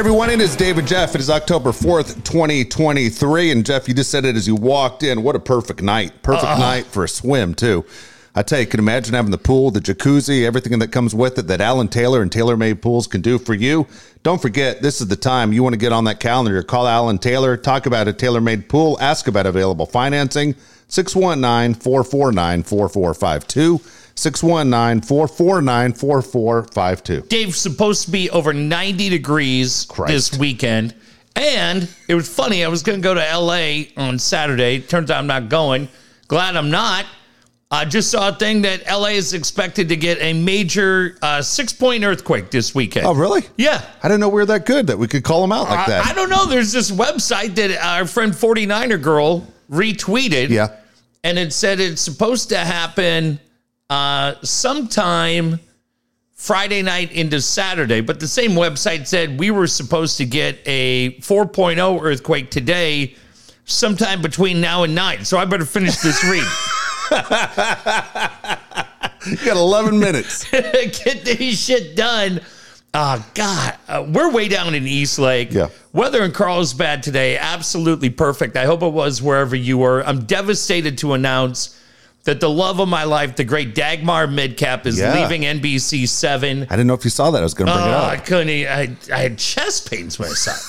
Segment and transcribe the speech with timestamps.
[0.00, 1.14] everyone, it is David Jeff.
[1.14, 3.50] It is October 4th, 2023.
[3.50, 5.22] And Jeff, you just said it as you walked in.
[5.22, 6.22] What a perfect night.
[6.22, 6.58] Perfect uh-huh.
[6.58, 7.84] night for a swim, too.
[8.34, 11.48] I tell you, can imagine having the pool, the jacuzzi, everything that comes with it
[11.48, 13.86] that Alan Taylor and Taylor Made Pools can do for you.
[14.22, 16.62] Don't forget, this is the time you want to get on that calendar.
[16.62, 20.54] Call Alan Taylor, talk about a tailor made pool, ask about available financing.
[20.88, 23.78] 619 449 4452.
[24.20, 27.20] 619 449 4452.
[27.28, 30.12] Dave's supposed to be over 90 degrees Christ.
[30.12, 30.94] this weekend.
[31.36, 32.64] And it was funny.
[32.64, 34.80] I was going to go to LA on Saturday.
[34.80, 35.88] Turns out I'm not going.
[36.28, 37.06] Glad I'm not.
[37.72, 41.72] I just saw a thing that LA is expected to get a major uh, six
[41.72, 43.06] point earthquake this weekend.
[43.06, 43.42] Oh, really?
[43.56, 43.80] Yeah.
[44.02, 45.90] I didn't know we were that good that we could call them out like I,
[45.90, 46.06] that.
[46.06, 46.46] I don't know.
[46.46, 50.48] There's this website that our friend 49er girl retweeted.
[50.48, 50.76] yeah.
[51.22, 53.38] and it said it's supposed to happen
[53.90, 55.60] uh, sometime
[56.32, 58.00] Friday night into Saturday.
[58.00, 63.14] But the same website said we were supposed to get a 4.0 earthquake today,
[63.64, 65.26] sometime between now and nine.
[65.26, 66.46] So I better finish this read.
[69.26, 70.50] You got 11 minutes.
[70.50, 72.40] get this shit done.
[72.94, 75.52] Oh God, uh, we're way down in East Lake.
[75.52, 75.68] Yeah.
[75.92, 78.56] Weather in Carlsbad today, absolutely perfect.
[78.56, 80.04] I hope it was wherever you were.
[80.04, 81.79] I'm devastated to announce
[82.24, 85.20] that the love of my life, the great Dagmar Midcap, is Yeah.
[85.20, 86.62] leaving NBC Seven.
[86.64, 87.38] I didn't know if you saw that.
[87.38, 88.04] I was going to bring Oh, it up.
[88.12, 89.10] I couldn't.
[89.12, 90.62] I had chest pains when I saw it.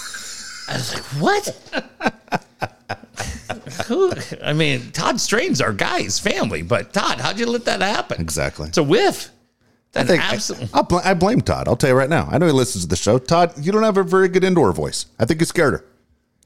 [0.70, 2.52] I was like, "What?"
[3.88, 4.14] Who?
[4.44, 6.62] I mean, Todd Strain's our guy, his family.
[6.62, 8.22] But Todd, how'd you let that happen?
[8.22, 8.68] Exactly.
[8.70, 9.30] It's a whiff.
[9.94, 10.70] I think absolutely.
[10.74, 11.68] I, bl- I blame Todd.
[11.68, 12.28] I'll tell you right now.
[12.32, 13.18] I know he listens to the show.
[13.20, 15.08] Todd, you don't have a very good indoor voice.
[15.20, 15.86] I think you scared her.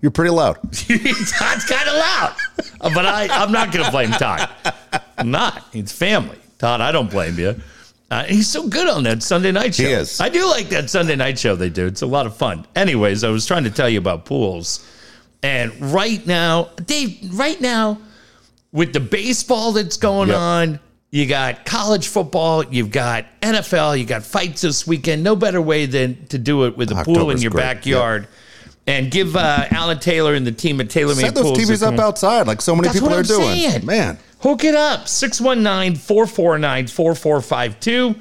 [0.06, 0.56] You're pretty loud.
[0.72, 2.36] Todd's kind of loud,
[2.80, 4.48] Uh, but I, I'm not going to blame Todd.
[5.18, 5.66] I'm not.
[5.74, 6.38] It's family.
[6.60, 7.56] Todd, I don't blame you.
[8.12, 9.82] Uh, he's so good on that Sunday night show.
[9.82, 10.22] He is.
[10.22, 11.88] I do like that Sunday night show they do.
[11.88, 12.68] It's a lot of fun.
[12.76, 14.88] Anyways, I was trying to tell you about pools.
[15.42, 17.98] And right now, Dave, right now,
[18.72, 20.38] with the baseball that's going Yep.
[20.38, 20.80] on,
[21.10, 25.24] you got college football, you've got NFL, you got fights this weekend.
[25.24, 27.62] No better way than to do it with a pool in your great.
[27.64, 28.28] backyard.
[28.88, 32.00] And give uh, Alan Taylor and the team at Taylor Made Set those TVs up
[32.00, 33.56] outside like so many That's people are I'm doing.
[33.56, 33.86] saying.
[33.86, 35.08] Man, Hook it up.
[35.08, 38.16] 619 449 4452.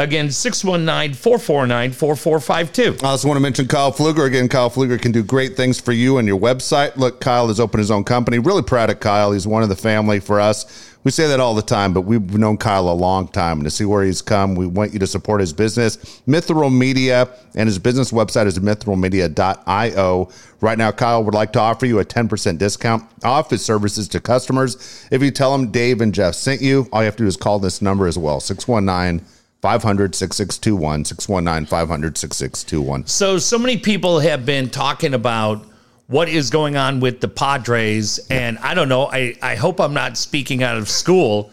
[0.00, 3.04] Again, 619 449 4452.
[3.04, 4.26] I also want to mention Kyle Fluger.
[4.26, 6.94] Again, Kyle Fluger can do great things for you and your website.
[6.96, 8.38] Look, Kyle has opened his own company.
[8.38, 9.32] Really proud of Kyle.
[9.32, 10.94] He's one of the family for us.
[11.02, 13.58] We say that all the time, but we've known Kyle a long time.
[13.58, 15.96] And to see where he's come, we want you to support his business,
[16.28, 20.28] Mithril Media, and his business website is mithrilmedia.io.
[20.60, 24.20] Right now, Kyle would like to offer you a 10% discount off his services to
[24.20, 25.08] customers.
[25.10, 27.36] If you tell him Dave and Jeff sent you, all you have to do is
[27.36, 29.26] call this number as well 619
[29.60, 31.04] 500 6621.
[31.04, 33.06] 619 500 6621.
[33.06, 35.64] So, so many people have been talking about
[36.06, 38.18] what is going on with the Padres.
[38.30, 41.50] And I don't know, I, I hope I'm not speaking out of school,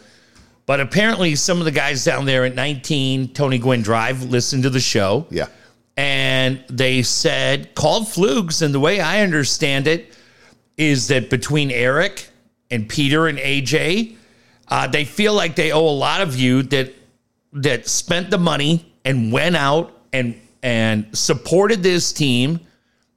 [0.66, 4.69] but apparently some of the guys down there at 19 Tony Gwynn Drive listened to
[4.69, 5.25] the show.
[5.29, 5.47] Yeah.
[5.97, 10.13] and they said called flugs and the way i understand it
[10.75, 12.27] is that between eric
[12.69, 14.13] and peter and aj
[14.67, 16.93] uh, they feel like they owe a lot of you that
[17.55, 22.59] that spent the money and went out and and supported this team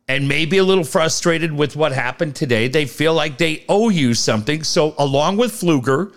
[0.06, 4.14] and maybe a little frustrated with what happened today they feel like they owe you
[4.14, 6.12] something so along with fluger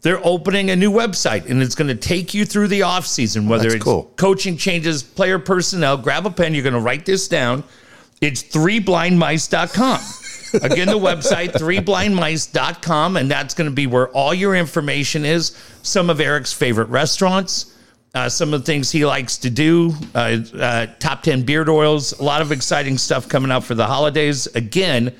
[0.00, 3.64] they're opening a new website and it's going to take you through the offseason, whether
[3.64, 4.12] That's it's cool.
[4.16, 5.96] coaching changes, player personnel.
[5.96, 6.54] Grab a pen.
[6.54, 7.64] You're going to write this down.
[8.20, 10.00] It's threeblindmice.com.
[10.54, 13.16] Again, the website, threeblindmice.com.
[13.16, 15.56] And that's going to be where all your information is.
[15.82, 17.74] Some of Eric's favorite restaurants,
[18.14, 22.12] uh, some of the things he likes to do, uh, uh, top 10 beard oils,
[22.18, 24.46] a lot of exciting stuff coming out for the holidays.
[24.48, 25.14] Again,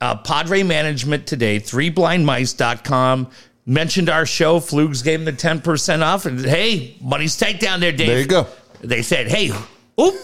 [0.00, 3.30] uh, Padre Management today, threeblindmice.com.
[3.64, 4.58] Mentioned our show.
[4.58, 6.26] Flugs gave them the 10% off.
[6.26, 8.08] And hey, money's tight down there, Dave.
[8.08, 8.48] There you go.
[8.80, 9.52] They said, hey,
[10.00, 10.14] oop,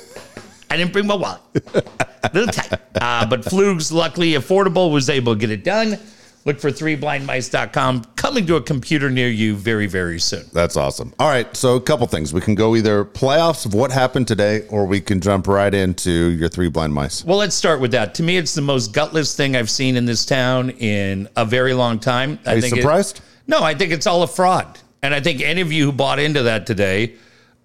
[0.71, 1.41] I didn't bring my wallet.
[2.35, 2.81] little tight.
[3.01, 5.99] Uh, but Flugs, luckily affordable, was able to get it done.
[6.45, 10.45] Look for threeblindmice.com coming to a computer near you very, very soon.
[10.53, 11.13] That's awesome.
[11.19, 12.33] All right, so a couple things.
[12.33, 16.11] We can go either playoffs of what happened today, or we can jump right into
[16.11, 17.25] your three blind mice.
[17.25, 18.15] Well, let's start with that.
[18.17, 21.75] To me, it's the most gutless thing I've seen in this town in a very
[21.75, 22.39] long time.
[22.47, 23.21] I Are you think it- surprised?
[23.47, 24.79] no, I think it's all a fraud.
[25.03, 27.15] And I think any of you who bought into that today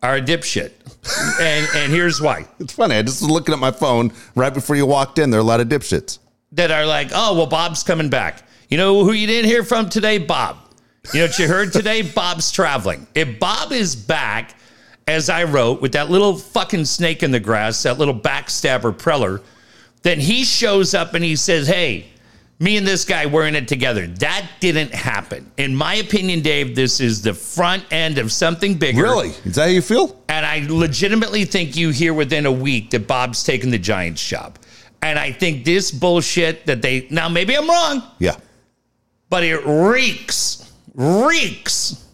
[0.03, 0.71] are a dipshit.
[1.41, 2.45] and and here's why.
[2.59, 2.95] It's funny.
[2.95, 5.31] I just was looking at my phone right before you walked in.
[5.31, 6.19] There are a lot of dipshits.
[6.51, 8.43] That are like, oh, well, Bob's coming back.
[8.69, 10.19] You know who you didn't hear from today?
[10.19, 10.57] Bob.
[11.13, 12.01] You know what you heard today?
[12.15, 13.07] Bob's traveling.
[13.15, 14.55] If Bob is back
[15.07, 19.41] as I wrote, with that little fucking snake in the grass, that little backstabber Preller,
[20.03, 22.07] then he shows up and he says, Hey,
[22.59, 24.07] me and this guy were in it together.
[24.07, 25.51] That didn't happen.
[25.57, 29.01] In my opinion, Dave, this is the front end of something bigger.
[29.03, 29.29] Really?
[29.43, 30.21] Is that how you feel?
[30.29, 34.59] And I legitimately think you hear within a week that Bob's taking the Giants job.
[35.01, 38.37] And I think this bullshit that they now maybe I'm wrong, Yeah.
[39.29, 42.05] but it reeks, reeks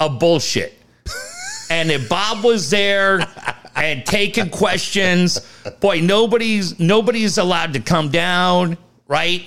[0.00, 0.72] of bullshit.
[1.70, 3.20] and if Bob was there
[3.76, 5.40] and taking questions,
[5.80, 8.78] boy, nobody's nobody's allowed to come down,
[9.08, 9.42] right?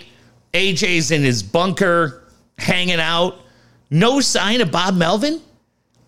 [0.56, 2.24] AJ's in his bunker
[2.58, 3.36] hanging out.
[3.90, 5.42] No sign of Bob Melvin?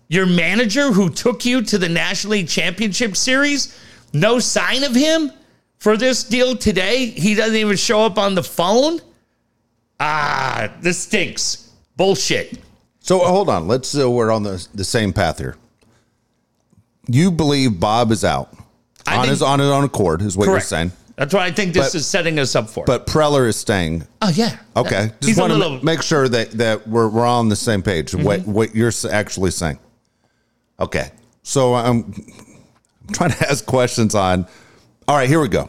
[0.08, 3.78] Your manager who took you to the National League Championship Series?
[4.14, 5.30] No sign of him
[5.78, 7.06] for this deal today?
[7.06, 9.00] He doesn't even show up on the phone?
[10.00, 11.70] Ah, this stinks.
[11.96, 12.58] Bullshit.
[13.00, 13.68] So hold on.
[13.68, 13.96] Let's.
[13.98, 15.56] Uh, we're on the the same path here.
[17.06, 18.52] You believe Bob is out
[19.06, 20.62] I on think- his on his own accord, is what Correct.
[20.64, 20.92] you're saying.
[21.18, 22.84] That's what I think this But- is setting us up for.
[22.84, 24.06] But Preller is staying.
[24.22, 24.56] oh yeah.
[24.76, 27.82] Okay, just He's want to little make sure that that we're we're on the same
[27.82, 28.14] page.
[28.14, 28.52] What Mm-hmm.
[28.52, 29.80] what you're actually saying.
[30.78, 31.10] Okay,
[31.42, 32.14] so I'm,
[33.08, 34.46] I'm trying to ask questions on.
[35.08, 35.68] All right, here we go.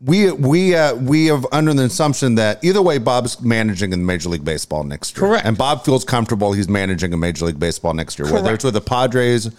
[0.00, 4.28] We we uh, we have under the assumption that either way, Bob's managing in Major
[4.28, 5.44] League Baseball next year, Correct.
[5.44, 8.74] And Bob feels comfortable he's managing in Major League Baseball next year, whether it's with
[8.74, 9.50] the Padres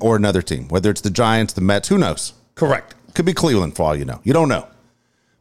[0.00, 2.32] or another team, whether it's the Giants, the Mets, who knows?
[2.54, 2.94] correct.
[3.14, 4.20] Could be Cleveland for all you know.
[4.24, 4.66] You don't know.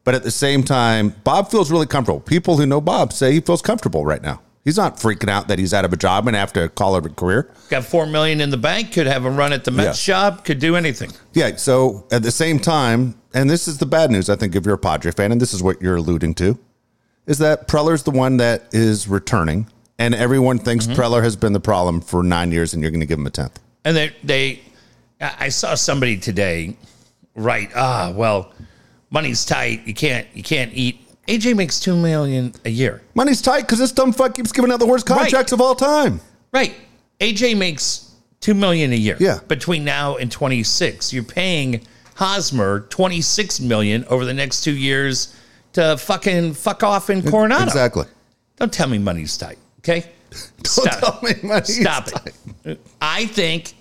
[0.03, 2.19] But at the same time, Bob feels really comfortable.
[2.19, 4.41] People who know Bob say he feels comfortable right now.
[4.65, 7.05] He's not freaking out that he's out of a job and have to call it
[7.05, 7.51] a career.
[7.69, 10.13] Got four million in the bank, could have a run at the Mets Yeah.
[10.13, 11.11] job, could do anything.
[11.33, 11.55] Yeah.
[11.57, 14.75] So at the same time, and this is the bad news, I think, if you're
[14.75, 16.57] a Padre fan, and this is what you're alluding to,
[17.25, 19.67] is that Preller's the one that is returning,
[19.99, 20.99] and everyone thinks mm-hmm.
[20.99, 23.31] Preller has been the problem for nine years, and you're going to give him a
[23.31, 23.59] tenth.
[23.85, 24.61] And they they
[25.19, 26.75] I saw somebody today
[27.35, 28.53] write, ah, well,
[29.09, 29.85] money's tight.
[29.85, 30.99] You can't you can't eat.
[31.27, 33.01] AJ makes two million a year.
[33.15, 36.19] Money's tight because this dumb fuck keeps giving out the worst contracts of all time.
[36.51, 36.73] Right.
[37.19, 39.15] AJ makes two million a year.
[39.19, 39.39] Yeah.
[39.47, 41.13] Between now and twenty six.
[41.13, 41.85] You're paying
[42.15, 45.35] Hosmer twenty six million over the next two years
[45.73, 47.65] to fucking fuck off in Coronado.
[47.65, 48.05] Exactly.
[48.57, 49.57] Don't tell me money's tight.
[49.79, 50.11] Okay?
[50.63, 52.33] Don't tell me money's Stop tight.
[52.65, 52.79] it.
[53.01, 53.73] I think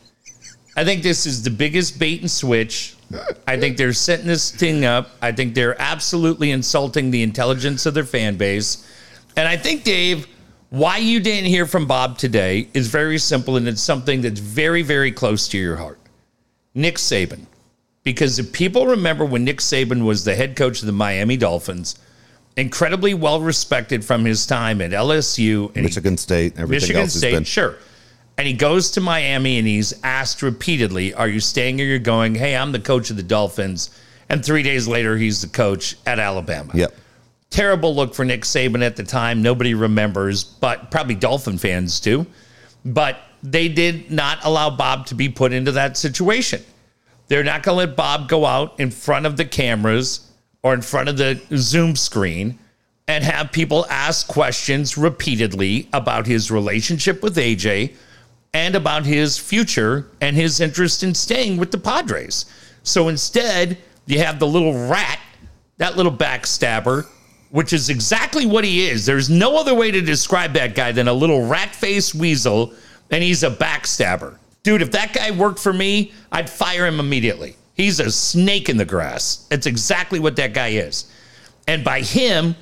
[0.77, 2.97] I think this is the biggest bait and switch.
[3.47, 5.11] I think they're setting this thing up.
[5.21, 8.89] I think they're absolutely insulting the intelligence of their fan base.
[9.37, 10.27] And I think, Dave,
[10.71, 14.83] why you didn't hear from Bob today is very simple, and it's something that's very,
[14.83, 15.99] very close to your heart.
[16.75, 17.47] Nick Saban.
[18.05, 21.97] Because if people remember when Nick Saban was the head coach of the Miami Dolphins,
[22.57, 27.33] incredibly well respected from his time at LSU and Michigan State, everything Michigan else State,
[27.33, 27.45] been.
[27.45, 27.77] sure.
[28.39, 32.35] And he goes to Miami and he's asked repeatedly, Are you staying or you're going?
[32.35, 33.91] Hey, I'm the coach of the Dolphins.
[34.29, 36.73] And three days later, he's the coach at Alabama.
[36.75, 36.95] Yep.
[37.51, 39.43] Terrible look for Nick Saban at the time.
[39.43, 42.27] Nobody remembers, but probably Dolphin fans do.
[42.85, 46.63] But they did not allow Bob to be put into that situation.
[47.29, 50.31] They're not going to let Bob go out in front of the cameras
[50.63, 52.59] or in front of the Zoom screen
[53.09, 57.95] and have people ask questions repeatedly about his relationship with AJ
[58.55, 62.45] and about his future and his interest in staying with the Padres.
[62.83, 65.19] So instead, you have the little rat,
[65.79, 67.07] that little backstabber,
[67.51, 69.07] which is exactly what he is.
[69.07, 72.75] There's no other way to describe that guy than a little rat faced weasel,
[73.11, 74.37] and he's a backstabber.
[74.63, 77.57] Dude, if that guy worked for me, I'd fire him immediately.
[77.75, 79.47] He's a snake in the grass.
[79.51, 81.11] It's exactly what that guy is.
[81.67, 82.55] And by him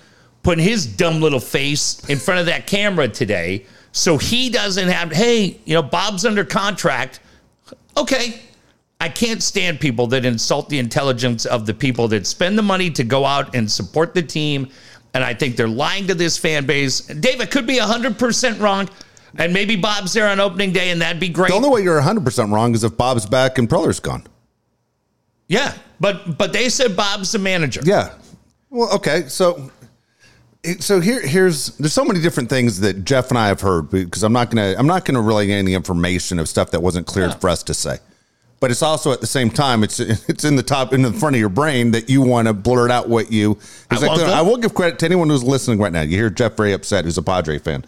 [0.42, 5.12] putting his dumb little face in front of that camera today, so he doesn't have,
[5.12, 7.20] hey, you know, Bob's under contract.
[7.96, 8.40] Okay.
[9.00, 12.90] I can't stand people that insult the intelligence of the people that spend the money
[12.90, 14.68] to go out and support the team.
[15.14, 17.00] And I think they're lying to this fan base.
[17.00, 18.88] Dave, it could be 100% wrong.
[19.38, 21.48] And maybe Bob's there on opening day, and that'd be great.
[21.48, 24.24] The only way you're 100% wrong is if Bob's back and Preller's gone.
[25.48, 25.74] yeah.
[26.00, 27.82] But but they said Bob's the manager.
[27.84, 28.14] Yeah.
[28.70, 29.28] Well, okay.
[29.28, 29.70] So,
[30.78, 34.22] so here, here's there's so many different things that Jeff and I have heard because
[34.22, 37.48] I'm not gonna I'm not gonna relay any information of stuff that wasn't clear for
[37.48, 37.98] us to say.
[38.60, 41.34] But it's also at the same time it's it's in the top in the front
[41.34, 43.58] of your brain that you want to blurt out what you.
[43.90, 44.20] I want.
[44.22, 46.02] I will give credit to anyone who's listening right now.
[46.02, 47.84] You hear Jeff very upset, who's a Padre fan.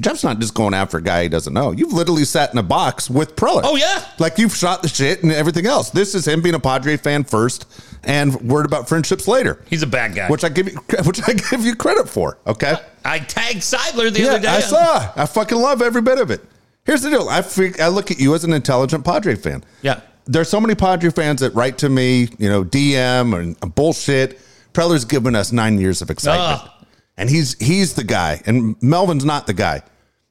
[0.00, 1.70] Jeff's not just going after a guy he doesn't know.
[1.72, 3.60] You've literally sat in a box with Preller.
[3.64, 4.04] Oh, yeah.
[4.18, 5.90] Like you've shot the shit and everything else.
[5.90, 7.66] This is him being a Padre fan first
[8.04, 9.62] and worried about friendships later.
[9.68, 10.28] He's a bad guy.
[10.28, 12.38] Which I give you which I give you credit for.
[12.46, 12.74] Okay.
[13.04, 14.48] I tagged Seidler the Yeah, other day.
[14.48, 15.12] I saw.
[15.16, 16.40] I fucking love every bit of it.
[16.84, 17.28] Here's the deal.
[17.28, 19.62] I freak, I look at you as an intelligent Padre fan.
[19.82, 20.00] Yeah.
[20.26, 24.40] There's so many Padre fans that write to me, you know, DM and bullshit.
[24.72, 26.79] Preller's given us nine years of excitement, Ugh.
[27.20, 29.82] And he's he's the guy, and Melvin's not the guy.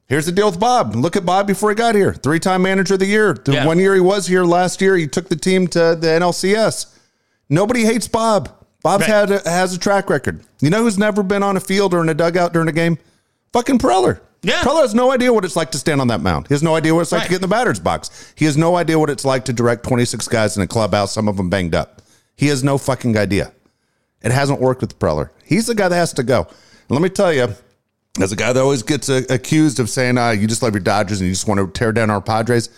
[0.08, 0.96] Here's the deal with Bob.
[0.96, 2.14] Look at Bob before he got here.
[2.14, 3.34] Three time manager of the year.
[3.46, 3.66] The Yeah.
[3.66, 6.88] one year he was here last year, he took the team to the NLCS.
[7.48, 8.50] Nobody hates Bob.
[8.82, 9.10] Bob's Right.
[9.10, 10.42] had a, has a track record.
[10.62, 12.98] You know who's never been on a field or in a dugout during a game?
[13.54, 14.20] Fucking Preller.
[14.42, 14.62] Yeah.
[14.62, 16.48] Preller has no idea what it's like to stand on that mound.
[16.48, 17.26] He has no idea what it's like Right.
[17.26, 18.10] to get in the batter's box.
[18.36, 21.28] He has no idea what it's like to direct 26 guys in a clubhouse, some
[21.28, 22.02] of them banged up.
[22.36, 23.52] He has no fucking idea.
[24.24, 25.30] It hasn't worked with Preller.
[25.44, 26.48] He's the guy that has to go.
[26.90, 27.48] Let me tell you,
[28.20, 30.82] as a guy that always gets uh, accused of saying, uh, you just love your
[30.82, 32.70] Dodgers and you just want to tear down our Padres,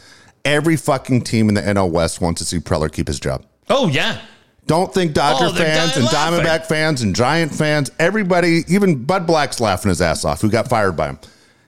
[0.44, 3.46] every fucking team in the NL West wants to see Preller keep his job.
[3.70, 4.20] Oh yeah.
[4.68, 6.40] Don't think Dodger Oh, fans and laughing.
[6.40, 10.68] Diamondback fans and Giant fans, everybody, even Bud Black's laughing his ass off, who got
[10.70, 11.20] fired by him.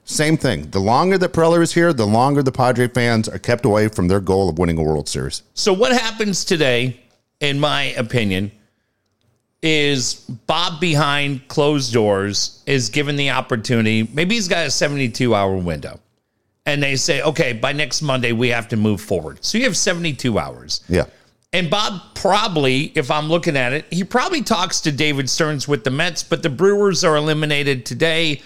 [0.06, 0.70] Same thing.
[0.70, 4.10] The longer that Preller is here, the longer the Padre fans are kept away from
[4.10, 5.44] their goal of winning a World Series.
[5.54, 7.00] So what happens today,
[7.40, 8.52] in my opinion,
[9.64, 10.16] is
[10.46, 14.08] Bob behind closed doors is given the opportunity.
[14.14, 16.00] Maybe he's got a 72 hour window.
[16.66, 19.44] And they say, okay, by next Monday, we have to move forward.
[19.44, 20.82] So you have 72 hours.
[20.88, 21.06] Yeah.
[21.54, 25.84] And Bob probably, if I'm looking at it, he probably talks to David Stearns with
[25.84, 28.42] the Mets, but the Brewers are eliminated today.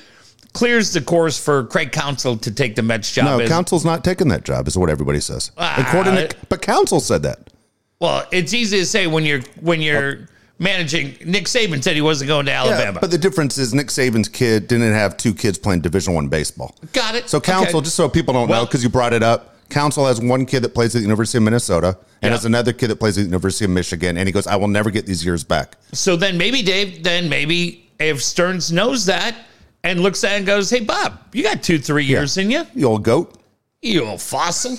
[0.53, 3.25] Clears the course for Craig Counsell to take the Mets job.
[3.25, 5.51] No, as- Counsell's not taking that job, is what everybody says.
[5.57, 7.51] Ah, According to, but Council said that.
[7.99, 10.27] well, it's easy to say when you're when you're
[10.59, 11.15] managing.
[11.25, 12.99] Nick Saban said he wasn't going to Alabama.
[12.99, 16.75] but the difference is Nick Saban's kid didn't have two kids playing Division One baseball.
[16.93, 17.29] Got it.
[17.29, 17.85] So Counsell, Okay.
[17.85, 20.73] just so people don't know, because you brought it up, Counsell has one kid that
[20.73, 22.31] plays at the University of Minnesota and Yeah.
[22.31, 24.69] has another kid that plays at the University of Michigan, and he goes, "I will
[24.69, 29.35] never get these years back." So then maybe Dave, then maybe if Stearns knows that
[29.83, 32.65] and looks at it and goes, "Hey Bob, you got two, three years in you,
[32.73, 33.35] You old goat.
[33.81, 34.77] you old fossil,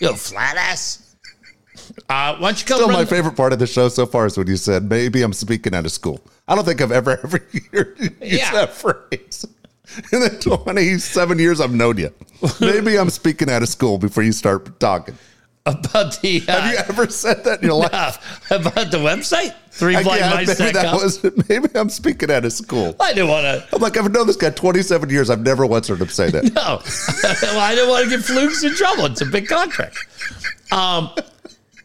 [0.00, 0.98] you old flat ass."
[2.08, 4.36] Uh, why don't you come Still, my favorite part of the show so far is
[4.36, 7.38] when you said, "Maybe I'm speaking out of school." I don't think I've ever ever
[7.72, 8.52] heard you use Yeah.
[8.52, 9.46] that phrase.
[10.12, 12.10] In the 27 years I've known you,
[12.60, 15.16] maybe I'm speaking out of school before you start talking.
[15.66, 17.92] about the uh, Have you ever said that in your life?
[18.50, 22.94] uh, about the website I can't- maybe that was maybe I'm speaking out of school.
[23.00, 23.66] I didn't want to.
[23.74, 25.30] I'm like I've known this guy 27 years.
[25.30, 26.44] I've never once heard him say that.
[26.52, 26.80] No,
[27.42, 29.06] well, I didn't want to get Flugs in trouble.
[29.06, 29.96] It's a big contract.
[30.72, 31.10] Um,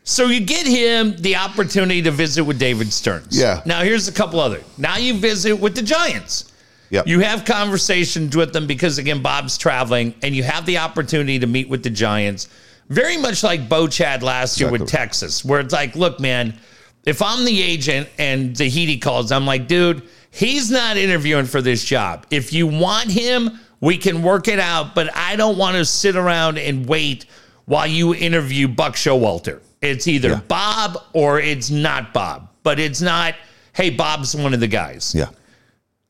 [0.10, 3.40] so you get him the opportunity to visit with David Stearns.
[3.40, 3.62] Yeah.
[3.66, 4.62] Now here's a couple other.
[4.78, 6.52] Now you visit with the Giants.
[6.90, 7.06] Yep.
[7.06, 11.46] You have conversations with them because again Bob's traveling, and you have the opportunity to
[11.46, 12.50] meet with the Giants.
[12.88, 16.58] Very much like Boch had last year with Texas, where it's like, look, man,
[17.06, 20.02] if I'm the agent and Zaidi calls, I'm like, dude,
[20.32, 22.26] he's not interviewing for this job.
[22.32, 26.16] If you want him, we can work it out, but I don't want to sit
[26.16, 27.28] around and wait
[27.66, 29.62] while you interview Buck Showalter.
[29.82, 30.42] It's either Yeah.
[30.48, 33.36] Bob or it's not Bob, but it's not,
[33.74, 35.28] hey, Bob's one of the guys Yeah.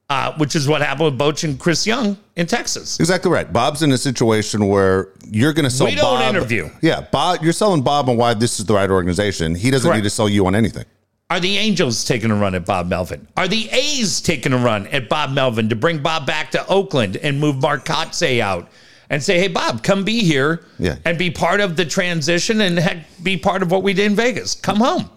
[0.10, 3.00] uh, which is what happened with Boch and Chris Young in Texas.
[3.00, 3.52] Exactly right.
[3.54, 6.36] Bob's in a situation where you're going to sell We don't Bob.
[6.36, 6.70] interview.
[6.82, 7.44] Yeah, Bob.
[7.44, 9.54] You're selling Bob on why this is the right organization.
[9.54, 10.04] He doesn't Correct.
[10.04, 10.86] need to sell you on anything.
[11.30, 13.28] Are the Angels taking a run at Bob Melvin?
[13.38, 17.18] Are the A's taking a run at Bob Melvin to bring Bob back to Oakland
[17.18, 18.68] and move Mark Kotsay out
[19.10, 20.98] and say, hey, Bob, come be here Yeah.
[21.06, 24.16] and be part of the transition and heck, be part of what we did in
[24.16, 24.56] Vegas.
[24.56, 25.10] Come home.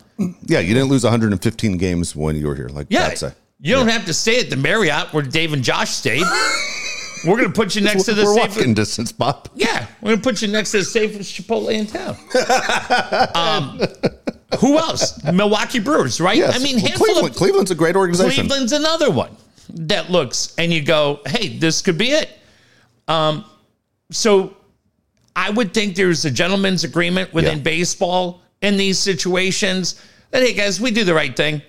[0.46, 2.68] Yeah, you didn't lose 115 games when you were here.
[2.68, 3.06] Like Yeah.
[3.08, 3.34] I'd.
[3.60, 6.24] You don't have to stay at the Marriott where Dave and Josh stayed.
[7.24, 8.56] We're going to put you next to the we're safest.
[8.58, 9.48] walking distance, Bob.
[9.54, 12.16] Yeah, we're gonna put you next to the safest Chipotle in town.
[13.36, 13.80] um,
[14.58, 15.22] who else?
[15.32, 16.36] Milwaukee Brewers, right?
[16.36, 16.56] Yes.
[16.56, 18.48] I mean, Well, Cleveland, of Cleveland's a great organization.
[18.48, 19.36] Cleveland's another one
[19.68, 22.28] that looks and you go, hey, this could be it.
[23.06, 23.44] Um,
[24.12, 24.56] so
[25.34, 27.62] I would think there's a gentleman's agreement within Yeah.
[27.64, 29.96] baseball in these situations
[30.30, 31.62] that hey guys, we do the right thing,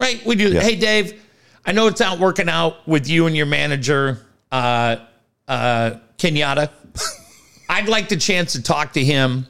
[0.00, 0.24] right?
[0.26, 0.52] We do.
[0.52, 0.60] Yeah.
[0.60, 1.22] Hey Dave,
[1.64, 4.20] I know it's not working out with you and your manager,
[4.52, 4.96] uh,
[5.48, 6.70] uh, Kenyatta.
[7.68, 9.46] I'd like the chance to talk to him.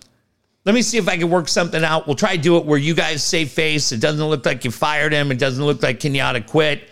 [0.65, 2.07] Let me see if I can work something out.
[2.07, 3.93] We'll try to do it where you guys save face.
[3.93, 5.31] It doesn't look like you fired him.
[5.31, 6.89] It doesn't look like Kenyatta quit.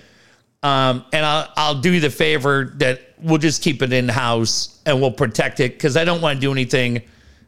[0.63, 4.81] Um, and I'll, I'll do you the favor that we'll just keep it in house
[4.87, 7.03] and we'll protect it because I don't want to do anything.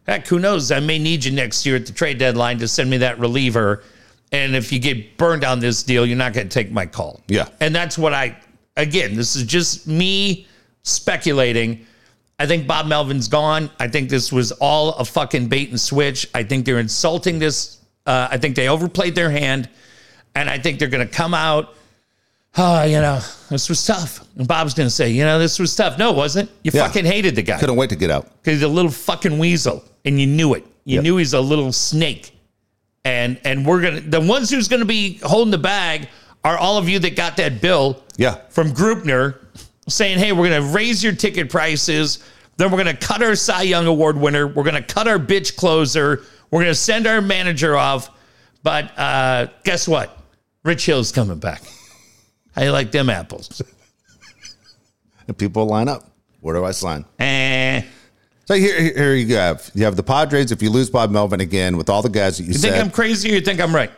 [0.07, 0.73] Heck, who knows?
[0.73, 3.83] I may need you next year at the trade deadline to send me that reliever.
[4.33, 7.21] And if you get burned on this deal, you're not going to take my call.
[7.29, 7.49] Yeah.
[7.61, 8.37] And that's what I,
[8.77, 10.47] again, this is just me
[10.83, 11.87] speculating.
[12.39, 13.71] I think Bob Melvin's gone.
[13.79, 16.29] I think this was all a fucking bait and switch.
[16.35, 17.81] I think they're insulting this.
[18.07, 19.69] Uh, I think they overplayed their hand.
[20.35, 21.76] And I think they're going to come out
[22.59, 23.21] oh, you know,
[23.51, 24.25] this was tough.
[24.37, 25.99] And Bob's going to say, you know, this was tough.
[25.99, 26.51] No, it wasn't.
[26.63, 26.87] You Yeah.
[26.87, 28.25] fucking hated the guy Couldn't wait to get out.
[28.43, 30.65] because he's a little fucking weasel, and you knew it.
[30.85, 31.03] You Yep.
[31.05, 32.33] knew he's a little snake,
[33.05, 36.09] and and we're gonna the ones who's gonna be holding the bag
[36.45, 38.37] are all of you that got that bill Yeah.
[38.51, 39.35] from Greupner
[39.89, 42.19] saying, "Hey, we're gonna raise your ticket prices."
[42.59, 44.47] Then we're going to cut our Cy Young Award winner.
[44.47, 46.23] We're going to cut our bitch closer.
[46.51, 48.09] We're going to send our manager off.
[48.63, 50.19] But uh, guess what?
[50.65, 51.61] Rich Hill's coming back.
[52.57, 53.63] How you like them apples?
[55.29, 56.09] And people line up.
[56.41, 57.05] Where do I sign?
[57.19, 57.83] Eh.
[58.45, 60.53] So here, here you have you have the Padres.
[60.53, 62.85] If you lose Bob Melvin again with all the guys that you, You said, think
[62.85, 63.91] I'm crazy or you think I'm right?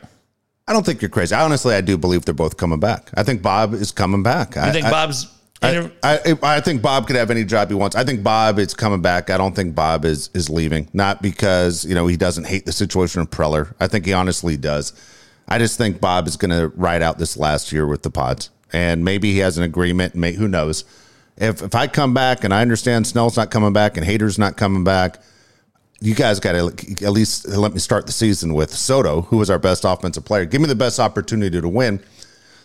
[0.66, 1.34] I don't think you're crazy.
[1.34, 3.10] I honestly, I do believe they're both coming back.
[3.14, 4.54] I think Bob is coming back.
[4.54, 5.26] You I think I, Bob's.
[5.60, 7.94] I, I, I think Bob could have any job he wants.
[7.94, 9.28] I think Bob is coming back.
[9.28, 10.88] I don't think Bob is is leaving.
[10.94, 13.74] Not because you know he doesn't hate the situation of Preller.
[13.80, 14.94] I think he honestly does.
[15.48, 18.50] I just think Bob is going to ride out this last year with the Pods,
[18.72, 20.14] and maybe he has an agreement.
[20.14, 20.84] May, who knows?
[21.36, 24.56] If if I come back and I understand Snell's not coming back and Hader's not
[24.56, 25.22] coming back,
[26.00, 29.48] you guys got to at least let me start the season with Soto, who was
[29.50, 30.44] our best offensive player.
[30.44, 32.02] Give me the best opportunity to win.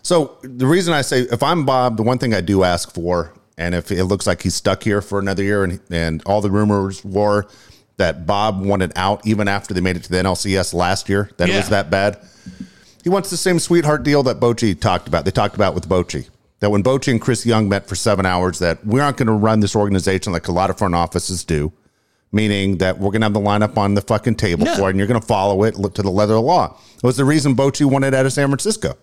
[0.01, 3.33] So the reason I say if I'm Bob, the one thing I do ask for,
[3.57, 6.51] and if it looks like he's stuck here for another year, and and all the
[6.51, 7.47] rumors were
[7.97, 11.47] that Bob wanted out even after they made it to the NLCS last year, that
[11.47, 12.19] it was that bad.
[13.03, 15.25] He wants the same sweetheart deal that Bochy talked about.
[15.25, 16.29] They talked about with Bochy.
[16.59, 19.33] That when Bochy and Chris Young met for seven hours, that we aren't going to
[19.33, 21.73] run this organization like a lot of front offices do,
[22.31, 24.75] meaning that we're going to have the lineup on the fucking table Yeah.
[24.77, 26.77] for it, and you're going to follow it to the letter of the law.
[26.95, 28.95] It was the reason Bochy wanted out of San Francisco.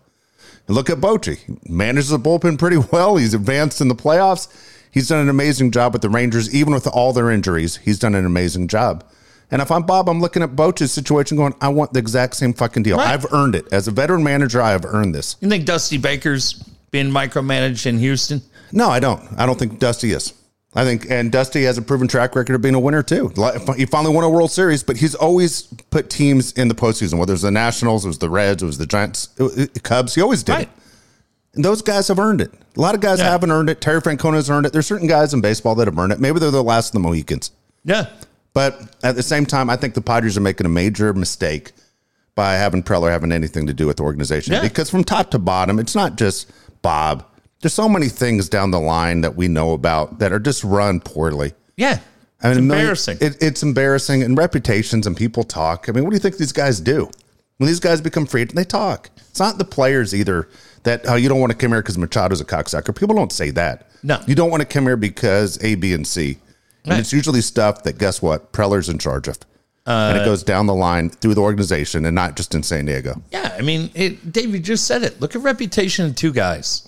[0.66, 1.36] And look at Bochy.
[1.36, 3.16] He manages the bullpen pretty well.
[3.16, 4.48] He's advanced in the playoffs.
[4.90, 7.76] He's done an amazing job with the Rangers, even with all their injuries.
[7.76, 9.04] He's done an amazing job.
[9.50, 12.52] And if I'm Bob, I'm looking at Bochy's situation going, I want the exact same
[12.52, 12.96] fucking deal.
[12.98, 13.08] Right.
[13.08, 13.66] I've earned it.
[13.72, 15.36] As a veteran manager, I have earned this.
[15.40, 16.52] You think Dusty Baker's
[16.92, 18.42] been micromanaged in Houston?
[18.72, 19.20] No, I don't.
[19.36, 20.32] I don't think Dusty is.
[20.72, 23.32] I think, and Dusty has a proven track record of being a winner too.
[23.76, 27.18] He finally won a World Series, but he's always put teams in the postseason.
[27.18, 30.14] Whether it was the Nationals, it was the Reds, it was the Giants, it Cubs.
[30.14, 30.62] He always did Right.
[30.62, 30.68] it.
[31.56, 32.52] And those guys have earned it.
[32.76, 33.24] A lot of guys Yeah.
[33.30, 33.80] haven't earned it.
[33.80, 34.72] Terry Francona has earned it.
[34.72, 36.20] There's certain guys in baseball that have earned it.
[36.20, 37.50] Maybe they're the last of the Mohicans.
[37.84, 38.06] Yeah.
[38.60, 41.72] But at the same time, I think the Padres are making a major mistake
[42.34, 44.52] by having Preller having anything to do with the organization.
[44.52, 44.60] Yeah.
[44.60, 47.24] Because from top to bottom, it's not just Bob.
[47.62, 51.00] There's so many things down the line that we know about that are just run
[51.00, 51.54] poorly.
[51.78, 52.00] Yeah.
[52.42, 53.16] I mean, it's million- embarrassing.
[53.22, 55.88] It, it's embarrassing, and reputations and people talk.
[55.88, 57.10] I mean, what do you think these guys do?
[57.56, 59.08] When these guys become free they talk.
[59.30, 60.50] It's not the players either
[60.82, 62.94] that oh, you don't want to come here because Machado's a cocksucker.
[62.94, 63.88] People don't say that.
[64.02, 64.20] No.
[64.26, 66.36] you don't want to come here because A, B, and C.
[66.84, 67.00] And Right.
[67.00, 69.38] it's usually stuff that guess what Preller's in charge of,
[69.86, 72.86] and Uh, it goes down the line through the organization and not just in San
[72.86, 73.22] Diego.
[73.32, 73.54] yeah.
[73.58, 75.20] I mean, it, Dave, you just said it.
[75.20, 76.82] Look at reputation of two guys.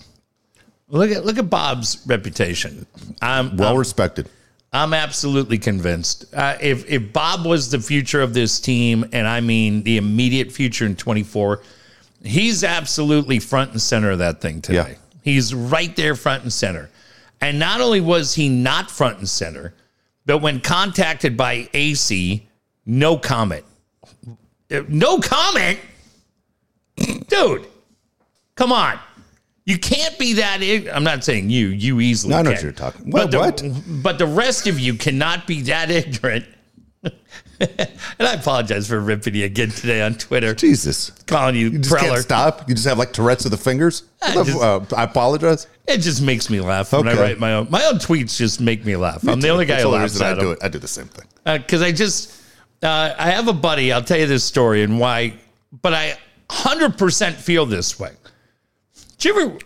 [0.89, 2.85] Look at look at Bob's reputation.
[3.21, 4.29] I'm Well I'm, respected.
[4.71, 6.25] I'm absolutely convinced.
[6.33, 10.51] Uh, if if Bob was the future of this team, and I mean the immediate
[10.51, 11.61] future in 24,
[12.23, 14.75] he's absolutely front and center of that thing today.
[14.89, 14.95] Yeah.
[15.21, 16.89] He's right there, front and center.
[17.41, 19.73] And not only was he not front and center,
[20.25, 22.43] but when contacted by Acee,
[22.85, 23.65] no comment.
[24.87, 25.79] No comment,
[27.27, 27.65] dude.
[28.55, 28.99] Come on.
[29.65, 30.61] You can't be that.
[30.61, 31.67] ig- I'm not saying you.
[31.67, 32.31] You easily.
[32.31, 32.55] No, I know can.
[32.57, 33.63] what you're talking- But the, what?
[34.03, 36.45] But the rest of you cannot be that ignorant.
[37.59, 37.89] and
[38.19, 42.17] I apologize for ripping you again today on Twitter, Jesus, calling you, you just can't
[42.19, 42.67] stop.
[42.67, 44.03] You just have like Tourette's of the fingers.
[44.21, 45.67] I Uh, I apologize.
[45.87, 47.67] It just makes me laugh when I write my own.
[47.69, 49.27] My own tweets just make me laugh.
[49.27, 50.59] I'm the only guy That's who laughs at I do it.
[50.63, 51.25] I do the same thing.
[51.61, 52.41] because I just
[52.81, 53.91] uh, I have a buddy.
[53.91, 55.33] I'll tell you this story and why,
[55.81, 56.17] but I
[56.49, 58.11] hundred percent feel this way.
[59.17, 59.57] Did you ever?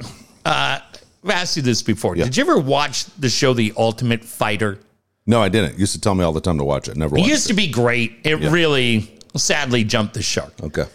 [0.46, 0.80] Uh,
[1.24, 2.16] I've asked you this before.
[2.16, 4.80] Did you ever watch the show The Ultimate Fighter?
[5.28, 5.74] No, I didn't.
[5.74, 6.96] You used to tell me all the time to watch it.
[6.98, 8.20] Never It watched used to be great.
[8.24, 10.54] It really sadly jumped the shark.
[10.64, 10.86] Okay.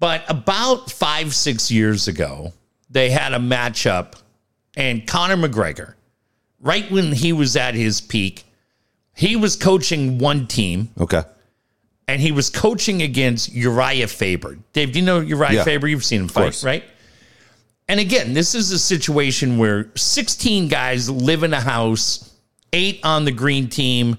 [0.00, 2.52] But about five, six years ago,
[2.90, 4.14] they had a matchup,
[4.76, 5.94] and Conor McGregor,
[6.60, 8.44] right when he was at his peak,
[9.14, 11.22] he was coaching one team Okay.
[12.08, 14.58] and he was coaching against Uriah Faber.
[14.72, 15.86] Dave, do you know Uriah Yeah, Faber?
[15.88, 16.64] You've seen him fight, course.
[16.64, 16.84] right?
[17.88, 22.30] And again, this is a situation where 16 guys live in a house,
[22.72, 24.16] eight on the green team,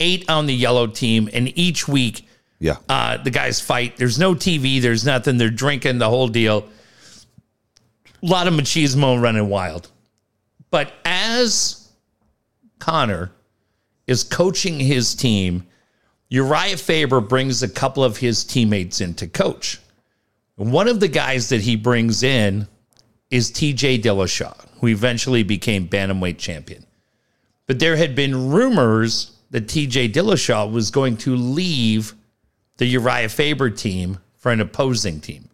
[0.00, 2.26] eight on the yellow team, and each week
[2.60, 2.76] Yeah.
[2.88, 3.96] uh, the guys fight.
[3.96, 5.36] There's no TV, there's nothing.
[5.38, 6.68] They're drinking the whole deal.
[8.22, 9.90] A lot of machismo running wild.
[10.70, 11.88] But as
[12.78, 13.30] Conor
[14.06, 15.66] is coaching his team,
[16.30, 19.80] Uriah Faber brings a couple of his teammates in to coach.
[20.56, 22.66] One of the guys that he brings in
[23.30, 26.84] is TJ Dillashaw, who eventually became bantamweight champion.
[27.68, 32.14] But there had been rumors that TJ Dillashaw was going to leave
[32.78, 35.48] the Uriah Faber team for an opposing team.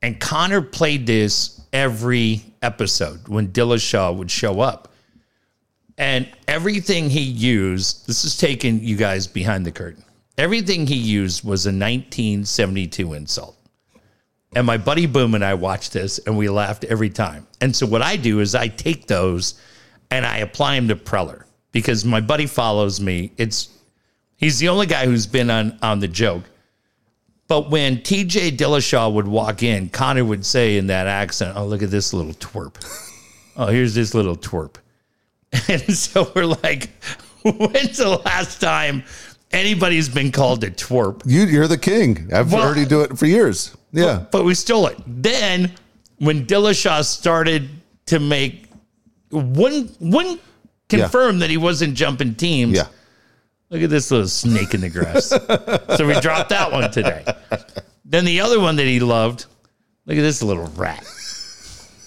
[0.00, 4.92] And Conor played this every episode when Dillashaw would show up.
[5.98, 10.04] And everything he used, this is taking you guys behind the curtain.
[10.38, 13.56] Everything he used was a 1972 insult.
[14.54, 17.46] And my buddy Boom and I watched this and we laughed every time.
[17.60, 19.54] And so what I do is I take those
[20.12, 23.32] and I apply them to Preller because my buddy follows me.
[23.36, 23.68] It's
[24.36, 26.44] he's the only guy who's been on on the joke.
[27.48, 31.82] But when TJ Dillashaw would walk in, Conor would say in that accent, Oh, look
[31.82, 32.76] at this little twerp.
[33.56, 34.76] Oh, here's this little twerp.
[35.68, 36.88] And so we're like,
[37.44, 39.04] when's the last time
[39.50, 41.20] anybody's been called a twerp?
[41.26, 42.30] You, you're the king.
[42.32, 43.76] I've Well- heard you do it for years.
[43.92, 44.24] Yeah.
[44.30, 44.96] But we stole it.
[45.06, 45.72] Then
[46.18, 47.68] when Dillashaw started
[48.06, 48.61] to make
[49.32, 50.40] wouldn't wouldn't
[50.88, 52.76] confirm that he wasn't jumping teams.
[52.76, 52.86] Yeah.
[53.70, 55.28] Look at this little snake in the grass.
[55.96, 57.24] so we dropped that one today.
[58.04, 59.46] Then the other one that he loved,
[60.04, 61.04] look at this little rat.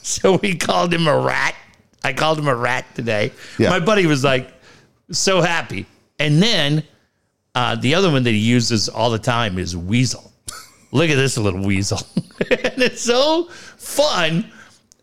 [0.04, 1.56] So we called him a rat.
[2.04, 3.32] I called him a rat today.
[3.58, 3.72] Yeah.
[3.72, 4.54] My buddy was like
[5.12, 5.88] so happy.
[6.20, 6.84] And then
[7.56, 10.32] uh, the other one that he uses all the time is weasel.
[10.92, 12.00] Look at this little weasel.
[12.52, 14.52] and it's so fun.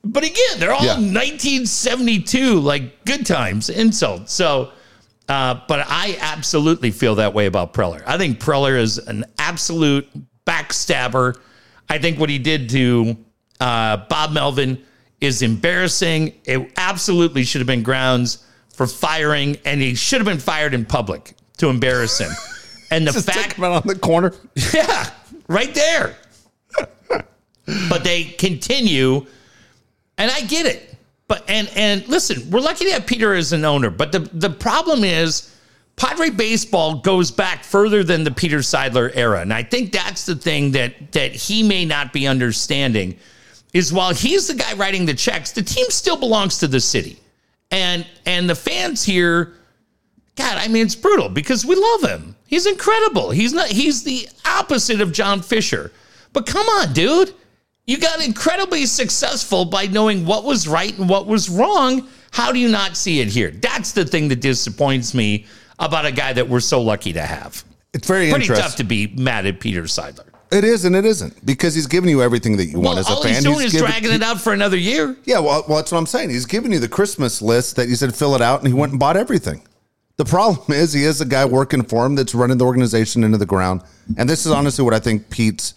[0.05, 0.95] But again, they're all Yeah.
[0.97, 4.33] 1972, like good times, insults.
[4.33, 4.73] So,
[5.29, 8.03] uh, but I absolutely feel that way about Preller.
[8.07, 10.09] I think Preller is an absolute
[10.47, 11.37] backstabber.
[11.89, 13.17] I think what he did to
[13.61, 14.83] uh, Bob Melvin
[15.21, 16.35] is embarrassing.
[16.45, 20.85] It absolutely should have been grounds for firing, and he should have been fired in
[20.85, 22.33] public to embarrass him.
[22.91, 24.35] And the fact take him out on the corner.
[24.75, 25.11] yeah,
[25.49, 26.17] right there.
[27.89, 29.27] but they continue,
[30.19, 30.95] and I get it.
[31.29, 33.91] But and and listen, we're lucky to have Peter as an owner.
[33.91, 35.55] But the the problem is,
[35.97, 40.37] Padre baseball goes back further than the Peter Seidler era, and I think that's the
[40.37, 43.17] thing that that he may not be understanding.
[43.73, 47.19] Is while he's the guy writing the checks, the team still belongs to the city,
[47.71, 49.55] and and the fans here.
[50.35, 52.37] God, I mean, it's brutal because we love him.
[52.47, 53.31] He's incredible.
[53.31, 53.69] He's not.
[53.69, 55.93] He's the opposite of John Fisher.
[56.35, 57.35] But come on, dude.
[57.87, 62.07] You got incredibly successful by knowing what was right and what was wrong.
[62.31, 63.51] How do you not see it here?
[63.51, 65.47] That's the thing that disappoints me
[65.79, 67.65] about a guy that we're so lucky to have.
[67.93, 68.63] It's very Pretty interesting.
[68.65, 70.27] tough to be mad at Peter Seidler.
[70.53, 73.15] It is and it isn't because he's giving you everything that you want as a
[73.15, 73.35] all fan.
[73.35, 75.17] he's doing is giving- dragging it out for another year.
[75.25, 76.31] Yeah, well, well, that's what I'm saying.
[76.31, 78.93] He's giving you the Christmas list that you said fill it out, and he went
[78.93, 79.63] and bought everything.
[80.19, 83.39] The problem is he is a guy working for him that's running the organization into
[83.39, 83.81] the ground.
[84.19, 85.73] And this is honestly what I think Pete's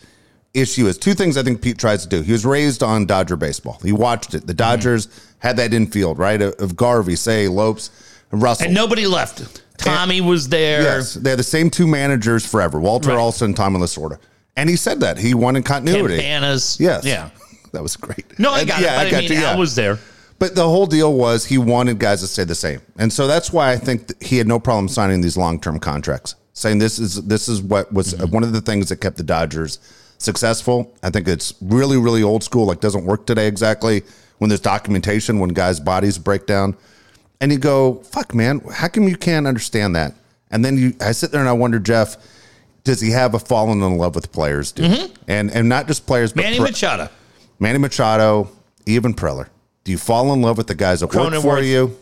[0.55, 0.97] issue is.
[0.97, 2.21] Two things I think Pete tries to do.
[2.21, 3.79] He was raised on Dodger baseball.
[3.83, 4.47] He watched it.
[4.47, 5.07] The Dodgers
[5.39, 6.41] had that infield, right?
[6.41, 7.89] Of Garvey, Cey, Lopes,
[8.31, 8.65] and Russell.
[8.65, 9.61] And nobody left.
[9.77, 10.81] Tommy was there.
[10.81, 13.17] Yes, they're the same two managers forever, Walter Right.
[13.19, 14.17] Alston Tommy Lasorda.
[14.55, 15.17] And he said that.
[15.17, 16.17] He wanted continuity.
[16.19, 16.79] Campanis.
[16.79, 17.05] Yes.
[17.05, 17.29] Yeah.
[17.73, 18.39] That was great.
[18.39, 18.85] No, I And- got it.
[18.85, 19.51] But I, mean, you, yeah.
[19.51, 19.99] I was there.
[20.39, 23.51] But the whole deal was he wanted guys to stay the same, and so that's
[23.51, 26.99] why I think that he had no problem signing these long term contracts, saying this
[26.99, 28.33] is this is what was Mm-hmm.
[28.33, 29.79] one of the things that kept the Dodgers
[30.17, 30.93] successful.
[31.03, 34.03] I think it's really really old school, like doesn't work today exactly.
[34.37, 36.75] When there's documentation, when guys' bodies break down,
[37.39, 40.13] and you go, "Fuck, man, how come you can't understand that?"
[40.51, 42.17] And then you, I sit there and I wonder, Jeff,
[42.83, 45.11] does he have a fallen in love with players, dude?
[45.27, 46.49] And and not just players, but Mm-hmm.
[46.51, 47.09] Manny pro- Machado.
[47.59, 48.49] Manny Machado,
[48.85, 49.47] even Preller.
[49.85, 51.97] Do you fall in love with the guys that work for you?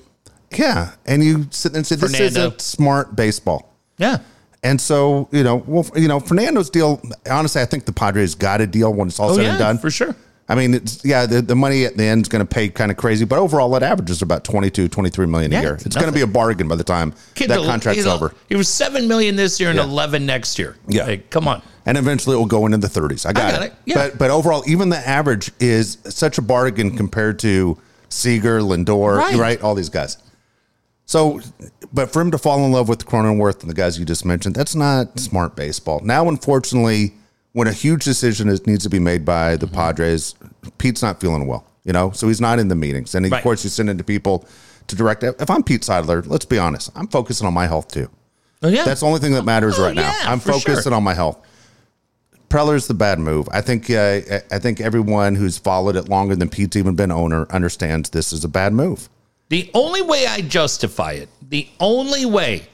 [0.51, 0.91] Yeah.
[1.05, 2.25] And you sit there and say, this Fernando.
[2.47, 3.73] isn't smart baseball.
[3.97, 4.19] Yeah.
[4.63, 8.61] And so, you know, well, you know, Fernando's deal, honestly, I think the Padres got
[8.61, 9.77] a deal when it's all Oh, said yeah, and done.
[9.77, 10.15] for sure.
[10.49, 12.91] I mean, it's, yeah, the, the money at the end is going to pay kind
[12.91, 15.73] of crazy, but overall, that averages about 22, 23 million a Yeah, year.
[15.75, 18.33] it's going to be a bargain by the time Kid, that contract's over.
[18.49, 19.85] He was seven million this year and Yeah.
[19.85, 20.75] eleven next year.
[20.87, 21.05] Yeah.
[21.05, 21.61] Like, come on.
[21.85, 23.25] and eventually it will go into the 30s.
[23.25, 23.65] I got, got it.
[23.67, 23.73] it.
[23.85, 23.95] Yeah.
[23.95, 27.77] But but overall, even the average is such a bargain compared to
[28.09, 29.35] Seager, Lindor, Right.
[29.35, 29.61] right.
[29.61, 30.17] All these guys.
[31.05, 31.41] So,
[31.91, 34.55] but for him to fall in love with Cronenworth and the guys you just mentioned,
[34.55, 35.99] that's not smart baseball.
[36.03, 37.13] Now, unfortunately,
[37.51, 40.33] when a huge decision is, needs to be made by the Padres,
[40.77, 43.13] Pete's not feeling well, you know, so he's not in the meetings.
[43.15, 43.37] And Right.
[43.37, 44.45] of course, he's sending to people
[44.87, 45.23] to direct.
[45.23, 48.09] If I'm Pete Seidler, let's be honest, I'm focusing on my health too.
[48.63, 48.85] Oh, yeah.
[48.85, 50.03] That's the only thing that matters Oh, right now.
[50.03, 50.93] yeah, I'm focusing sure.
[50.93, 51.37] on my health.
[52.49, 53.49] Preller's the bad move.
[53.51, 53.89] I think.
[53.89, 58.31] Uh, I think everyone who's followed it longer than Pete's even been owner understands this
[58.31, 59.09] is a bad move.
[59.49, 62.67] The only way I justify it, the only way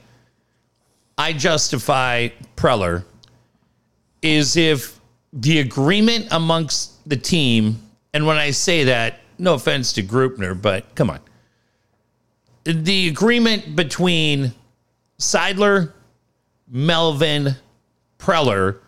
[1.17, 3.03] I justify Preller
[4.21, 4.99] is if
[5.33, 7.81] the agreement amongst the team,
[8.13, 11.19] and when I say that, no offense to Greupner, but come on.
[12.63, 14.53] The agreement between
[15.17, 15.93] Seidler,
[16.69, 17.55] Melvin,
[18.17, 18.79] Preller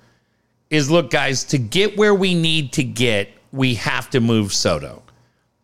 [0.70, 5.04] is look, guys, to get where we need to get, we have to move Soto.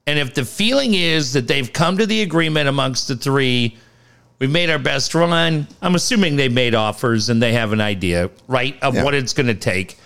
[0.07, 3.77] And if the feeling is that they've come to the agreement amongst the three,
[4.39, 5.67] we've made our best run.
[5.81, 9.03] I'm assuming they made offers and they have an idea, right, of Yeah.
[9.03, 9.97] what it's going to take.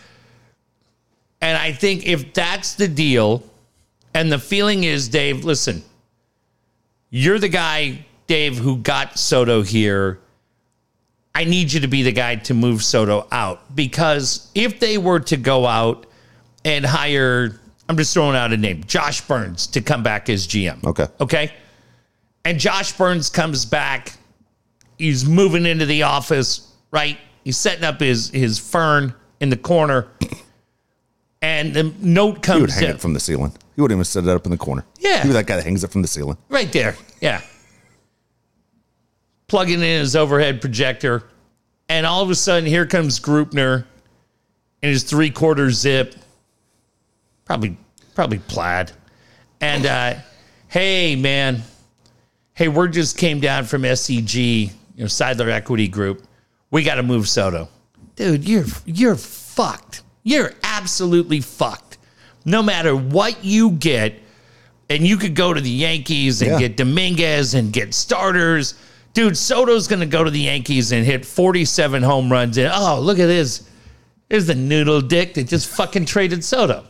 [1.39, 3.43] And I think if that's the deal,
[4.13, 5.83] and the feeling is, Dave, listen,
[7.11, 10.19] you're the guy, Dave, who got Soto here.
[11.33, 15.19] I need you to be the guy to move Soto out because if they were
[15.21, 16.05] to go out
[16.65, 17.59] and hire,
[17.91, 20.81] I'm just throwing out a name, Josh Byrnes to come back as GM.
[20.85, 21.07] Okay.
[21.19, 21.51] Okay.
[22.45, 24.13] And Josh Byrnes comes back.
[24.97, 27.17] He's moving into the office, right?
[27.43, 30.07] He's setting up his his fern in the corner.
[31.41, 32.55] And the note comes.
[32.55, 33.51] He would hang it from the ceiling.
[33.75, 34.85] He wouldn't even set it up in the corner.
[34.97, 35.23] Yeah.
[35.23, 36.37] He'd be that guy that hangs it from the ceiling.
[36.47, 36.95] Right there.
[37.19, 37.41] Yeah.
[39.47, 41.23] Plugging in his overhead projector.
[41.89, 43.83] And all of a sudden, here comes Greupner
[44.81, 46.15] in his three quarter zip.
[47.51, 47.75] Probably,
[48.15, 48.93] probably plaid.
[49.59, 50.13] And uh,
[50.69, 51.63] hey, man.
[52.53, 54.35] Hey, word just came down from SEG,
[54.67, 56.23] you know, Seidler Equity Group.
[56.69, 57.67] We got to move Soto.
[58.15, 60.03] Dude, you're you're fucked.
[60.23, 61.97] You're absolutely fucked.
[62.45, 64.13] No matter what you get,
[64.89, 66.59] and you could go to the Yankees and Yeah.
[66.59, 68.75] get Dominguez and get starters.
[69.13, 72.57] Dude, Soto's going to go to the Yankees and hit 47 home runs.
[72.57, 73.67] And oh, look at this.
[74.29, 76.85] There's the noodle dick that just fucking traded Soto.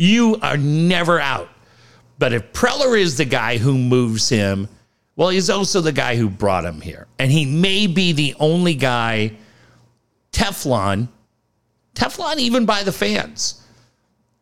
[0.00, 1.50] You are never out.
[2.18, 4.66] But if Preller is the guy who moves him,
[5.14, 7.06] well, he's also the guy who brought him here.
[7.18, 9.32] And he may be the only guy,
[10.32, 11.08] Teflon,
[11.94, 13.62] Teflon even by the fans.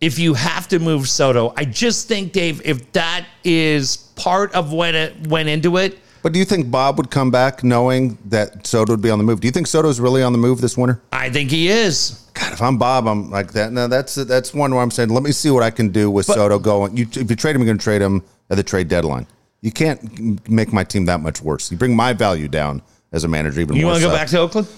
[0.01, 4.71] If you have to move Soto, I just think, Dave, if that is part of
[4.71, 8.67] what it went into it, But do you think Bob would come back knowing that
[8.67, 9.41] Soto would be on the move?
[9.41, 11.01] Do you think Soto's really on the move this winter?
[11.13, 12.27] I think he is.
[12.35, 13.73] God, if I'm Bob, I'm like that.
[13.73, 16.27] No, that's that's one where I'm saying, let me see what I can do with
[16.27, 16.97] Soto going.
[16.97, 19.27] You, if you trade him, you're going to trade him at the trade deadline.
[19.61, 21.71] You can't make my team that much worse.
[21.71, 22.81] You bring my value down
[23.13, 23.95] as a manager even You more.
[23.99, 24.69] You want to go back to Oakland?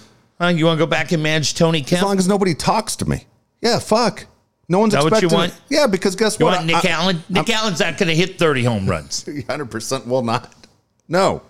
[0.40, 0.48] Huh?
[0.48, 1.98] You want to go back and manage Tony Kemp?
[2.00, 3.24] as long as nobody talks to me.
[3.61, 4.24] Yeah, fuck.
[4.70, 5.37] No one's that what you expecting.
[5.38, 5.53] want?
[5.53, 5.61] it.
[5.68, 6.55] Yeah, because guess You what?
[6.57, 7.22] want Nick Allen?
[7.29, 9.29] Nick Allen's not going to hit 30 home runs.
[9.48, 10.55] Hundred percent will not.
[11.11, 11.42] No.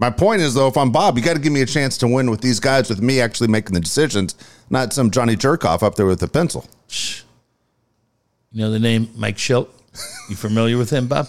[0.00, 2.08] My point is though, if I'm Bob, you got to give me a chance to
[2.08, 4.34] win with these guys, with me actually making the decisions,
[4.70, 6.66] not some Johnny Jerkoff up there with a pencil.
[8.50, 9.68] You know the name Mike Shildt?
[10.28, 11.28] You familiar with him, Bob?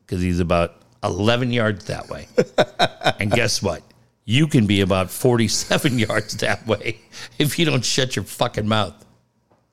[0.00, 2.26] Because he's about 11 yards that way.
[3.20, 3.82] and guess what?
[4.24, 6.98] You can be about 47 yards that way
[7.38, 8.94] if you don't shut your fucking mouth.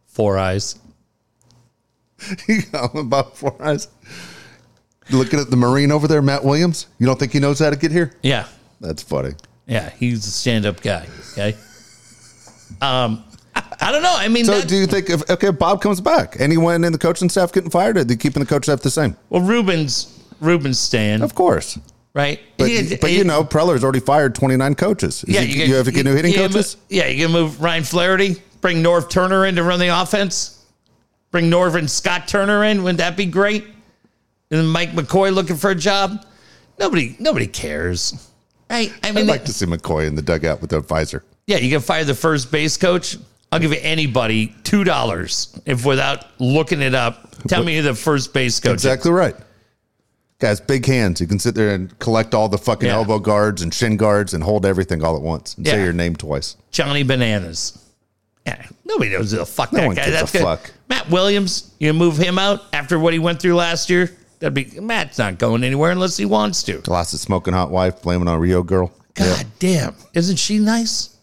[0.08, 0.78] Four eyes.
[2.48, 3.88] You know, about four eyes.
[5.10, 6.88] Looking at the Marine over there, Matt Williams.
[7.00, 8.14] You don't think he knows how to get here?
[8.22, 8.46] Yeah.
[8.80, 9.34] That's funny.
[9.68, 9.90] Yeah.
[9.90, 11.08] He's a stand up guy.
[11.34, 11.56] Okay.
[12.82, 13.24] Um,
[13.56, 14.14] I don't know.
[14.16, 16.98] I mean, So, that- do you think if okay, Bob comes back, anyone in the
[16.98, 19.16] coaching staff getting fired, or are they keeping the coaching staff the same?
[19.30, 21.78] well, Ruben's Ruben's staying, Of course,
[22.14, 22.40] right?
[22.58, 25.24] but He- but he- you know, Preller's already fired twenty nine coaches.
[25.28, 26.56] Is he- you, have to get new hitting you coaches.
[26.56, 30.58] move- yeah, you can move Ryan Flaherty, bring Norv Turner in to run the offense,
[31.32, 32.84] bring Norv and Scott Turner in.
[32.84, 33.66] Wouldn't that be great?
[34.52, 36.26] And Mike McCoy looking for a job.
[36.80, 38.30] Nobody, nobody cares,
[38.70, 38.92] right?
[39.04, 41.24] I mean, I'd like to see McCoy in the dugout with the visor.
[41.48, 43.18] yeah, you can fire the first base coach.
[43.52, 48.34] I'll give anybody two dollars if, without looking it up, tell me who the first
[48.34, 48.78] base coach.
[48.78, 48.86] is.
[48.86, 49.36] Exactly right.
[50.40, 51.22] Guys, big hands.
[51.22, 52.96] You can sit there and collect all the fucking Yeah.
[52.96, 56.16] elbow guards and shin guards and hold everything all at once and say your name
[56.16, 56.56] twice.
[56.72, 57.78] Johnny Bananas.
[58.48, 60.06] Yeah, nobody knows who the fuck that one guy.
[60.06, 60.42] a That's good.
[60.42, 60.72] fuck.
[60.90, 64.10] Matt Williams, you move him out after what he went through last year.
[64.42, 66.82] That'd be Matt's not going anywhere unless he wants to.
[66.88, 68.92] Lost his smoking hot wife, blaming on Rio girl.
[69.14, 71.16] God damn, isn't she nice?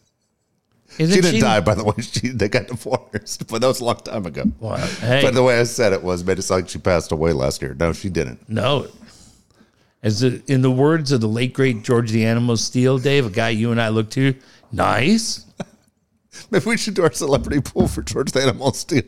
[0.99, 1.95] Isn't She didn't die, by the way.
[2.01, 4.45] She they got divorced, but that was a long time ago.
[4.61, 7.13] Well, hey, But the way I said it was made it sound like she passed
[7.13, 7.75] away last year.
[7.79, 8.49] No, she didn't.
[8.49, 8.87] no.
[10.01, 13.31] As the, in the words of the late great George the Animal Steele, Dave, a
[13.31, 14.33] guy you and I look to,
[14.71, 15.45] nice.
[16.53, 19.03] Maybe we should do our celebrity pool for George the Animal Steele.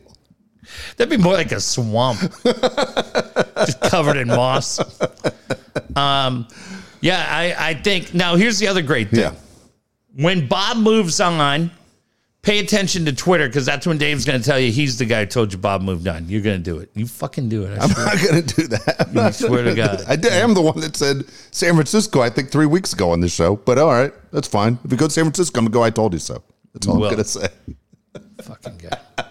[0.96, 2.18] That'd be more like a swamp,
[3.66, 4.80] just covered in moss.
[5.96, 6.46] Um,
[7.00, 8.14] yeah, I, I think.
[8.14, 9.20] Now, here's the other great thing.
[9.20, 9.34] Yeah.
[10.16, 11.70] When Bob moves on,
[12.42, 15.20] pay attention to Twitter because that's when Dave's going to tell you he's the guy
[15.20, 16.28] who told you Bob moved on.
[16.28, 16.90] You're going to do it.
[16.94, 17.78] You fucking do it.
[17.78, 19.16] I I'm not going to do that.
[19.16, 20.04] I swear to God.
[20.08, 23.10] I, did, I am the one that said San Francisco, I think three weeks ago
[23.10, 23.56] on this show.
[23.56, 24.78] But all right, that's fine.
[24.84, 26.42] If you go to San Francisco, I'm going to go, I told you so.
[26.72, 27.08] That's all will.
[27.08, 27.48] I'm going to say.
[28.42, 29.24] fucking guy.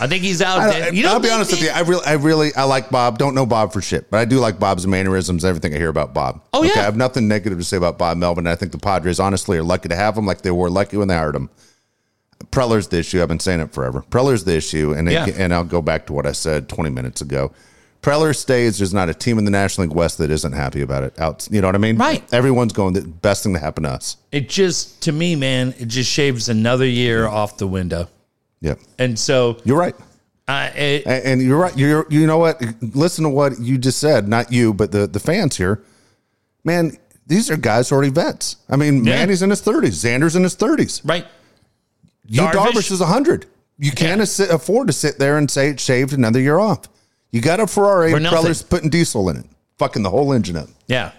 [0.00, 0.60] I think he's out.
[0.60, 0.94] I there.
[0.94, 1.70] You I'll be honest with you.
[1.70, 3.18] I really, I really, I like Bob.
[3.18, 5.44] Don't know Bob for shit, but I do like Bob's mannerisms.
[5.44, 6.42] Everything I hear about Bob.
[6.52, 6.80] Oh, Okay, yeah.
[6.80, 8.46] I have nothing negative to say about Bob Melvin.
[8.46, 11.08] I think the Padres honestly are lucky to have him, like they were lucky when
[11.08, 11.50] they hired him.
[12.50, 13.20] Preller's the issue.
[13.22, 14.02] I've been saying it forever.
[14.10, 17.20] Preller's the issue, and it- and I'll go back to what I said 20 minutes
[17.20, 17.52] ago.
[18.02, 18.78] Preller stays.
[18.78, 21.18] There's not a team in the National League West that isn't happy about it.
[21.20, 21.98] Out, you know what I mean?
[21.98, 22.24] Right.
[22.32, 22.94] Everyone's going.
[22.94, 24.16] The best thing to happen to us.
[24.32, 28.08] It just to me, man, it just shaves another year off the window.
[28.60, 29.94] Yeah, And so, you're right.
[30.48, 31.76] uh, it, And, and you're right.
[31.76, 32.60] You're you know what?
[32.82, 34.28] Listen to what you just said.
[34.28, 35.82] Not you, but the the fans here.
[36.62, 36.96] Man,
[37.26, 38.56] these are guys who are already vets.
[38.68, 39.14] I mean, Yeah.
[39.16, 40.02] Manny's in his thirties.
[40.02, 41.00] Xander's in his thirties.
[41.04, 41.26] right?
[42.26, 43.46] You Darvish- Darvish is hundred.
[43.78, 46.80] You can't assi- afford to sit there and say it shaved another year off.
[47.32, 48.12] You got a Ferrari.
[48.12, 49.46] Preller's putting diesel in it,
[49.78, 50.68] fucking the whole engine up.
[50.86, 51.12] Yeah.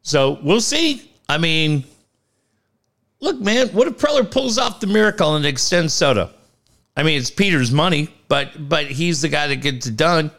[0.00, 1.10] So we'll see.
[1.28, 1.84] I mean,
[3.20, 6.30] look, man, what if Preller pulls off the miracle and extends Soto?
[6.96, 10.30] I mean, it's Peter's money, but but he's the guy that gets it done.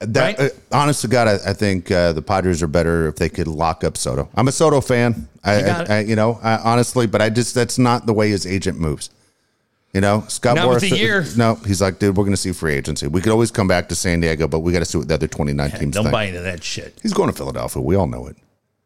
[0.00, 0.50] That, Right.
[0.52, 3.46] uh, honest to God, I, I think uh, the Padres are better if they could
[3.46, 4.28] lock up Soto.
[4.34, 5.28] I'm a Soto fan.
[5.42, 8.28] I, You I, I you know, I, honestly, but I just that's not the way
[8.28, 9.08] his agent moves.
[9.94, 10.98] You know, Scott Not with Boras.
[10.98, 11.24] year.
[11.36, 13.06] No, he's like, dude, we're going to see free agency.
[13.06, 15.14] We could always come back to San Diego, but we got to see what the
[15.14, 16.12] other 29 teams Don't think.
[16.12, 16.98] buy into that shit.
[17.00, 17.80] He's going to Philadelphia.
[17.80, 18.36] We all know it.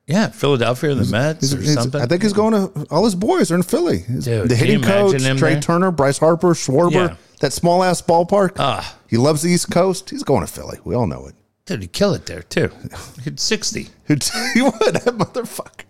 [0.08, 2.00] Yeah, Philadelphia, or the Mets or something.
[2.00, 2.86] I think he's going to.
[2.90, 3.98] All his boys are in Philly.
[4.08, 5.60] Dude, the can hitting imagine coach, him Trea there?
[5.60, 7.16] Turner, Bryce Harper, Schwarber, Yeah.
[7.40, 8.52] that small ass ballpark.
[8.58, 8.96] Ah.
[9.06, 10.08] he loves the East Coast.
[10.08, 10.78] He's going to Philly.
[10.82, 11.34] We all know it.
[11.66, 12.70] Dude, he'd kill it there too.
[13.22, 13.88] Hit sixty.
[14.06, 14.14] Who
[14.54, 15.84] he would that motherfucker?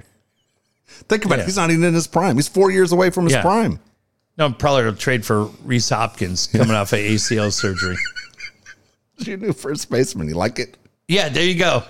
[1.08, 1.42] Think about Yeah.
[1.44, 1.46] it.
[1.46, 2.34] He's not even in his prime.
[2.34, 3.42] He's four years away from his Yeah.
[3.42, 3.78] prime.
[4.36, 7.96] No, probably will trade for Rhys Hoskins coming off of ACL surgery.
[9.18, 10.28] You new first baseman.
[10.28, 10.76] You like it?
[11.06, 11.84] Yeah, there you go.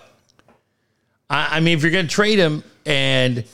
[1.30, 3.46] I, I mean, if you're going to trade him and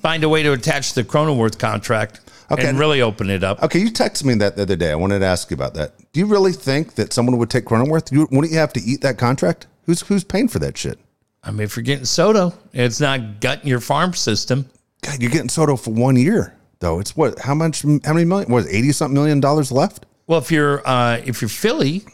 [0.00, 2.66] find a way to attach the Cronenworth contract Okay.
[2.66, 4.90] and really open it up, Okay, you texted me that the other day.
[4.90, 5.92] I wanted to ask you about that.
[6.12, 8.10] Do you really think that someone would take Cronenworth?
[8.10, 9.66] You, wouldn't you have to eat that contract?
[9.84, 10.98] Who's who's paying for that shit?
[11.44, 14.68] I mean, if you're getting Soto, it's not gutting your farm system.
[15.02, 17.00] God, you're getting Soto for one year, though.
[17.00, 17.38] It's what?
[17.38, 17.82] How much?
[17.82, 18.50] How many million?
[18.50, 20.06] Was Eighty something million dollars left?
[20.26, 22.04] Well, if you're uh, if you're Philly,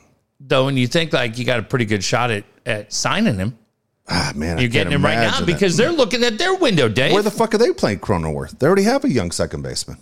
[0.40, 3.57] though, and you think like you got a pretty good shot at at signing him,
[4.09, 5.47] Ah, man, you're can't getting him right now imagine it.
[5.47, 7.12] because they're looking at their window, Dave.
[7.14, 8.59] where the fuck are they playing Cronenworth?
[8.59, 9.97] They already have a young second baseman.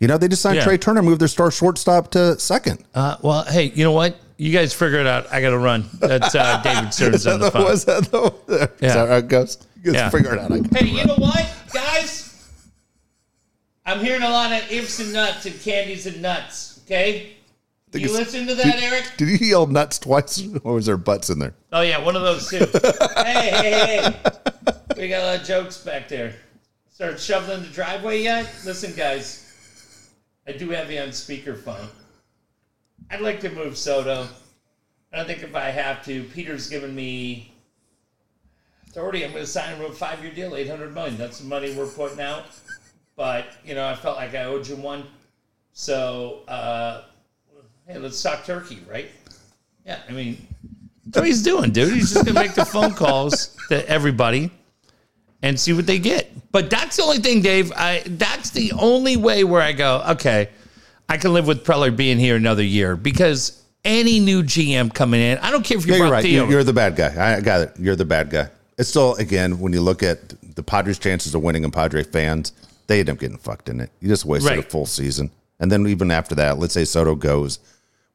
[0.00, 0.64] You know, they just signed Yeah.
[0.64, 2.84] Trea Turner, moved their star shortstop to second.
[2.94, 4.16] uh, well, hey, you know what?
[4.38, 5.30] You guys figure it out.
[5.32, 5.84] I got to run.
[6.00, 7.64] That's uh, David Stearns on the phone.
[7.64, 8.34] Was that the?
[8.48, 8.88] Yeah.
[8.88, 9.58] Is that how it goes?
[9.84, 10.08] You guys Yeah.
[10.10, 10.50] figure it out.
[10.50, 12.48] I can- Hey, you know what, guys?
[13.84, 16.80] I'm hearing a lot of ifs and nuts and candies and nuts.
[16.86, 17.34] Okay,
[18.00, 19.04] you listen to that, Eric?
[19.18, 21.54] Did you yell nuts twice, or was there butts in there?
[21.72, 22.58] Oh yeah, one of those too.
[23.16, 24.14] hey, hey, hey!
[24.96, 26.34] We got a lot of jokes back there.
[26.90, 28.48] Start shoveling the driveway yet?
[28.64, 30.10] Listen, guys,
[30.46, 31.88] I do have you on speakerphone.
[33.10, 34.28] I'd like to move Soto.
[35.12, 37.52] I think if I have to, Peter's given me
[38.88, 39.24] authority.
[39.24, 41.18] I'm going to sign him a five-year deal, eight hundred million.
[41.18, 42.44] That's the money we're putting out.
[43.16, 45.04] But you know, I felt like I owed you one.
[45.72, 47.02] So, uh,
[47.86, 49.10] hey, let's talk turkey, right?
[49.84, 50.46] Yeah, I mean,
[51.06, 51.92] that's what he's doing, dude.
[51.92, 54.50] He's just gonna make the phone calls to everybody
[55.42, 56.30] and see what they get.
[56.52, 57.72] But that's the only thing, Dave.
[57.72, 60.50] I that's the only way where I go, okay,
[61.08, 65.38] I can live with Preller being here another year because any new GM coming in,
[65.38, 66.22] I don't care if you Yeah, brought you're right.
[66.22, 66.42] Theo.
[66.44, 67.36] You're, you're the bad guy.
[67.36, 67.72] I got it.
[67.78, 68.48] You're the bad guy.
[68.78, 72.52] It's still, again, when you look at the Padres' chances of winning and Padre fans,
[72.86, 73.90] they end up getting fucked in it.
[74.00, 75.30] You just wasted a full season.
[75.62, 77.60] And then even after that, let's say Soto goes,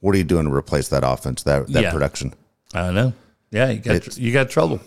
[0.02, 1.92] what are you doing to replace that offense, that, that Yeah.
[1.92, 2.34] production?
[2.74, 3.14] I don't know.
[3.52, 4.82] Yeah, you got It's- you got trouble.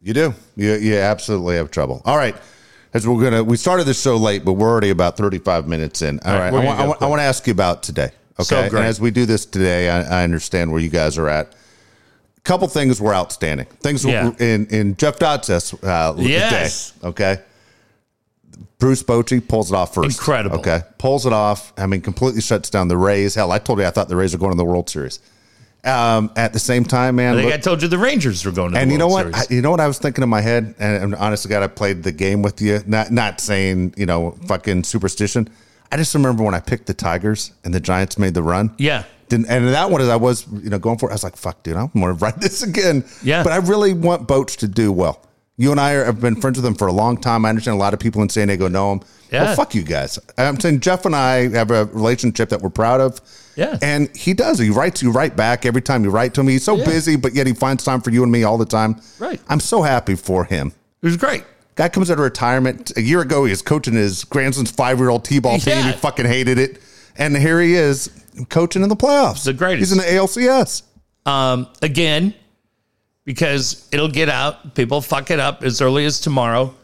[0.00, 0.34] You do.
[0.56, 2.00] You, you absolutely have trouble.
[2.04, 2.36] All right.
[2.94, 6.20] As we're gonna, we started this show late, but we're already about thirty-five minutes in.
[6.24, 8.12] All All right, right, I, want, I, want, I want to ask you about today.
[8.40, 11.28] Okay, So and as we do this today, I, I understand where you guys are
[11.28, 11.52] at.
[12.36, 13.66] A couple things were outstanding.
[13.80, 16.92] Things were in in Jeff Dotz's uh, Yes.
[16.92, 17.08] day.
[17.08, 17.40] Okay,
[18.78, 20.18] Bruce Bochy pulls it off first.
[20.18, 20.58] Incredible.
[20.58, 21.72] Okay, pulls it off.
[21.76, 23.34] I mean, completely shuts down the Rays.
[23.34, 25.20] Hell, I told you I thought the Rays were going to the World Series.
[25.84, 28.50] Um, at the same time, man, I think look- I told you the Rangers were
[28.52, 29.34] going to the and you know what?
[29.34, 31.62] I, you know what I was thinking in my head, and, and honest to God,
[31.62, 32.80] I played the game with you.
[32.86, 35.48] Not not saying you know fucking superstition.
[35.90, 38.74] I just remember when I picked the Tigers and the Giants made the run.
[38.78, 39.04] yeah.
[39.30, 41.36] Didn't, and that one, as I was you know going for, it, I was like,
[41.36, 43.42] "Fuck, dude, I'm going to write this again." Yeah.
[43.42, 45.22] But I really want Boch to do well.
[45.58, 47.44] You and I are, have been friends with him for a long time.
[47.44, 49.00] I understand a lot of people in San Diego know him.
[49.30, 49.42] Yeah.
[49.42, 50.18] Well, fuck you guys.
[50.38, 53.20] I'm saying Jeff and I have a relationship that we're proud of.
[53.56, 53.76] Yeah.
[53.82, 54.58] And he does.
[54.58, 56.48] He writes you right back every time you write to him.
[56.48, 56.84] He's so Yeah.
[56.86, 59.00] busy, but yet he finds time for you and me all the time.
[59.18, 59.40] Right.
[59.48, 60.72] I'm so happy for him.
[61.02, 61.44] It was great.
[61.74, 62.92] Guy comes out of retirement.
[62.96, 65.74] A year ago, he was coaching his grandson's five year old T ball team.
[65.76, 65.92] Yeah.
[65.92, 66.80] He fucking hated it.
[67.16, 68.10] And here he is
[68.48, 69.44] coaching in the playoffs.
[69.44, 69.80] The greatest.
[69.80, 70.82] He's in the ALCS.
[71.26, 72.32] Um, again,
[73.28, 74.74] because it'll get out.
[74.74, 76.74] People fuck it up as early as tomorrow.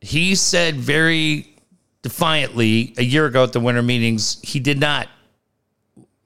[0.00, 1.54] He said very
[2.00, 5.08] defiantly a year ago at the winter meetings he did not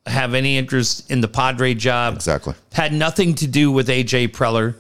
[0.07, 2.15] have any interest in the Padre job.
[2.15, 2.55] Exactly.
[2.73, 4.77] Had nothing to do with AJ Preller.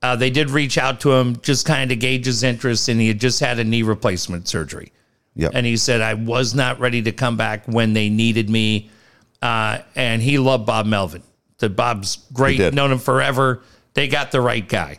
[0.00, 3.08] Uh, they did reach out to him just kind of gauge his interest, and he
[3.08, 4.90] had just had a knee replacement surgery.
[5.34, 5.50] Yep.
[5.52, 8.88] And he said, I was not ready to come back when they needed me.
[9.42, 11.22] Uh, and he loved Bob Melvin.
[11.58, 13.62] That Bob's great, known him forever.
[13.94, 14.98] They got the right guy.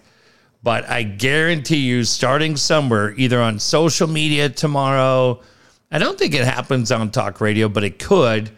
[0.62, 5.42] But I guarantee you, starting somewhere, either on social media tomorrow,
[5.92, 8.52] I don't think it happens on talk radio, but it could.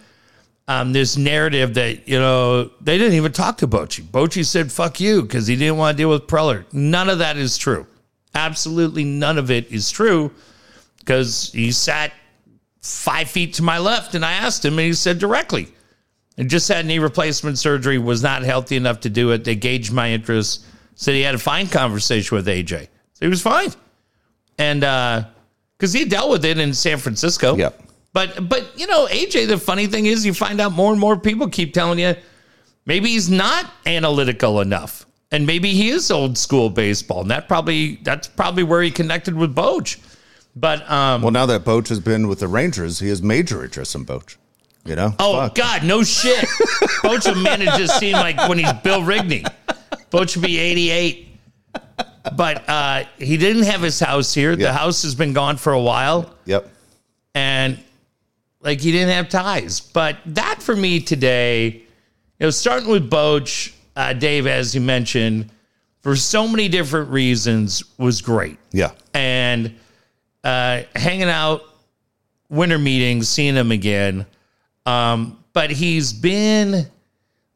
[0.68, 4.04] Um, this narrative that, you know, they didn't even talk to Bochy.
[4.04, 6.66] Bochy said, fuck you, because he didn't want to deal with Preller.
[6.74, 7.86] None of that is true.
[8.34, 10.32] Absolutely none of it is true
[11.00, 12.12] because he sat
[12.82, 15.68] five feet to my left and I asked him and he said directly,
[16.38, 19.44] and just had knee replacement surgery, was not healthy enough to do it.
[19.44, 20.66] They gauged my interest,
[20.96, 22.88] said he had a fine conversation with AJ.
[23.14, 23.72] So he was fine.
[24.58, 24.82] And
[25.78, 27.56] because he dealt with it in San Francisco.
[27.56, 27.82] Yep.
[28.14, 31.20] But but you know, AJ, the funny thing is you find out more and more
[31.20, 32.16] people keep telling you
[32.86, 35.06] maybe he's not analytical enough.
[35.32, 37.22] And maybe he is old school baseball.
[37.22, 40.00] And that probably that's probably where he connected with Boch.
[40.56, 43.96] But um Well, now that Boch has been with the Rangers, he has major interest
[43.96, 44.38] in Boch.
[44.86, 45.14] You know?
[45.20, 45.56] Oh Fuck.
[45.56, 46.46] God, no shit.
[47.02, 49.44] Boch will manage to seem like when he's Bill Rigney.
[50.12, 51.28] Boch will be 88.
[52.36, 54.56] But uh, he didn't have his house here.
[54.56, 56.34] The house has been gone for a while.
[56.46, 56.70] Yep.
[57.34, 57.80] And
[58.62, 59.80] like he didn't have ties.
[59.82, 61.82] But that for me today, you
[62.40, 65.50] know, starting with Boch, uh, Dave, as you mentioned,
[66.02, 68.92] for so many different reasons was great Yeah.
[69.16, 69.76] and
[70.44, 71.64] uh, hanging out,
[72.50, 74.26] winter meetings, seeing him again.
[74.86, 76.86] Um, but he's been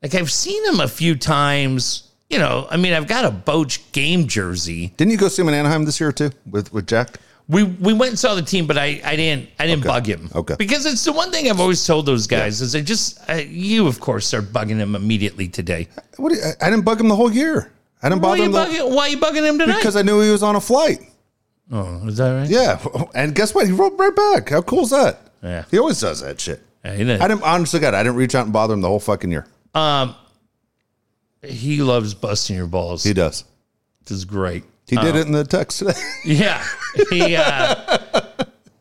[0.01, 2.05] like I've seen him a few times.
[2.29, 4.93] You know, I mean, I've got a Boch game jersey.
[4.97, 7.17] Didn't you go see him in Anaheim this year too with with Jack?
[7.47, 9.87] We we went and saw the team, but I I didn't I didn't Okay.
[9.89, 10.29] bug him.
[10.35, 10.55] Okay.
[10.59, 13.87] Because it's the one thing I've always told those guys is I just uh, you
[13.87, 15.87] of course are bugging him immediately today.
[16.17, 16.31] What?
[16.33, 17.71] you- I, didn't bug him the whole year.
[18.03, 18.95] I didn't bother him the, bugging?
[18.95, 19.77] Why are you bugging him tonight?
[19.77, 20.99] because I knew he was on a flight.
[21.71, 22.47] oh, is that right?
[22.49, 22.79] Yeah,
[23.15, 23.65] and guess what?
[23.65, 24.49] He wrote right back.
[24.49, 25.19] How cool is that?
[25.41, 25.65] Yeah.
[25.71, 26.61] He always does that shit.
[26.83, 27.21] Yeah, he didn't.
[27.21, 29.45] I didn't honestly, God, I didn't reach out and bother him the whole fucking year.
[29.73, 30.15] Um,
[31.43, 33.03] he loves busting your balls.
[33.03, 33.43] He does.
[34.05, 34.63] This is great.
[34.87, 35.93] He did it in the text today.
[36.25, 36.65] Yeah.
[37.11, 37.99] He uh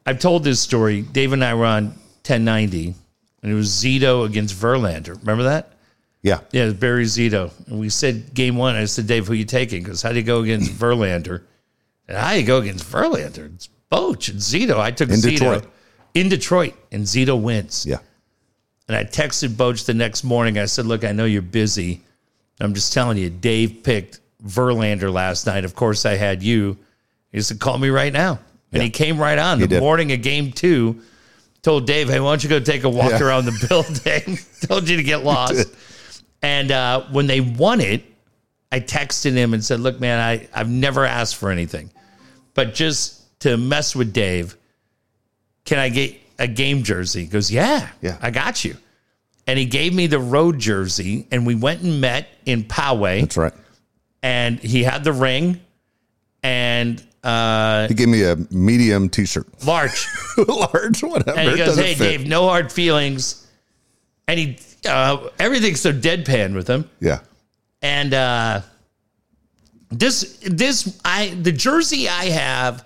[0.07, 1.03] I've told this story.
[1.03, 1.89] Dave and I were on
[2.25, 2.95] 1090
[3.43, 5.19] and it was Zito against Verlander.
[5.21, 5.73] Remember that?
[6.23, 7.51] yeah, Yeah, it was Barry Zito.
[7.69, 8.75] And we said game one.
[8.75, 9.83] I said, Dave, who you taking?
[9.83, 11.43] Because how do you go against Verlander?
[12.09, 13.55] And how do you go against Verlander?
[13.55, 14.79] It's Boch and Zito.
[14.81, 15.67] I took In Zito Detroit.
[16.21, 17.87] In Detroit, and Zito wins.
[17.87, 17.99] yeah.
[18.89, 20.59] And I texted Boch the next morning.
[20.59, 22.01] I said, Look, I know you're busy.
[22.61, 25.65] I'm just telling you, Dave picked Verlander last night.
[25.65, 26.79] Of course, I had you.
[27.31, 28.39] He said, Call me right now.
[28.73, 29.81] And he came right on the did.
[29.81, 31.01] morning of game two.
[31.63, 33.23] Told Dave, Hey, why don't you go take a walk Yeah.
[33.25, 34.39] around the building?
[34.67, 35.69] Told you to get lost.
[36.43, 38.05] And uh, when they won it,
[38.73, 41.91] I texted him and said, Look, man, I, I've never asked for anything,
[42.55, 44.57] but just to mess with Dave,
[45.69, 47.21] can I get a game jersey?
[47.21, 48.17] He goes, Yeah, Yeah.
[48.23, 48.75] I got you.
[49.47, 53.37] And he gave me the road jersey, and we went and met in Poway, That's
[53.37, 53.53] right.
[54.23, 55.61] and he had the ring
[56.43, 60.07] and uh, He gave me a medium T-shirt, large.
[60.49, 61.39] large, whatever.
[61.39, 62.19] And he goes, Hey, fit.
[62.19, 63.47] Dave, no hard feelings.
[64.27, 64.59] And he,
[64.89, 66.89] uh, everything's so deadpan with him.
[67.01, 67.21] Yeah,
[67.83, 68.61] and uh
[69.91, 72.85] this this i the jersey i have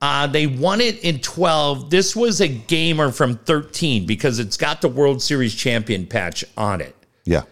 [0.00, 4.80] uh they won it in 12 this was a gamer from 13 because it's got
[4.80, 6.94] the world series champion patch on it.
[7.24, 7.42] Yeah,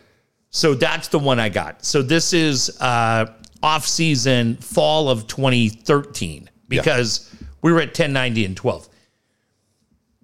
[0.51, 1.85] so that's the one i got.
[1.85, 3.27] So this is uh
[3.63, 8.89] off season fall of 2013 because we were at 1090 and 12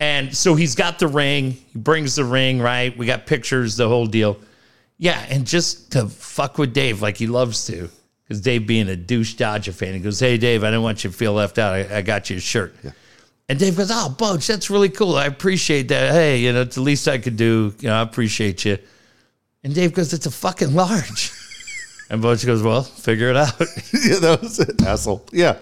[0.02, 1.52] and so he's got the ring.
[1.52, 2.96] He brings the ring right?
[2.98, 4.36] We got pictures the whole deal.
[4.98, 7.88] Yeah, and just to fuck with Dave like he loves to,
[8.24, 11.10] because Dave being a douche Dodger fan, he goes, "Hey Dave, I don't want you
[11.10, 11.74] to feel left out.
[11.74, 12.74] I, I got you a shirt."
[13.48, 15.16] And Dave goes, "Oh, Boch, that's really cool.
[15.16, 16.12] I appreciate that.
[16.12, 17.74] Hey, you know, it's the least I could do.
[17.80, 18.78] You know, I appreciate you."
[19.64, 21.30] And Dave goes, "It's a fucking large."
[22.10, 24.18] and Boch goes, "Well, figure it out." yeah.
[24.18, 25.26] That was it, asshole.
[25.32, 25.56] Yeah,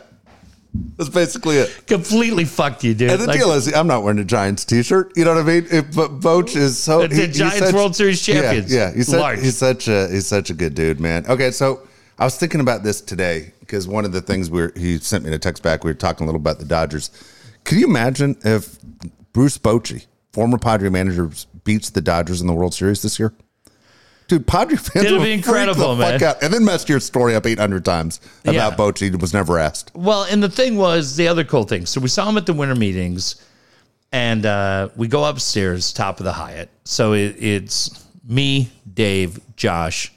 [0.96, 1.86] that's basically it.
[1.86, 3.10] Completely fucked you, dude.
[3.10, 5.12] And the Like, deal is, I'm not wearing a Giants T-shirt.
[5.16, 5.66] You know what I mean?
[5.70, 8.72] If, but Boch is so The Giants World Series champions.
[8.72, 8.94] Yeah, yeah.
[8.94, 9.40] He's, such, Large.
[9.40, 11.26] he's such a he's such a good dude, man.
[11.26, 11.86] Okay, so
[12.20, 15.24] I was thinking about this today because one of the things we were, he sent
[15.24, 15.84] me a text back.
[15.84, 17.10] We were talking a little about the Dodgers.
[17.64, 18.78] Can you imagine if
[19.32, 20.04] Bruce Bochy
[20.34, 21.30] former Padre manager
[21.64, 23.32] beats the Dodgers in the World Series this year?
[24.28, 26.22] Dude, Padre fans It'll be incredible, man.
[26.22, 26.42] out.
[26.42, 28.70] And then messed your story up 800 times about Yeah.
[28.76, 29.90] Bochy was never asked.
[29.94, 31.86] Well, and the thing was the other cool thing.
[31.86, 33.36] So we saw him at the winter meetings,
[34.12, 36.68] and uh, we go upstairs, top of the Hyatt.
[36.84, 40.12] So it, it's me, Dave, Josh,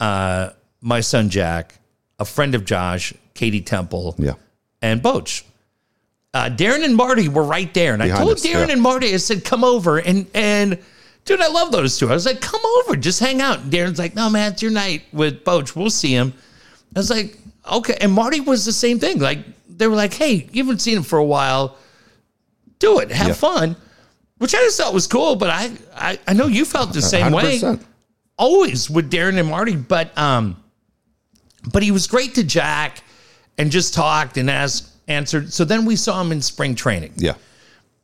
[0.00, 0.50] uh,
[0.82, 1.78] my son Jack,
[2.18, 4.34] a friend of Josh, Katie Temple, Yeah.
[4.82, 5.44] and Boch.
[6.34, 8.72] Uh, Darren and Marty were right there, and I told us, Darren yeah.
[8.74, 10.78] and Marty, I said, "Come over," and and
[11.24, 12.08] dude, I love those two.
[12.10, 14.70] I was like, "Come over, just hang out." And Darren's like, "No, man, it's your
[14.72, 15.76] night with Boch.
[15.76, 16.32] We'll see him."
[16.96, 17.38] I was like,
[17.70, 19.18] "Okay," and Marty was the same thing.
[19.20, 21.76] Like they were like, "Hey, you haven't seen him for a while.
[22.78, 23.34] Do it, have Yeah.
[23.34, 23.76] fun,"
[24.38, 25.36] which I just thought was cool.
[25.36, 27.80] But I I, I know you felt the same way 100%.
[28.38, 30.56] always with Darren and Marty, but um,
[31.70, 33.02] but he was great to Jack
[33.58, 35.52] and just talked and asked answered.
[35.52, 37.34] So then we saw him in spring training, Yeah.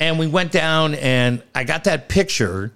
[0.00, 2.72] and we went down and I got that picture,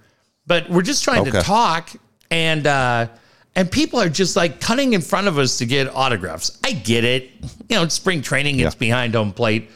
[0.47, 1.89] but we're just trying to talk
[2.31, 3.07] and uh,
[3.55, 6.57] and people are just like cutting in front of us to get autographs.
[6.63, 7.29] I get it,
[7.69, 8.79] you know, it's spring training, it's Yeah.
[8.79, 9.69] behind home plate.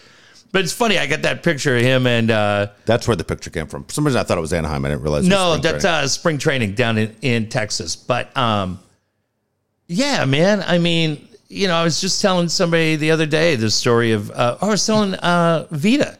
[0.53, 3.49] But it's funny, I got that picture of him and uh, That's where the picture
[3.49, 3.83] came from.
[3.83, 4.83] For some reason, I thought it was Anaheim.
[4.85, 6.03] I didn't realize it was no, that's training.
[6.05, 7.95] uh, spring training down in, in Texas.
[7.97, 8.79] But um,
[9.87, 10.63] yeah, man.
[10.65, 14.29] I mean, you know, I was just telling somebody the other day the story of,
[14.31, 16.17] uh, I was telling uh, Vita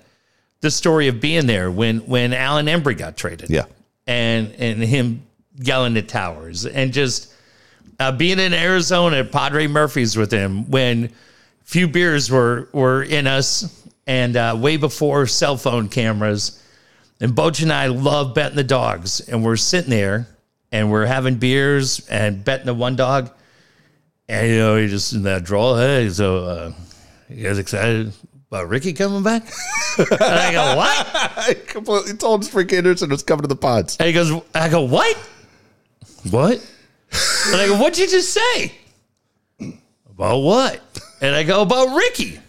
[0.62, 3.50] the story of being there when when Alan Embree got traded.
[3.50, 3.66] Yeah.
[4.08, 5.24] and and him
[5.60, 7.34] yelling at towers and just
[8.00, 11.12] uh, being in Arizona at Padre Murphy's with him when
[11.64, 16.64] few beers were were in us and uh, way before cell phone cameras.
[17.20, 20.28] And Boch and I love betting the dogs, and we're sitting there
[20.72, 23.32] and we're having beers and betting the one dog.
[24.30, 26.74] And you know, he just in that draw, hey, so uh,
[27.30, 28.14] you guys excited
[28.50, 29.44] about Ricky coming back?
[29.98, 31.08] and I go, what?
[31.38, 33.96] I completely told Frank Anderson was coming to the pods.
[34.00, 35.16] And he goes, I go, what?
[36.30, 36.58] What?
[37.48, 38.74] And I go, what'd you just say?
[40.10, 40.82] About what?
[41.22, 42.40] And I go, about Ricky.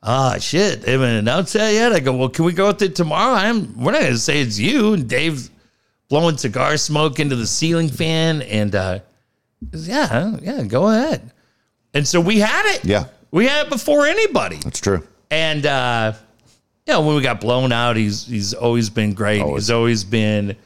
[0.00, 0.82] Ah, shit.
[0.82, 1.92] They haven't announced that yet.
[1.92, 3.34] I go, well, can we go with it tomorrow?
[3.34, 4.92] I'm, we're not going to say it's you.
[4.92, 5.50] And Dave's
[6.08, 8.42] blowing cigar smoke into the ceiling fan.
[8.42, 9.00] And, uh,
[9.72, 11.32] yeah, yeah, go ahead.
[11.94, 12.84] And so we had it.
[12.84, 13.06] Yeah.
[13.30, 14.56] We had it before anybody.
[14.56, 15.06] That's true.
[15.30, 16.12] And uh,
[16.86, 19.42] you know, when we got blown out, he's he's always been great.
[19.42, 19.64] Always.
[19.64, 20.56] He's always been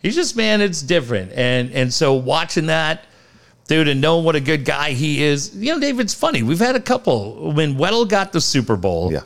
[0.00, 1.32] he's just man, it's different.
[1.32, 3.04] And and so watching that,
[3.66, 6.42] dude, and knowing what a good guy he is, you know, David's funny.
[6.42, 9.12] We've had a couple when Weddle got the Super Bowl.
[9.12, 9.20] Yeah.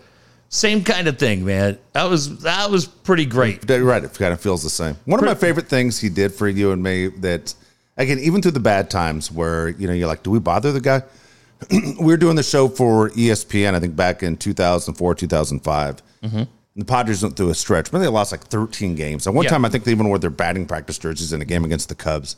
[0.48, 1.78] Same kind of thing, man.
[1.92, 3.68] That was that was pretty great.
[3.68, 4.04] Right.
[4.04, 4.96] It kind of feels the same.
[5.06, 7.54] One of my favorite things he did for you and me that,
[8.02, 10.80] again, even through the bad times where, you know, you're like, do we bother the
[10.80, 11.02] guy?
[11.70, 16.02] we were doing the show for ESPN, I think back in 2004, 2005.
[16.22, 16.36] Mm-hmm.
[16.36, 17.92] And the Padres went through a stretch.
[17.92, 19.26] Remember, they lost like 13 games.
[19.26, 19.50] At one Yeah.
[19.50, 21.94] time, I think they even wore their batting practice jerseys in a game against the
[21.94, 22.36] Cubs.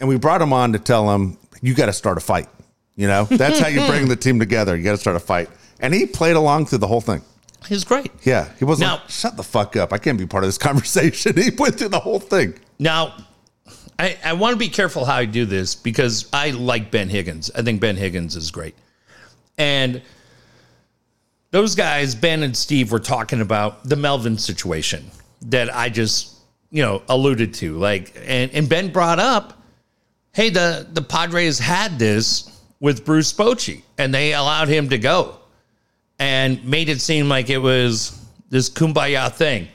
[0.00, 2.48] And we brought him on to tell him, you got to start a fight.
[2.96, 4.76] You know, that's how you bring the team together.
[4.76, 5.48] You got to start a fight.
[5.80, 7.22] And he played along through the whole thing.
[7.68, 8.10] He's great.
[8.24, 9.92] Yeah, he wasn't Now- like, shut the fuck up.
[9.92, 11.36] I can't be part of this conversation.
[11.40, 12.54] He went through the whole thing.
[12.80, 13.14] Now,
[13.98, 17.50] I, I want to be careful how I do this because I like Ben Higgins.
[17.54, 18.74] I think Ben Higgins is great.
[19.58, 20.02] And
[21.50, 25.04] those guys, Ben and Steve, were talking about the Melvin situation
[25.42, 26.34] that I just,
[26.70, 27.76] you know, alluded to.
[27.76, 29.62] Like, and, and Ben brought up,
[30.32, 32.48] hey, the, the Padres had this
[32.80, 35.36] with Bruce Bochy, and they allowed him to go
[36.18, 38.18] and made it seem like it was
[38.48, 39.68] this kumbaya thing.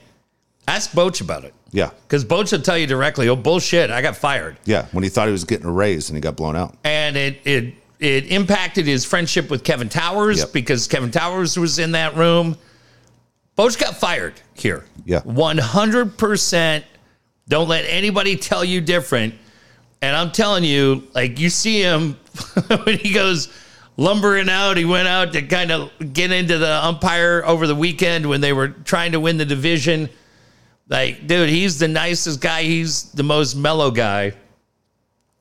[0.68, 1.53] Ask Boch about it.
[1.72, 1.89] Yeah.
[2.03, 4.57] Because Boch will tell you directly, oh, bullshit, I got fired.
[4.65, 4.86] Yeah.
[4.91, 6.76] When he thought he was getting a raise and he got blown out.
[6.84, 10.53] And it, it, it impacted his friendship with Kevin Towers Yep.
[10.53, 12.57] because Kevin Towers was in that room.
[13.57, 14.86] Boch got fired here.
[15.05, 15.22] Yeah.
[15.22, 16.84] 100%.
[17.49, 19.34] Don't let anybody tell you different.
[20.01, 22.13] And I'm telling you, like, you see him
[22.84, 23.51] when he goes
[23.95, 24.78] lumbering out.
[24.78, 28.53] He went out to kind of get into the umpire over the weekend when they
[28.53, 30.09] were trying to win the division.
[30.89, 32.63] Like, dude, he's the nicest guy.
[32.63, 34.33] He's the most mellow guy.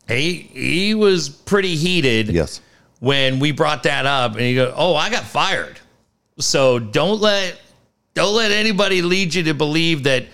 [0.09, 2.61] He he was pretty heated Yes.
[3.01, 5.78] when we brought that up, and he goes, "Oh, I got fired."
[6.38, 7.61] So don't let
[8.14, 10.26] don't let anybody lead you to believe that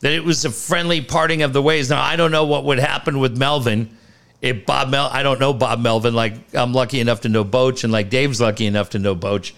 [0.00, 1.90] that it was a friendly parting of the ways.
[1.90, 3.96] Now I don't know what would happen with Melvin
[4.42, 5.08] if Bob Mel.
[5.12, 6.14] I don't know Bob Melvin.
[6.14, 9.52] Like I'm lucky enough to know Boch, and like Dave's lucky enough to know Boch,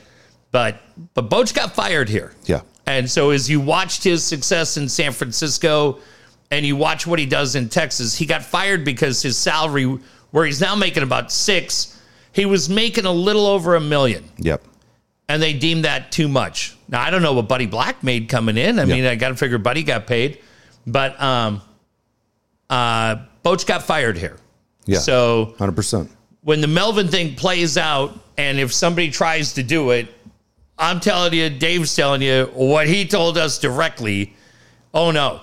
[0.51, 0.81] but
[1.15, 2.35] but Boch got fired here.
[2.45, 2.61] Yeah.
[2.87, 5.99] And so as you watched his success in San Francisco
[6.51, 9.99] and you watch what he does in Texas, he got fired because his salary,
[10.31, 12.01] where he's now making about six,
[12.33, 14.25] he was making a little over a million.
[14.39, 14.63] Yep.
[15.29, 16.77] and they deemed that too much.
[16.89, 18.79] Now I don't know what Buddy Black made coming in.
[18.79, 18.95] I Yeah.
[18.95, 20.39] mean, I got to figure Buddy got paid,
[20.87, 21.61] but um,
[22.71, 24.37] uh, Boch got fired here.
[24.85, 24.99] Yeah.
[25.01, 26.11] So hundred percent.
[26.43, 30.07] when the Melvin thing plays out, and if somebody tries to do it,
[30.79, 34.35] I'm telling you, Dave's telling you what he told us directly.
[34.93, 35.41] Oh no,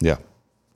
[0.00, 0.16] Yeah.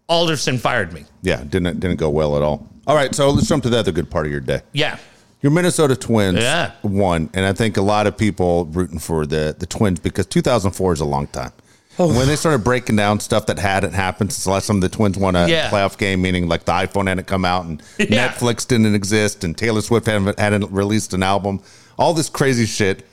[0.08, 1.04] Alderson fired me.
[1.22, 1.42] Yeah.
[1.42, 2.68] Didn't didn't go well at all.
[2.86, 4.60] All right, so let's jump to the other good part of your day.
[4.72, 4.98] Yeah.
[5.42, 6.72] Your Minnesota Twins Yeah.
[6.82, 10.92] won, and I think a lot of people rooting for the the Twins because 2004
[10.92, 11.52] is a long time.
[11.98, 12.14] Oh.
[12.14, 15.16] When they started breaking down stuff that hadn't happened since the last time the Twins
[15.16, 15.70] won a Yeah.
[15.70, 18.28] playoff game, meaning like the iPhone hadn't come out and Yeah.
[18.28, 21.60] Netflix didn't exist and Taylor Swift hadn't, hadn't released an album,
[21.98, 23.06] all this crazy shit.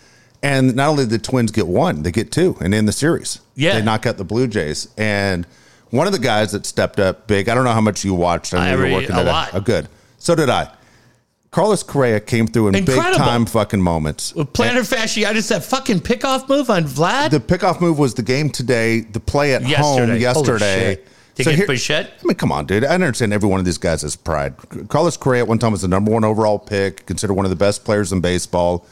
[0.44, 3.40] And not only did the Twins get one, they get two and in the series.
[3.56, 3.76] Yeah.
[3.80, 4.90] They knock out the Blue Jays.
[4.98, 5.48] And
[5.90, 8.54] one of the guys that stepped up big, I don't know how much you watched.
[8.54, 9.50] I know I you were working a lot.
[9.54, 9.88] Oh, good.
[10.20, 10.70] So did I.
[11.52, 13.12] Carlos Correa came through in Incredible.
[13.12, 14.34] big time fucking moments.
[14.34, 18.50] With plantar fasciitis, that fucking pickoff move on Vlad The pickoff move was the game
[18.50, 20.12] today, the play at yesterday.
[20.14, 20.96] home yesterday.
[21.36, 22.12] To So get here- Bichette.
[22.22, 22.84] I mean, come on, dude.
[22.84, 24.56] I understand every one of these guys has pride.
[24.90, 27.56] Carlos Correa at one time was the number one overall pick, considered one of the
[27.56, 28.86] best players in baseball.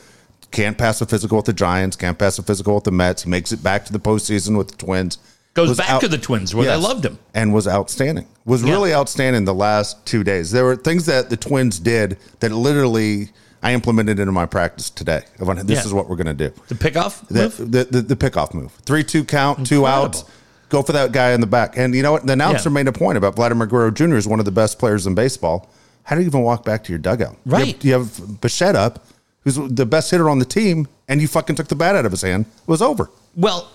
[0.51, 3.23] Can't pass a physical with the Giants, can't pass a physical with the Mets.
[3.23, 5.17] He makes it back to the postseason with the Twins.
[5.53, 6.77] Goes back out- to the Twins where Yes.
[6.79, 7.19] they loved him.
[7.33, 8.25] and was outstanding.
[8.45, 8.71] Was Yeah.
[8.73, 10.51] really outstanding the last two days.
[10.51, 13.29] There were things that the Twins did that literally
[13.63, 15.21] I implemented into my practice today.
[15.39, 15.85] This Yeah.
[15.85, 16.51] is what we're going to do.
[16.69, 17.71] The pickoff The, move.
[17.71, 18.71] the, the, the pickoff move.
[18.85, 20.05] Three, two count, two Incredible.
[20.05, 20.23] outs.
[20.69, 21.77] Go for that guy in the back.
[21.77, 22.25] And you know what?
[22.25, 22.73] The announcer Yeah.
[22.73, 24.15] made a point about Vladimir Guerrero Jr.
[24.17, 25.69] is one of the best players in baseball.
[26.03, 27.35] How do you even walk back to your dugout?
[27.45, 27.83] You have- Right.
[27.85, 29.05] You have, Bichette up,
[29.43, 32.11] who's the best hitter on the team, and you fucking took the bat out of
[32.11, 32.45] his hand.
[32.45, 33.09] It was over.
[33.35, 33.71] Well,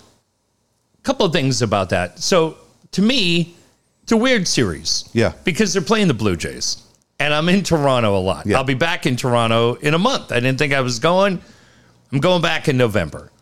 [0.98, 2.18] a couple of things about that.
[2.18, 2.56] So
[2.92, 3.54] to me,
[4.02, 5.08] it's a weird series.
[5.12, 5.32] Yeah.
[5.44, 6.82] Because they're playing the Blue Jays.
[7.18, 8.46] And I'm in Toronto a lot.
[8.46, 8.58] Yeah.
[8.58, 10.32] I'll be back in Toronto in a month.
[10.32, 11.40] I didn't think I was going.
[12.12, 13.32] I'm going back in November.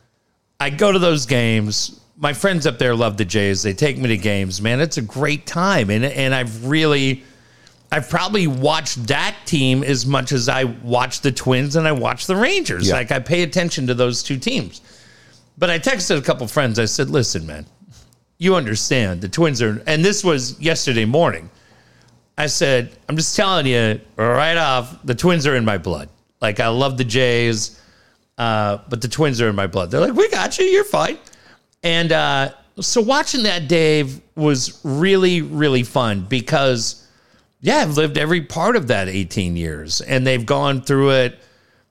[0.61, 2.01] I go to those games.
[2.17, 3.63] My friends up there love the Jays.
[3.63, 4.63] They take me to games.
[4.63, 5.91] Man, it's a great time.
[5.91, 7.25] And and I've really
[7.95, 12.27] I've probably watched that team as much as I watch the Twins and I watch
[12.27, 12.89] the Rangers.
[12.89, 12.95] Yeah.
[12.95, 14.81] Like I pay attention to those two teams.
[15.57, 16.81] But I texted a couple friends.
[16.81, 17.67] I said, "Listen, man,
[18.39, 21.51] you understand the Twins are." And this was yesterday morning.
[22.37, 26.09] I said, "I'm just telling you right off, the Twins are in my blood.
[26.41, 27.81] Like I love the Jays,
[28.39, 30.65] uh, but the Twins are in my blood." They're like, "We got you.
[30.65, 31.17] You're fine."
[31.85, 37.04] And uh, so watching that, Dave, was really, really fun because,
[37.65, 41.39] yeah, I've lived every part of that 18 years, and they've gone through it.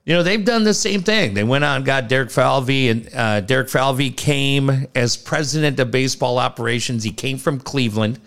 [0.04, 1.34] You know, they've done the same thing.
[1.34, 5.90] They went out and got Derek Falvey, and uh, Derek Falvey came as president of
[5.90, 7.02] baseball operations.
[7.02, 8.20] He came from Cleveland.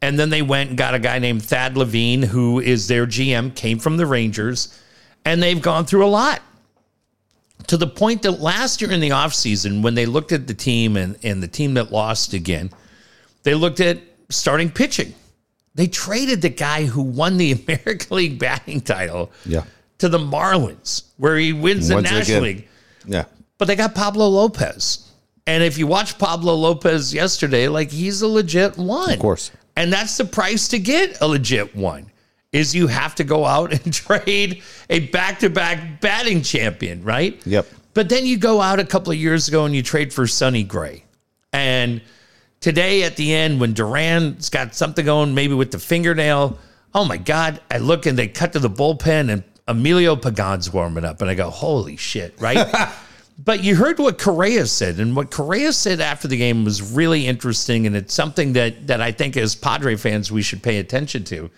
[0.00, 3.54] And then they went and got a guy named Thad Levine, who is their GM,
[3.54, 4.80] came from the Rangers.
[5.26, 6.40] And they've gone through a lot
[7.66, 10.96] to the point that last year in the offseason, when they looked at the team
[10.96, 12.70] and, and the team that lost again,
[13.42, 13.98] they looked at
[14.30, 15.12] starting pitching.
[15.74, 19.64] They traded the guy who won the American League batting title Yeah.
[19.98, 22.42] to the Marlins, where he wins the Once National again.
[22.42, 22.68] League.
[23.06, 23.24] Yeah.
[23.58, 25.06] But they got Pablo Lopez.
[25.46, 29.12] And if you watch Pablo Lopez yesterday, like he's a legit one.
[29.14, 29.50] Of course.
[29.76, 32.10] And that's the price to get a legit one.
[32.52, 37.40] Is you have to go out and trade a back-to-back batting champion, right?
[37.46, 37.66] Yep.
[37.94, 40.62] But then you go out a couple of years ago and you trade for Sonny
[40.64, 41.04] Gray.
[41.52, 42.00] And
[42.60, 46.58] today at the end, when Duran's got something going, maybe with the fingernail,
[46.94, 51.04] oh my God, I look and they cut to the bullpen and Emilio Pagan's warming
[51.04, 51.20] up.
[51.20, 52.66] And I go, holy shit, right?
[53.38, 54.98] but you heard what Correa said.
[54.98, 57.86] And what Correa said after the game was really interesting.
[57.86, 61.50] And it's something that, that I think as Padre fans, we should pay attention to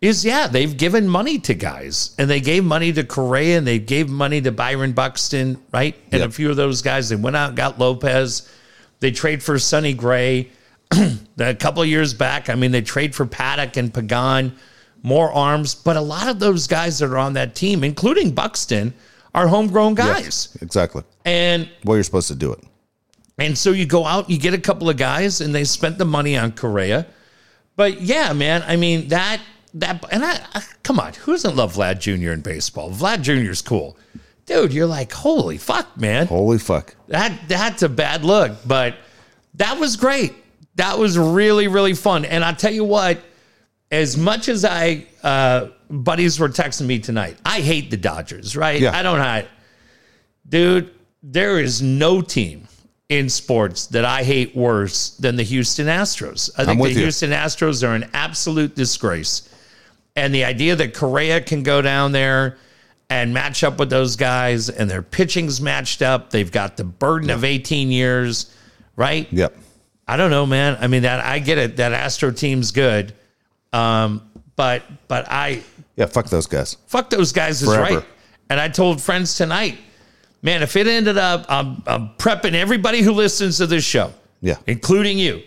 [0.00, 3.78] is yeah, they've given money to guys and they gave money to Correa and they
[3.78, 5.94] gave money to Byron Buxton, right?
[6.10, 6.28] And Yep.
[6.28, 8.50] a few of those guys, they went out and got Lopez.
[9.00, 10.50] They trade for Sonny Gray
[11.38, 12.48] a couple of years back.
[12.48, 14.54] I mean, they trade for Paddock and Pagan,
[15.02, 18.92] more arms, but a lot of those guys that are on that team, including Buxton,
[19.34, 20.56] are homegrown guys.
[20.60, 21.02] Exactly.
[21.24, 22.60] And Well, you're supposed to do it.
[23.38, 26.04] and so you go out, you get a couple of guys, and they spent the
[26.04, 27.06] money on Correa.
[27.76, 29.40] But yeah, man, I mean that
[29.74, 32.32] that and I, I come on, who doesn't love Vlad Jr.
[32.32, 32.90] in baseball?
[32.90, 33.50] Vlad Jr.
[33.50, 33.96] is cool,
[34.50, 34.72] dude.
[34.72, 36.26] You're like, holy fuck, man.
[36.26, 36.94] Holy fuck.
[37.08, 38.96] That that's a bad look, but
[39.54, 40.34] that was great.
[40.76, 42.24] That was really really fun.
[42.24, 43.20] And I tell you what,
[43.90, 48.56] as much as I uh, buddies were texting me tonight, I hate the Dodgers.
[48.56, 48.80] Right?
[48.80, 48.96] Yeah.
[48.96, 49.46] I don't hate.
[50.48, 50.90] Dude,
[51.22, 52.66] there is no team
[53.08, 56.50] in sports that I hate worse than the Houston Astros.
[56.56, 57.02] I think the with you.
[57.02, 59.48] Houston Astros are an absolute disgrace.
[60.16, 62.58] And the idea that Correa can go down there
[63.10, 66.30] and match up with those guys, and their pitching's matched up.
[66.30, 68.54] They've got the burden of 18 years,
[68.96, 69.26] right?
[69.32, 69.56] Yep.
[70.08, 70.78] I don't know, man.
[70.80, 71.76] I mean, that I get it.
[71.76, 73.12] That Astro team's good,
[73.72, 74.22] um,
[74.56, 75.62] but but I
[75.96, 76.76] Yeah, fuck those guys.
[76.86, 77.96] fuck those guys is Forever.
[77.96, 78.04] right.
[78.48, 79.78] And I told friends tonight,
[80.42, 84.56] man, if it ended up, I'm, I'm prepping everybody who listens to this show, Yeah.
[84.66, 85.42] including you.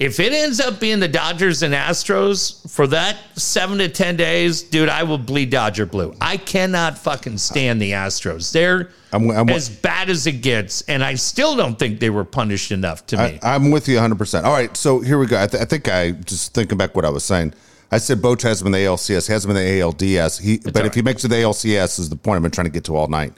[0.00, 4.62] If it ends up being the Dodgers and Astros for that seven to 10 days,
[4.62, 6.14] dude, I will bleed Dodger blue.
[6.22, 8.50] I cannot fucking stand the Astros.
[8.50, 10.80] They're I'm- I'm- as bad as it gets.
[10.82, 13.38] And I still don't think they were punished enough to me.
[13.42, 14.44] I, I'm with you 100%.
[14.44, 15.38] All right, so here we go.
[15.40, 17.52] I, th- I think I just thinking back what I was saying.
[17.92, 20.40] I said Boch has him in the ALCS, has in the ALDS.
[20.40, 22.66] He, but all if he makes it the ALCS, is the point I've been trying
[22.68, 23.34] to get to all night.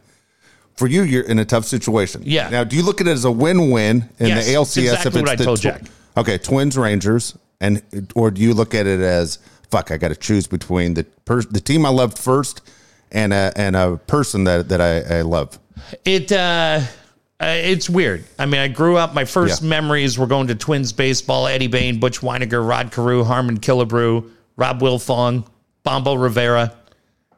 [0.76, 2.22] For you, you're in a tough situation.
[2.24, 2.50] Yeah.
[2.50, 4.92] Now, do you look at it as a win-win in Yes, the ALCS?
[4.92, 5.82] exactly what I the told tw- Jack.
[6.16, 7.82] Okay, Twins, Rangers, and
[8.14, 9.38] or do you look at it as
[9.70, 9.90] fuck?
[9.90, 12.60] I got to choose between the per, the team I loved first
[13.10, 15.58] and a and a person that that I, I love.
[16.04, 16.80] It uh,
[17.40, 18.24] uh, it's weird.
[18.38, 19.14] I mean, I grew up.
[19.14, 19.68] My first Yeah.
[19.68, 21.46] memories were going to Twins baseball.
[21.46, 25.46] Eddie Bane, Butch Wynegar, Rod Carew, Harmon Killebrew, Rob Wilfong,
[25.82, 26.72] Bombo Rivera,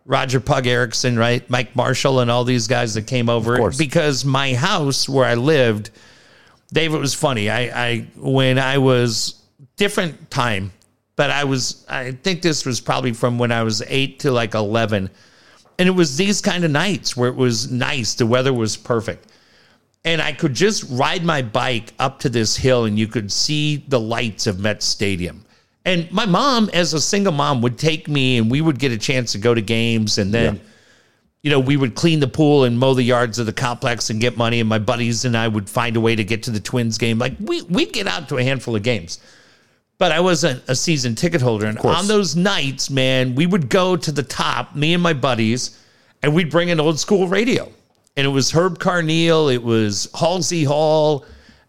[0.05, 1.49] Roger Pug Erickson, right?
[1.49, 3.70] Mike Marshall, and all these guys that came over.
[3.70, 5.91] Because my house where I lived,
[6.75, 7.49] Dave, it was funny.
[7.49, 9.43] I, I when I was
[9.77, 10.72] different time,
[11.16, 11.87] but I was.
[11.89, 15.09] I think this was probably from when I was eight to like eleven
[15.79, 19.27] and it was these kind of nights where it was nice the weather was perfect
[20.05, 23.77] and i could just ride my bike up to this hill and you could see
[23.89, 25.45] the lights of met stadium
[25.85, 28.99] and my mom as a single mom would take me and we would get a
[28.99, 30.61] chance to go to games and then Yeah.
[31.45, 34.20] You know we would clean the pool and mow the yards of the complex and
[34.20, 36.59] get money and my buddies and i would find a way to get to the
[36.59, 39.20] twins game like we, we'd get out to a handful of games
[39.99, 41.66] but I wasn't a season ticket holder.
[41.66, 45.78] And on those nights, man, we would go to the top, me and my buddies,
[46.22, 47.70] and we'd bring an old school radio.
[48.16, 51.24] And it was Herb Carneal, it was Halsey Hall,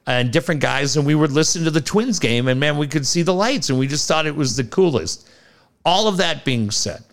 [0.07, 0.97] and different guys.
[0.97, 3.69] And we would listen to the Twins game, and man, we could see the lights,
[3.69, 5.29] and we just thought it was the coolest.
[5.85, 7.03] All of that being said,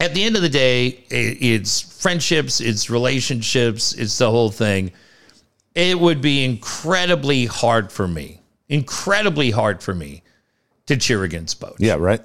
[0.00, 4.92] at the end of the day, it's friendships, it's relationships, it's the whole thing.
[5.74, 10.22] It would be incredibly hard for me, incredibly hard for me
[10.86, 12.20] to cheer against Boch, Yeah, right.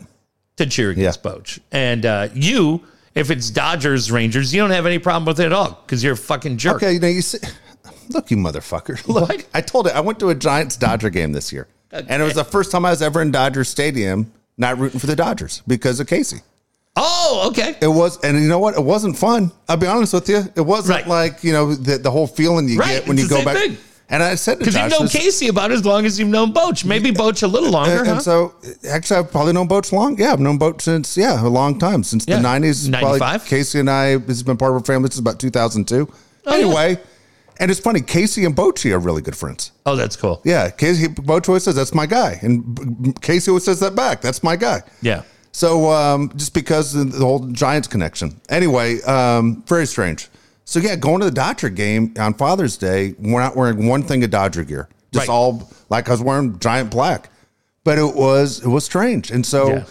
[0.57, 1.59] to cheer against Boch.
[1.71, 2.83] And uh, you,
[3.15, 6.13] if it's Dodgers, Rangers, you don't have any problem with it at all because you're
[6.13, 6.77] a fucking jerk.
[6.77, 7.39] Okay, now you see,
[8.09, 9.05] look, you motherfucker.
[9.13, 9.47] Look, What?
[9.53, 12.35] I told you I went to a Giants Dodger game this year, and it was
[12.35, 15.99] the first time I was ever in Dodger Stadium not rooting for the Dodgers because
[15.99, 16.41] of Casey.
[16.95, 17.75] Oh, okay.
[17.81, 18.75] It was, and you know what?
[18.75, 19.51] It wasn't fun.
[19.69, 20.43] I'll be honest with you.
[20.55, 21.07] It wasn't Right.
[21.07, 23.57] like you know the, the whole feeling you Right, get when it's you go back.
[23.57, 23.77] thing.
[24.09, 26.83] And I said Because you've known this- Casey about as long as you've known Boch.
[26.83, 28.13] Maybe Boch a little longer, and, huh?
[28.15, 28.53] and so
[28.89, 30.17] actually I've probably known Boch long.
[30.19, 32.35] Yeah, I've known Boch since yeah a long time since Yeah.
[32.35, 32.89] the nineties.
[32.89, 33.45] 95?
[33.45, 36.09] Casey and I has been part of our family since about two thousand two.
[36.45, 36.65] Oh, yeah.
[36.65, 36.97] anyway,
[37.61, 38.01] and it's funny.
[38.01, 39.71] Casey and Bochy are really good friends.
[39.85, 40.41] oh, that's cool.
[40.43, 44.19] Yeah, Casey Boch always says that's my guy, and Casey always says that back.
[44.21, 44.81] That's my guy.
[45.01, 45.21] Yeah.
[45.51, 48.39] So um, just because of the whole Giants connection.
[48.49, 50.29] Anyway, um, very strange.
[50.65, 54.23] So yeah, going to the Dodger game on Father's Day, we're not wearing one thing
[54.23, 54.87] of Dodger gear.
[55.11, 55.33] Just Right.
[55.33, 57.29] all like I was wearing giant black.
[57.83, 59.29] But it was it was strange.
[59.31, 59.83] And so Yeah.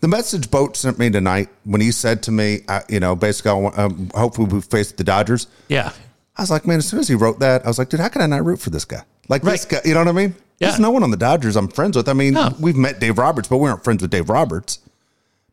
[0.00, 3.66] the message Boat sent me tonight when he said to me, uh, you know, basically,
[3.76, 5.46] um, hopefully we face the Dodgers.
[5.68, 5.90] Yeah.
[6.36, 8.08] I was like, man, as soon as he wrote that, I was like, dude, how
[8.08, 9.02] can I not root for this guy?
[9.28, 10.34] Like this guy, you know what I mean?
[10.58, 10.68] Yeah.
[10.68, 12.08] There's no one on the Dodgers I'm friends with.
[12.08, 12.54] I mean, No.
[12.58, 14.78] we've met Dave Roberts, but we aren't friends with Dave Roberts.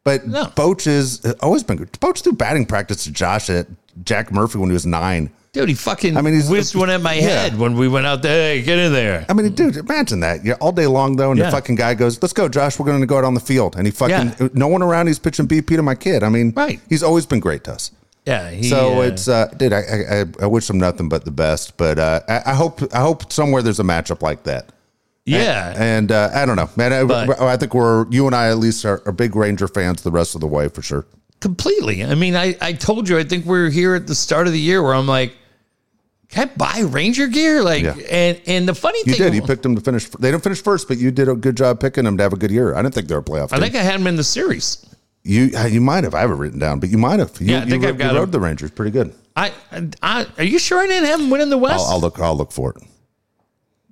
[0.04, 0.46] But No.
[0.46, 1.92] Boch is uh, always been good.
[1.94, 3.68] Boch threw batting practice to Josh at
[4.04, 5.30] Jack Murphy when he was nine.
[5.52, 7.22] Dude, he fucking I mean, he's- whizzed one at my yeah.
[7.22, 8.54] head when we went out there.
[8.56, 9.26] Hey, get in there.
[9.28, 10.46] I mean, dude, imagine that.
[10.46, 11.46] Yeah, all day long though, and Yeah.
[11.48, 12.78] the fucking guy goes, "Let's go, Josh.
[12.80, 14.48] We're going to go out on the field." And he fucking Yeah.
[14.54, 15.08] no one around.
[15.08, 16.24] He's pitching BP to my kid.
[16.24, 16.80] I mean, Right.
[16.88, 17.90] He's always been great to us.
[18.26, 18.52] Yeah.
[18.52, 21.32] He, So uh, it's, uh, dude, I, I I- I wish him nothing but the
[21.32, 21.78] best.
[21.78, 24.70] But uh, I, I hope I hope somewhere there's a matchup like that.
[25.38, 25.74] Yeah.
[25.78, 26.94] And uh, I don't know, man.
[26.94, 30.02] I, But- I think we're you and I at least are, are big Ranger fans
[30.04, 31.06] the rest of the way for sure.
[31.42, 32.04] completely.
[32.04, 34.54] I mean, I, I told you, I think we were here at the start of
[34.54, 35.34] the year where I'm like,
[36.30, 37.64] can I buy Ranger gear?
[37.64, 37.96] Like, Yeah.
[38.12, 39.36] and and the funny You thing, you did.
[39.36, 40.10] You picked them to finish.
[40.10, 42.38] They didn't finish first, but you did a good job picking them to have a
[42.38, 42.76] good year.
[42.76, 43.52] I didn't think they were a playoff.
[43.52, 43.62] I team.
[43.64, 44.86] think I had them in the series.
[45.24, 46.14] you uh, you might have.
[46.14, 47.32] I have it written down, but you might have.
[47.42, 48.32] You, Yeah, I think you, I've got you rode them.
[48.32, 49.14] the Rangers pretty good.
[49.36, 49.54] I,
[50.04, 51.84] I, are you sure I didn't have him winning the West?
[51.88, 52.20] I'll, I'll look.
[52.20, 52.84] I'll look for it.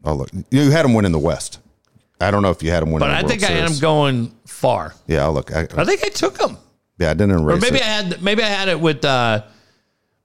[0.08, 0.30] I'll look.
[0.52, 1.60] You had them win in the West.
[2.20, 3.00] I don't know if you had them win.
[3.00, 4.94] but in the I World think I had him going far.
[5.06, 5.54] Yeah, I'll look.
[5.56, 6.58] I, I think I took him,
[6.98, 7.84] yeah, I didn't erase or maybe it.
[7.84, 9.44] I had maybe I had it with uh,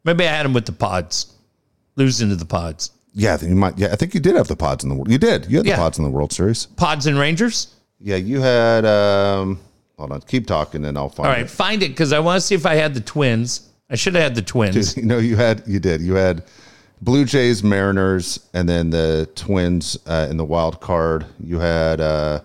[0.05, 1.35] maybe I had him with the Pods,
[1.97, 3.79] losing to the Pods, yeah, then you might.
[3.79, 4.95] Yeah, I think you did have the pods in the.
[4.97, 5.11] world.
[5.11, 5.51] You did.
[5.51, 6.67] You had the pods in the World Series.
[6.67, 7.75] Pods and Rangers.
[8.01, 8.85] Yeah, you had.
[8.85, 9.61] um
[9.99, 10.21] Hold on.
[10.23, 11.31] Keep talking, and I'll find it.
[11.31, 13.69] All right, find it because I want to see if I had the twins.
[13.91, 14.97] I should have had the twins.
[14.97, 14.97] it.
[15.03, 16.01] You know, you had you did.
[16.01, 16.45] You had
[17.03, 21.27] Blue Jays, Mariners, and then the Twins uh, in the wild card.
[21.39, 22.01] You had.
[22.01, 22.41] uh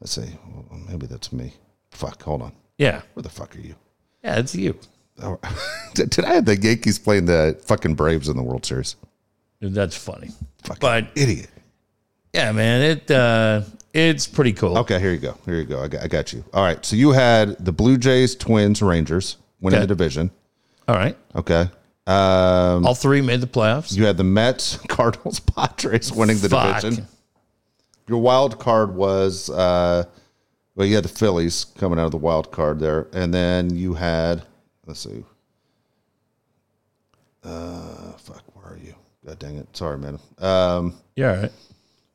[0.00, 0.36] Let's see.
[0.88, 1.52] Maybe that's me.
[1.90, 2.22] Fuck.
[2.22, 2.52] Hold on.
[2.78, 3.74] Yeah, Where the fuck are you?
[4.22, 4.78] yeah, it's you.
[5.20, 5.38] Oh,
[5.94, 8.94] did, I have the Yankees playing the fucking Braves in the World Series?
[9.60, 10.28] That's funny.
[10.62, 11.50] Fucking But idiot.
[12.32, 13.62] yeah, man, it uh,
[13.92, 14.78] it's pretty cool.
[14.78, 15.36] Okay, here you go.
[15.44, 15.82] Here you go.
[15.82, 16.44] I got, I got you.
[16.54, 16.84] All right.
[16.86, 19.86] So you had the Blue Jays, Twins, Rangers winning Okay.
[19.86, 20.30] the division.
[20.86, 21.68] All right, Okay.
[22.08, 23.94] Um, all three made the playoffs.
[23.96, 26.80] you had the Mets, Cardinals, Padres winning the Fuck.
[26.80, 27.06] division.
[28.08, 30.04] Your wild card was, uh,
[30.74, 33.08] well, you had the Phillies coming out of the wild card there.
[33.12, 34.42] And then you had,
[34.86, 35.22] let's see.
[37.44, 38.94] Uh, fuck, where are you?
[39.26, 39.76] God dang it.
[39.76, 40.18] Sorry, man.
[40.38, 41.52] Um, Yeah, all right.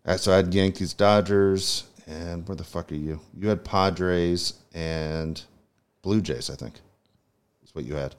[0.06, 3.20] Uh, So I had Yankees, Dodgers, and where the fuck are you?
[3.40, 5.42] You had Padres and
[6.02, 6.74] Blue Jays, I think.
[7.62, 8.16] That's what you had.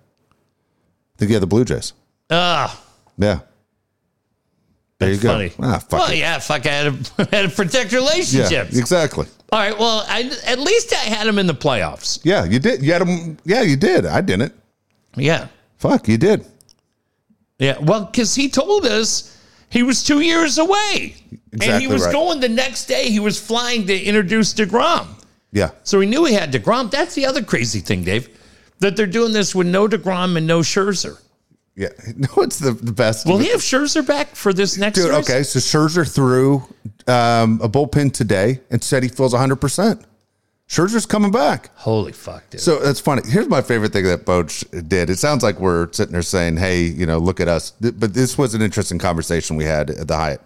[1.15, 1.93] I think you had the Blue Jays.
[2.31, 2.81] Ah,
[3.19, 3.41] Yeah.
[4.99, 5.35] There that's you go.
[5.35, 5.53] funny.
[5.61, 6.19] Ah, fuck well, it.
[6.19, 8.79] yeah, fuck, I had to, had to protect Yeah, relationships.
[8.79, 9.27] exactly.
[9.51, 12.21] All right, well, I, at least I had him in the playoffs.
[12.25, 12.83] Yeah, you did.
[12.83, 13.37] You had them.
[13.45, 14.07] Yeah, you did.
[14.07, 14.53] I didn't.
[15.17, 15.49] Yeah,
[15.79, 16.45] Fuck, you did.
[17.59, 17.77] yeah.
[17.81, 19.37] Well, because he told us
[19.69, 21.17] he was two years away,
[21.53, 22.13] and he was right.
[22.13, 23.11] going the next day.
[23.11, 25.07] He was flying to introduce Degrom.
[25.53, 25.71] Yeah.
[25.85, 26.91] So he knew he had DeGrom.
[26.91, 28.29] That's the other crazy thing, Dave,
[28.81, 31.21] that they're doing this with no DeGrom and no Scherzer.
[31.77, 31.89] Yeah.
[32.17, 33.27] No, it's the, the best.
[33.27, 35.43] Will he have Scherzer back for this next Dude, okay.
[35.43, 36.63] So Scherzer threw
[37.07, 40.05] um, a bullpen today and said he feels 100%.
[40.69, 41.71] Scherzer's coming back.
[41.77, 42.61] Holy fuck, dude.
[42.61, 43.23] So that's funny.
[43.29, 45.11] Here's my favorite thing that Boch did.
[45.11, 48.39] It sounds like we're sitting there saying, "Hey, you know, look at us." But this
[48.39, 50.41] was an interesting conversation we had at the Hyatt.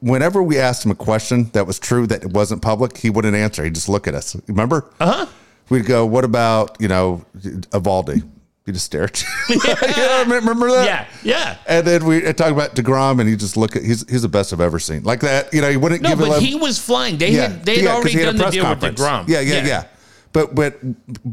[0.00, 3.36] Whenever we asked him a question that was true that it wasn't public, he wouldn't
[3.36, 3.62] answer.
[3.62, 4.34] He'd just look at us.
[4.48, 4.90] Remember?
[4.98, 5.26] Uh huh.
[5.70, 8.22] We'd go, "What about you know, Eovaldi?"
[8.66, 9.28] He just stare at you.
[9.50, 9.58] You
[9.96, 10.86] know, remember that?
[10.86, 11.56] yeah, yeah.
[11.66, 14.52] And then we talk about Degrom, and he just look at he's he's the best
[14.52, 15.02] I've ever seen.
[15.02, 17.18] Like that, you know, he wouldn't No, give but a he was flying.
[17.18, 18.98] They had they had yeah, already had done the deal conference.
[19.00, 19.28] with DeGrom.
[19.28, 19.84] Yeah, yeah, yeah.
[20.32, 20.78] But but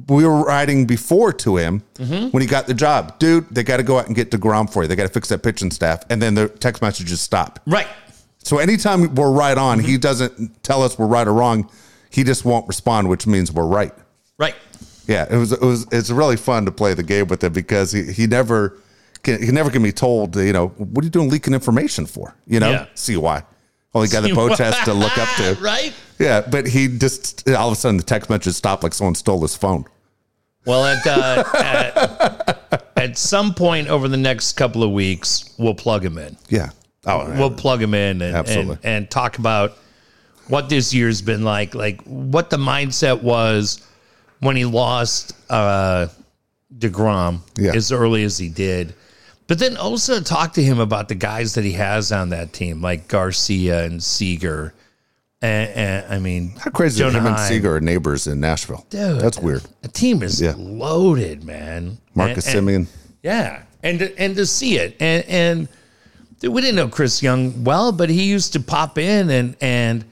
[0.08, 2.28] we were writing before to him Mm-hmm.
[2.32, 3.48] when he got the job, dude.
[3.50, 4.88] They got to go out and get Degrom for you.
[4.90, 7.60] They got to fix that pitching staff, and then the text messages stop.
[7.66, 7.88] Right.
[8.44, 9.88] So anytime we're right on, Mm-hmm.
[9.88, 11.70] he doesn't tell us we're right or wrong.
[12.10, 13.94] He just won't respond, which means we're right.
[14.42, 14.56] Right.
[15.08, 17.92] Yeah, it was it was it's really fun to play the game with him because
[17.92, 18.78] he, he never
[19.24, 22.36] can he never can be told you know what are you doing leaking information for?
[22.48, 22.72] You know?
[22.72, 22.86] Yeah.
[22.96, 23.44] see why
[23.94, 25.58] only guy that Boch has to look up to.
[25.62, 25.94] Right.
[26.18, 29.42] yeah but he just all of a sudden the text messages stopped like someone stole
[29.42, 29.86] his phone.
[30.66, 36.04] Well, at, uh, at at some point over the next couple of weeks, we'll plug
[36.06, 36.38] him in.
[36.50, 36.70] yeah.
[37.06, 39.78] Oh We'll plug him in and, and and talk about
[40.48, 43.82] what this year's been like, like what the mindset was
[44.42, 46.08] when he lost uh,
[46.78, 47.74] Degrom Yeah.
[47.74, 48.94] as early as he did.
[49.48, 52.82] But then also talk to him about the guys that he has on that team,
[52.82, 54.74] like Garcia and Seager.
[55.42, 57.40] And, and I mean, how crazy that Jonah him and.
[57.40, 59.20] Seager are neighbors in Nashville Dude.
[59.20, 60.54] that's weird The team is Yeah.
[60.58, 61.98] loaded, man.
[62.14, 62.92] Marcus And- and- Semien
[63.24, 65.68] yeah, and to, and to see it, and and
[66.40, 70.06] dude, we didn't know Chris Young well, but he used to pop in and and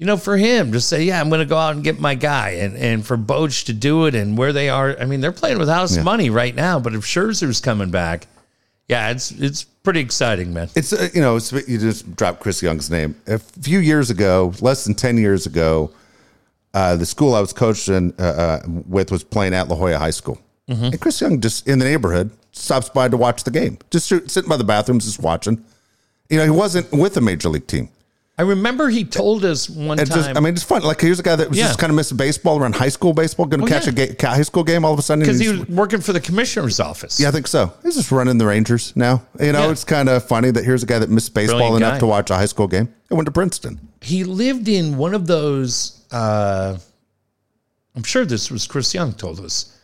[0.00, 2.14] you know for him to say, yeah, I'm going to go out and get my
[2.14, 5.30] guy, and and for Boch to do it, and where they are, I mean, they're
[5.30, 8.26] playing with house money right now, but if Scherzer's coming back,
[8.88, 10.70] yeah, it's it's pretty exciting, man.
[10.74, 13.14] it's uh, you know it's, you just dropped Chris Young's name.
[13.26, 15.92] A few years ago less than 10 years ago
[16.72, 20.10] uh, the school I was coaching uh, uh, with was playing at La Jolla High
[20.10, 20.40] School.
[20.68, 20.84] Mm-hmm.
[20.84, 23.76] and Chris Young just in the neighborhood stops by to watch the game.
[23.90, 25.62] Just sitting by the bathrooms just watching.
[26.30, 27.90] You know he wasn't with a major league team
[28.40, 30.80] I remember he told us one time just, I mean, it's fun.
[30.82, 31.66] Like, here's a guy that was Yeah.
[31.66, 34.02] just kind of missing baseball around high school baseball, going to Well, catch yeah.
[34.04, 35.22] a ga- high school game all of a sudden.
[35.22, 37.20] because he was working for the commissioner's office.
[37.20, 37.70] yeah, I think so.
[37.82, 39.24] He's just running the Rangers now.
[39.38, 39.70] You know, Yeah.
[39.72, 41.98] it's kind of funny that here's a guy that missed baseball Brilliant enough guy.
[41.98, 43.78] to watch a high school game and went to Princeton.
[44.00, 46.78] he lived in one of those uh
[47.94, 49.76] i'm sure this was chris young told us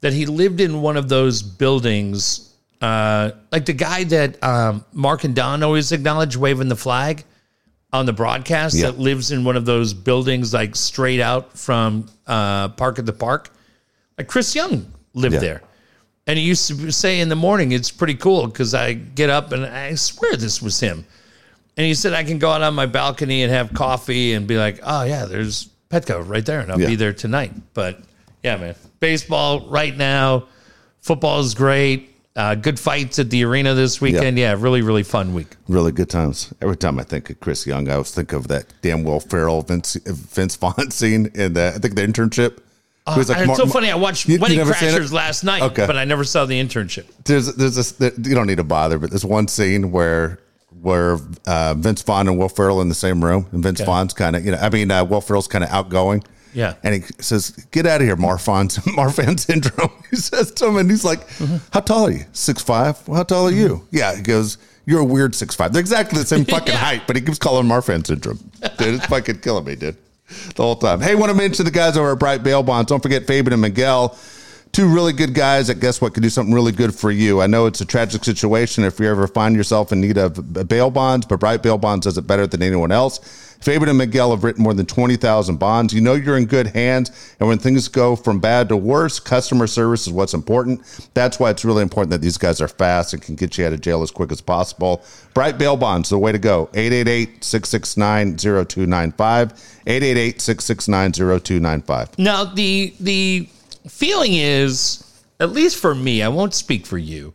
[0.00, 2.50] that he lived in one of those buildings
[2.80, 7.24] uh like the guy that um mark and don always acknowledge waving the flag
[7.92, 8.86] on the broadcast Yeah.
[8.86, 13.12] that lives in one of those buildings like straight out from uh park at the
[13.12, 13.50] park
[14.18, 15.40] like chris young lived Yeah.
[15.40, 15.62] there
[16.26, 19.52] and he used to say in the morning it's pretty cool because i get up
[19.52, 21.04] and i swear this was him
[21.74, 24.58] and he said, I can go out on my balcony and have coffee and be
[24.58, 26.60] like, oh, yeah, there's Petco right there.
[26.60, 26.88] And I'll Yeah.
[26.88, 27.52] be there tonight.
[27.72, 27.98] But
[28.42, 30.48] yeah, man, baseball right now,
[31.00, 32.11] football is great.
[32.34, 34.38] Uh, good fights at the arena this weekend.
[34.38, 35.48] Yeah, really, really fun week.
[35.68, 36.52] Really good times.
[36.62, 39.60] Every time I think of Chris Young, I always think of that damn Will Ferrell
[39.60, 42.58] Vince Vince Vaughn scene in the I think the internship.
[43.06, 43.90] Uh, and it's so funny.
[43.90, 44.66] I watched You- you Wedding it?
[44.66, 45.86] Crashers last night, Okay.
[45.86, 47.04] but I never saw the internship.
[47.24, 50.38] there's there's this there, you don't need to bother, but there's one scene where
[50.80, 53.86] where uh, Vince Vaughn and Will Ferrell in the same room, and Vince Okay.
[53.86, 56.22] Vaughn's kind of you know I mean uh, Will Ferrell's kind of outgoing.
[56.54, 56.74] Yeah.
[56.82, 60.90] and he says, "Get out of here, Marfan Marfan syndrome." He says to him, and
[60.90, 61.20] he's like,
[61.72, 62.24] "How tall are you?
[62.32, 62.96] Six five?
[63.08, 63.96] Well, how tall are you?" Mm-hmm.
[63.96, 65.72] Yeah, he goes, "You're a weird six five.
[65.72, 66.78] They're exactly the same fucking Yeah.
[66.78, 68.38] height, but he keeps calling Marfan syndrome.
[68.78, 69.96] Dude, it's fucking killing me, dude.
[70.54, 71.00] The whole time.
[71.00, 72.88] Hey, want to mention the guys over at Bright Bail Bonds.
[72.90, 74.18] Don't forget Fabian and Miguel
[74.72, 77.42] two really good guys that guess what could do something really good for you.
[77.42, 80.90] I know it's a tragic situation if you ever find yourself in need of bail
[80.90, 83.51] bonds, but Bright Bail Bonds does it better than anyone else.
[83.62, 85.94] Fabian and Miguel have written more than 20,000 bonds.
[85.94, 89.66] You know you're in good hands, and when things go from bad to worse, customer
[89.68, 90.82] service is what's important.
[91.14, 93.72] That's why it's really important that these guys are fast and can get you out
[93.72, 95.04] of jail as quick as possible.
[95.32, 96.68] Bright Bail Bonds, the way to go.
[96.74, 98.36] 888 669
[98.66, 99.52] 0295.
[99.86, 102.18] 888 669 0295.
[102.18, 103.48] Now the the
[103.88, 105.04] feeling is,
[105.40, 107.34] at least for me, I won't speak for you.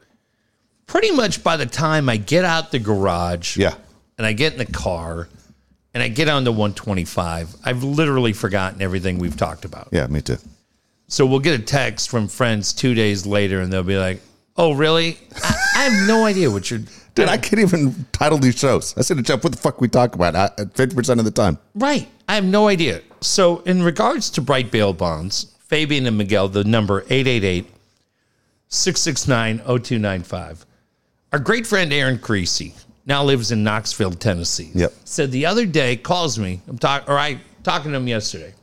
[0.87, 3.75] Pretty much by the time I get out the garage, Yeah.
[4.17, 5.27] and I get in the car,
[5.97, 9.87] and I get on the 125, I've literally forgotten everything we've talked about.
[9.91, 10.37] Yeah, me too.
[11.07, 14.21] So we'll get a text from friends two days later, and they'll be like,
[14.57, 15.17] "Oh, really?
[15.43, 16.81] I, I have no idea what you're."
[17.15, 18.95] Dude, I can't even title these shows.
[18.95, 21.57] I said to Jeff, what the fuck we talk about fifty percent of the time.
[21.73, 22.07] Right.
[22.29, 23.01] I have no idea.
[23.21, 27.65] So, in regards to Bright Bail Bonds, Fabian and Miguel, the number 888
[28.67, 30.63] 669 0295.
[31.33, 32.75] Our great friend Aaron Creasy
[33.07, 34.69] now lives in Knoxville, Tennessee.
[34.75, 34.93] Yep.
[35.05, 36.61] Said the other day, calls me.
[36.67, 38.53] I'm talking, or I talking to him yesterday.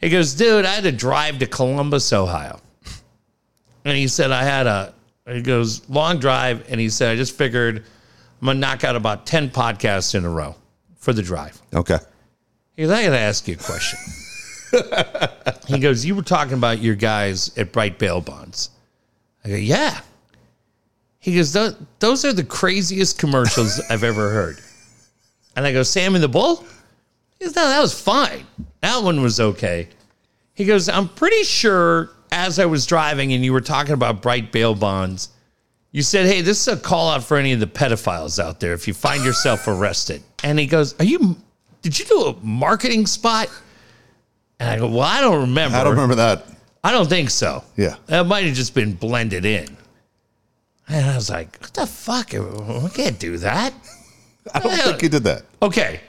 [0.00, 2.60] He goes, dude, I had to drive to Columbus, Ohio.
[3.84, 4.92] And he said, I had a,
[5.26, 6.68] he goes, long drive.
[6.68, 7.84] And he said, I just figured
[8.40, 10.56] I'm going to knock out about 10 podcasts in a row
[10.96, 11.60] for the drive.
[11.72, 11.98] Okay.
[12.74, 13.98] He goes, I got to ask you a question.
[15.68, 18.70] he goes, You were talking about your guys at Bright Bail Bonds.
[19.44, 20.00] I go, Yeah.
[21.22, 24.58] He goes, "Tho- Those are the craziest commercials I've ever heard.
[25.56, 26.64] And I go, Sam and the Bull?
[27.38, 28.44] He goes, No, that was fine.
[28.80, 29.88] That one was okay.
[30.54, 34.50] He goes, I'm pretty sure as I was driving and you were talking about Bright
[34.52, 35.28] Bail Bonds,
[35.92, 38.72] you said, Hey, this is a call out for any of the pedophiles out there
[38.72, 40.22] if you find yourself arrested.
[40.42, 41.36] And he goes, Are you,
[41.82, 43.48] did you do a marketing spot?
[44.58, 45.76] And I go, Well, I don't remember.
[45.76, 46.46] I don't remember that.
[46.82, 47.62] I don't think so.
[47.76, 47.94] Yeah.
[48.06, 49.76] That might have just been blended in.
[50.88, 52.32] And I was like, What the fuck?
[52.32, 53.72] We can't do that.
[54.54, 55.42] I don't think you did that.
[55.62, 56.00] Okay.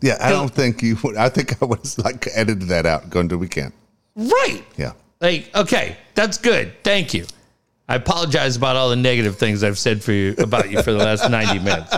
[0.00, 1.16] Yeah, I don't think you would.
[1.16, 3.72] I think I was like edited that out going to we can't.
[4.14, 4.62] Right.
[4.76, 4.92] Yeah.
[5.20, 6.72] Like, okay, that's good.
[6.84, 7.24] Thank you.
[7.88, 10.98] I apologize about all the negative things I've said for you about you for the
[10.98, 11.96] last 90 minutes.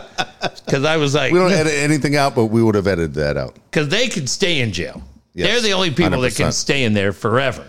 [0.66, 3.36] Because I was like, We don't edit anything out, but we would have edited that
[3.36, 3.54] out.
[3.70, 5.02] because they could stay in jail.
[5.34, 6.52] Yes, They're the only people that can 100%.
[6.52, 7.64] stay in there forever.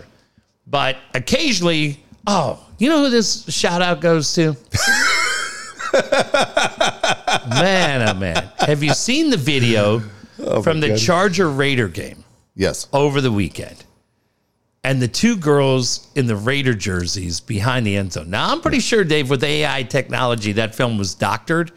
[0.66, 4.56] But occasionally, oh, you know who this shout out goes to?
[7.48, 8.48] man, oh man.
[8.58, 9.98] Have you seen the video
[10.62, 10.98] from the God.
[10.98, 12.24] Charger Raider game
[12.54, 12.88] Yes.
[12.92, 13.84] over the weekend?
[14.82, 18.30] And the two girls in the Raider jerseys behind the end zone.
[18.30, 21.70] Now, I'm pretty sure, Dave, with AI technology, that film was doctored.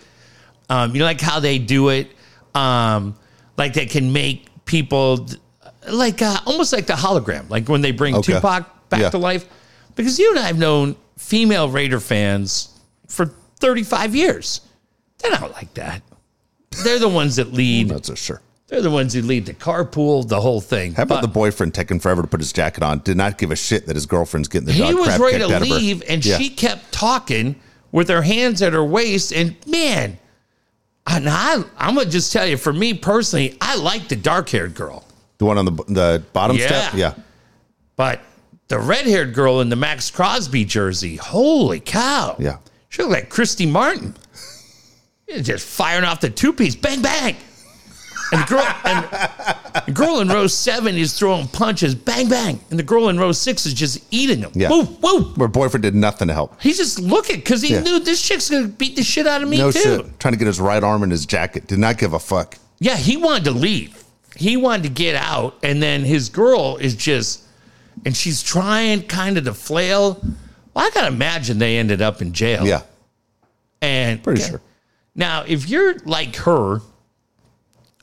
[0.70, 2.08] Um, you know, like how they do it,
[2.56, 3.16] um,
[3.58, 5.28] like they can make people
[5.91, 8.34] like uh, almost like the hologram, like when they bring Okay.
[8.36, 9.10] Tupac back Yeah.
[9.10, 9.45] to life.
[9.96, 12.70] Because you and I have known female Raider fans
[13.08, 13.28] for
[13.60, 14.62] 35 years.
[15.20, 16.02] They're not like that.
[16.84, 17.89] They're the ones that lead.
[17.89, 18.41] That's a sure.
[18.68, 20.96] They're the ones who lead the carpool, the whole thing.
[20.96, 23.00] How about But- the boyfriend taking forever to put his jacket on?
[23.00, 25.38] Did not give a shit that his girlfriend's getting the dog he was crap ready
[25.38, 25.74] kicked to out of her.
[25.76, 26.38] leave, and Yeah.
[26.39, 27.56] she kept talking
[27.91, 29.32] with her hands at her waist.
[29.32, 30.18] And man,
[31.06, 34.74] and I, I'm gonna just tell you, for me personally, I like the dark haired
[34.74, 35.06] girl,
[35.38, 36.66] the one on the the bottom Yeah.
[36.68, 36.94] step.
[36.96, 37.14] Yeah.
[37.96, 38.22] but
[38.74, 42.36] the red haired girl in the Maxx Crosby jersey, holy cow!
[42.39, 42.57] Yeah.
[42.89, 44.15] she looked like Christy Martin,
[45.41, 47.36] just firing off the two piece, bang bang.
[48.32, 52.80] And the girl and the girl in row seven is throwing punches, bang bang, and
[52.80, 54.51] the girl in row six is just eating them.
[54.55, 54.69] Yeah.
[54.69, 55.34] Woo woo.
[55.38, 56.59] Her boyfriend did nothing to help.
[56.59, 57.82] He's just looking because he Yeah.
[57.82, 59.80] knew this chick's gonna beat the shit out of me No too.
[59.80, 60.19] shit.
[60.19, 61.67] Trying to get his right arm in his jacket.
[61.67, 62.57] Did not give a fuck.
[62.80, 64.03] Yeah, he wanted to leave.
[64.36, 67.41] He wanted to get out, and then his girl is just,
[68.06, 70.20] and she's trying kind of to flail.
[70.74, 72.66] Well, I gotta imagine they ended up in jail.
[72.66, 72.82] Yeah.
[73.82, 74.62] and Pretty sure.
[75.16, 76.82] Now, if you're like her,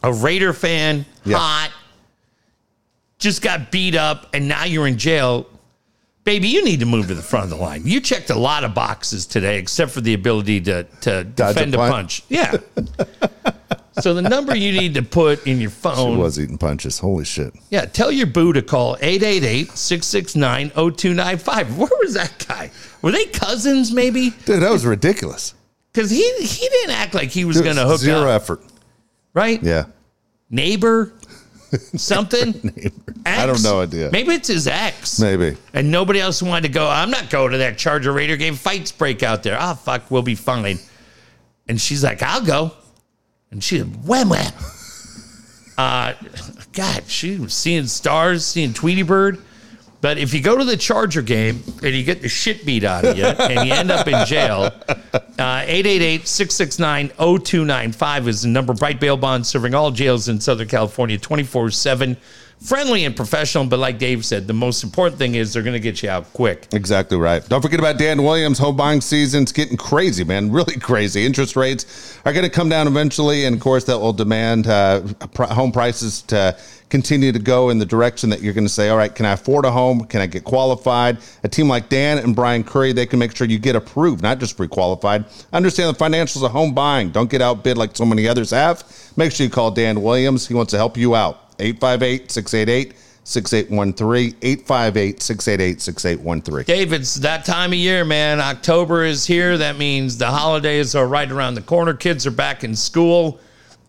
[0.03, 1.39] a Raider fan, Yeah.
[1.39, 1.71] hot,
[3.19, 5.47] just got beat up, and now you're in jail.
[6.25, 7.83] Baby, you need to move to the front of the line.
[7.85, 11.55] You checked a lot of boxes today, except for the ability to, to Dodge a
[11.55, 12.23] defend a punch.
[12.29, 12.57] Yeah.
[14.01, 16.15] so the number you need to put in your phone.
[16.15, 16.99] She was eating punches.
[16.99, 17.55] Holy shit.
[17.71, 21.77] yeah, tell your boo to call 888-669-0295.
[21.77, 22.71] Where was that guy?
[23.03, 24.31] Were they cousins maybe?
[24.45, 25.55] Dude, that was ridiculous.
[25.93, 28.61] Because he he didn't act like he was going to hook Zero up, effort.
[29.35, 29.61] right?
[29.63, 29.87] Yeah.
[30.49, 31.13] Neighbor,
[31.97, 32.53] something.
[32.63, 32.95] Neighbor.
[33.27, 34.09] I don't know idea.
[34.13, 35.19] Maybe it's his ex.
[35.21, 35.57] Maybe.
[35.75, 36.89] And nobody else wanted to go.
[36.89, 38.55] I'm not going to that Charger Raider game.
[38.55, 39.57] Fights break out there.
[39.59, 40.79] Ah, fuck, we'll be fine.
[41.69, 42.73] And she's like, I'll go.
[43.51, 44.53] And she wham wham.
[45.77, 46.15] Uh,
[46.73, 49.39] God, she was seeing stars, seeing Tweety Bird.
[50.01, 53.05] But if you go to the Charger game and you get the shit beat out
[53.05, 54.73] of you and you end up in jail,
[55.03, 58.73] uh, 888 669 0295 is the number.
[58.73, 62.17] Bright Bail Bond serving all jails in Southern California 24 7.
[62.61, 65.81] Friendly and professional, but like Dave said, the most important thing is they're going to
[65.81, 66.67] get you out quick.
[66.75, 67.47] Exactly right.
[67.49, 68.59] Don't forget about Dan Williams.
[68.59, 70.51] Home buying season's getting crazy, man.
[70.61, 71.25] Really crazy.
[71.25, 75.01] Interest rates are going to come down eventually, and of course, that will demand uh,
[75.39, 76.55] home prices to
[76.91, 79.33] continue to go in the direction that you're going to say, "All right, can I
[79.33, 80.05] afford a home?
[80.05, 83.47] Can I get qualified?" A team like Dan and Brian Curry, they can make sure
[83.47, 85.25] you get approved, not just pre-qualified.
[85.53, 87.11] Understand the financials of home buying.
[87.11, 88.85] Don't get outbid like so many others have.
[89.17, 90.47] Make sure you call Dan Williams.
[90.47, 91.50] He wants to help you out.
[91.61, 92.95] 858 688
[93.25, 94.37] 6813.
[94.43, 96.65] 858 688 6813.
[96.65, 98.41] Dave, it's that time of year, man.
[98.41, 99.57] October is here.
[99.59, 101.95] That means the holidays are right around the corner.
[101.95, 103.39] Kids are back in school.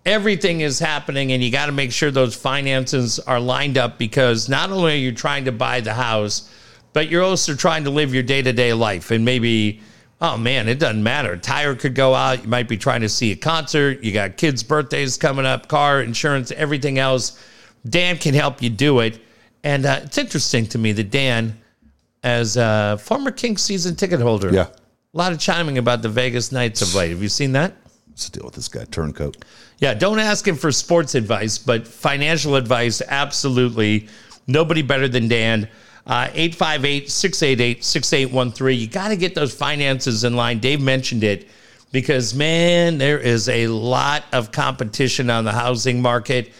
[0.05, 4.49] Everything is happening, and you got to make sure those finances are lined up because
[4.49, 6.51] not only are you trying to buy the house,
[6.93, 9.11] but you're also trying to live your day to day life.
[9.11, 9.81] And maybe,
[10.19, 11.37] oh man, it doesn't matter.
[11.37, 12.43] Tire could go out.
[12.43, 14.03] You might be trying to see a concert.
[14.03, 17.39] You got kids' birthdays coming up, car insurance, everything else.
[17.87, 19.19] Dan can help you do it.
[19.63, 21.57] And uh, it's interesting to me that Dan,
[22.23, 24.67] as a former Kings season ticket holder, Yeah.
[24.67, 27.09] a lot of chiming about the Vegas Knights of late.
[27.11, 27.73] Have you seen that?
[28.09, 29.43] Let's deal with this guy, turncoat.
[29.79, 34.07] Yeah, don't ask him for sports advice, but financial advice, absolutely.
[34.47, 35.67] Nobody better than Dan.
[36.05, 38.79] Uh, 858 688 6813.
[38.79, 40.59] You got to get those finances in line.
[40.59, 41.47] Dave mentioned it
[41.91, 46.51] because, man, there is a lot of competition on the housing market.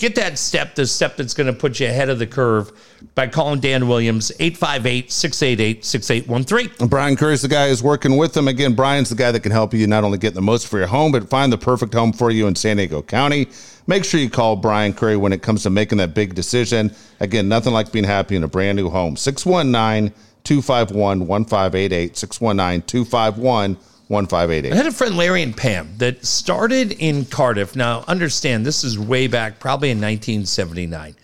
[0.00, 2.72] Get that step, the step that's going to put you ahead of the curve
[3.14, 6.80] by calling Dan Williams, 858 688 6813.
[6.80, 8.48] And Brian Curry's the guy who's working with them.
[8.48, 10.86] Again, Brian's the guy that can help you not only get the most for your
[10.86, 13.48] home, but find the perfect home for you in San Diego County.
[13.86, 16.94] Make sure you call Brian Curry when it comes to making that big decision.
[17.20, 19.16] Again, nothing like being happy in a brand new home.
[19.16, 22.16] 619 251 1588.
[22.16, 23.76] 619 251
[24.72, 27.76] I had a friend, Larry and Pam, that started in Cardiff.
[27.76, 31.14] Now, understand, this is way back, probably in 1979.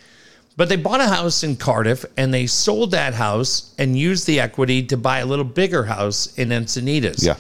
[0.56, 4.38] But they bought a house in Cardiff and they sold that house and used the
[4.38, 7.26] equity to buy a little bigger house in Encinitas.
[7.26, 7.34] Yeah.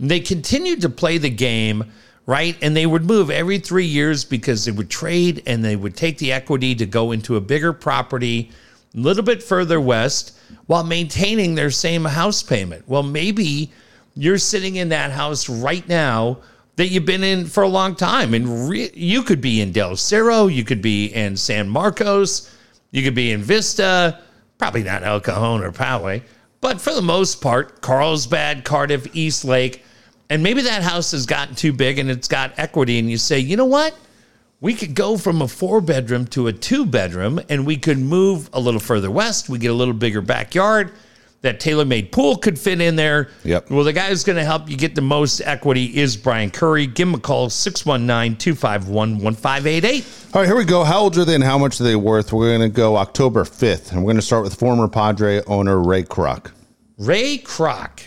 [0.00, 1.84] They continued to play the game,
[2.26, 2.56] right?
[2.60, 6.18] And they would move every three years because they would trade and they would take
[6.18, 8.50] the equity to go into a bigger property
[8.96, 10.36] a little bit further west
[10.66, 12.82] while maintaining their same house payment.
[12.88, 13.70] Well, maybe
[14.18, 16.38] you're sitting in that house right now
[16.74, 18.34] that you've been in for a long time.
[18.34, 22.52] And re- you could be in Del Cerro, you could be in San Marcos,
[22.90, 24.20] you could be in Vista,
[24.58, 26.22] probably not El Cajon or Poway,
[26.60, 29.84] but for the most part, Carlsbad, Cardiff, East Lake.
[30.30, 32.98] And maybe that house has gotten too big and it's got equity.
[32.98, 33.96] And you say, you know what?
[34.60, 38.50] We could go from a four bedroom to a two bedroom and we could move
[38.52, 39.48] a little further west.
[39.48, 40.92] We get a little bigger backyard.
[41.42, 43.30] That tailor made pool could fit in there.
[43.44, 43.70] Yep.
[43.70, 46.88] Well, the guy who's going to help you get the most equity is Brian Curry.
[46.88, 50.04] Give him a call, 619 251 1588.
[50.34, 50.82] All right, here we go.
[50.82, 52.32] How old are they and how much are they worth?
[52.32, 53.92] We're going to go October 5th.
[53.92, 56.50] And we're going to start with former Padre owner Ray Kroc.
[56.98, 58.02] Ray Kroc.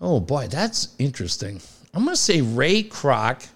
[0.00, 1.60] Oh boy, that's interesting.
[1.92, 3.48] I'm going to say Ray Kroc.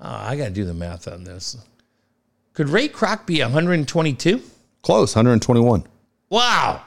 [0.00, 1.56] Oh, I got to do the math on this.
[2.54, 4.40] Could Ray Kroc be 122?
[4.82, 5.84] Close, 121.
[6.30, 6.82] Wow.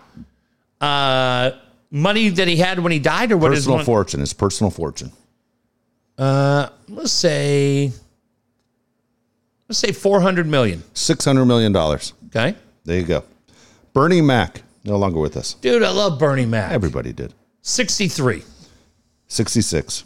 [0.81, 1.51] Uh,
[1.91, 3.85] money that he had when he died, or what is Personal one?
[3.85, 4.19] fortune.
[4.21, 5.11] His personal fortune.
[6.17, 7.91] Uh, let's say,
[9.67, 10.83] let's say 400 million.
[10.93, 11.75] $600 million.
[11.75, 12.55] Okay,
[12.85, 13.23] There you go.
[13.93, 15.53] Bernie Mac, no longer with us.
[15.55, 16.71] dude, I love Bernie Mac.
[16.71, 17.33] Everybody did.
[17.61, 18.43] 63,
[19.27, 20.03] 66.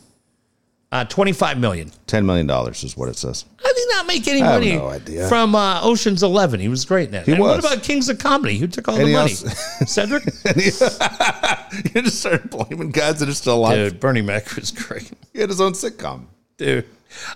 [0.91, 1.91] uh, 25 million.
[2.07, 3.45] $10 million is what it says.
[3.93, 6.59] He not make any money no from uh, Ocean's Eleven?
[6.59, 7.25] He was great in that.
[7.25, 8.57] He and what about Kings of Comedy?
[8.57, 9.31] Who took all And the money?
[9.31, 9.47] also-
[9.85, 10.23] Cedric?
[10.25, 13.75] you just started blaming guys that are still alive.
[13.91, 15.11] Dude, Bernie Mac was great.
[15.33, 16.25] He had his own sitcom.
[16.57, 16.85] Dude,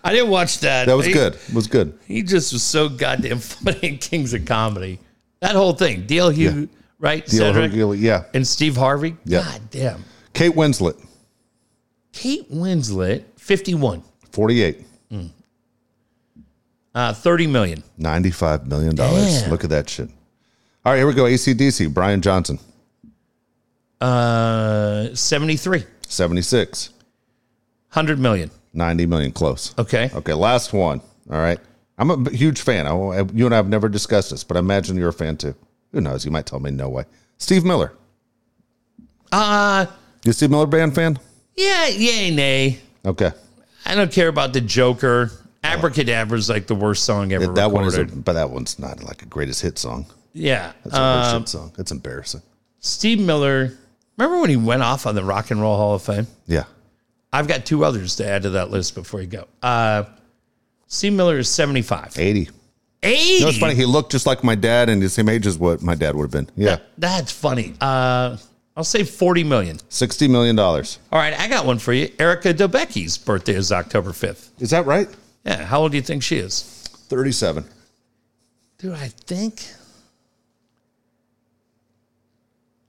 [0.04, 0.88] I didn't watch that.
[0.88, 1.36] That was He- good.
[1.36, 1.98] It was good.
[2.08, 5.00] He just was so goddamn funny in Kings of Comedy.
[5.42, 6.68] That whole thing, Dale Hugh,
[7.00, 7.26] right?
[7.26, 8.24] The Cedric yeah.
[8.34, 9.16] and Steve Harvey.
[9.26, 9.44] Yeah.
[9.44, 10.04] God damn.
[10.34, 11.04] Kate Winslet,
[12.14, 14.84] Kate Winslet, 51, 48.
[16.98, 17.84] Uh, 30 million.
[18.00, 18.96] $95 million.
[19.50, 20.10] Look at that shit.
[20.86, 21.24] All right, here we go.
[21.26, 22.60] ACDC, Brian Johnson,
[24.02, 26.90] Uh, 73, 76.
[27.90, 28.52] 100 million.
[28.74, 29.32] 90 million.
[29.32, 29.74] Close.
[29.78, 30.10] Okay.
[30.14, 31.02] Okay, last one.
[31.32, 31.60] All right.
[31.98, 32.86] I'm a huge fan.
[32.86, 32.94] I,
[33.34, 35.56] you and I have never discussed this, but I imagine you're a fan too.
[35.94, 36.26] Who knows?
[36.26, 37.06] You might tell me no way.
[37.38, 37.92] Steve Miller.
[39.32, 39.88] Uh,
[40.24, 41.18] You a Steve Miller band fan?
[41.56, 42.80] yeah, yay, nay.
[43.06, 43.32] Okay.
[43.86, 45.32] I don't care about the Joker.
[45.64, 48.24] Abracadabra is like the worst song ever that one is, a, recorded.
[48.26, 50.06] but that one's not like a greatest hit song.
[50.34, 50.72] yeah.
[50.84, 51.02] That's a
[51.36, 51.72] Um, song.
[51.78, 52.42] It's embarrassing.
[52.80, 53.74] Steve Miller.
[54.18, 56.28] Remember when he went off on the Rock and Roll Hall of Fame?
[56.48, 56.64] Yeah.
[57.34, 59.48] I've got two others to add to that list before you go.
[59.62, 60.06] Uh,
[60.88, 62.18] Steve Miller is 75.
[62.18, 62.50] 80.
[63.04, 63.22] 80.
[63.34, 63.76] You know, it's funny.
[63.76, 66.24] He looked just like my dad and the same age as what my dad would
[66.24, 66.50] have been.
[66.56, 66.78] Yeah.
[66.98, 67.76] That's funny.
[67.82, 68.38] Uh,
[68.76, 69.78] I'll say 40 million.
[69.78, 70.58] $60 million.
[70.58, 72.10] All right, I got one for you.
[72.20, 74.50] Erica Dobecki's birthday is October 5th.
[74.60, 75.08] Is that right?
[75.48, 76.62] Yeah, how old do you think she is?
[77.08, 77.64] 37.
[78.78, 79.64] Dude, I think.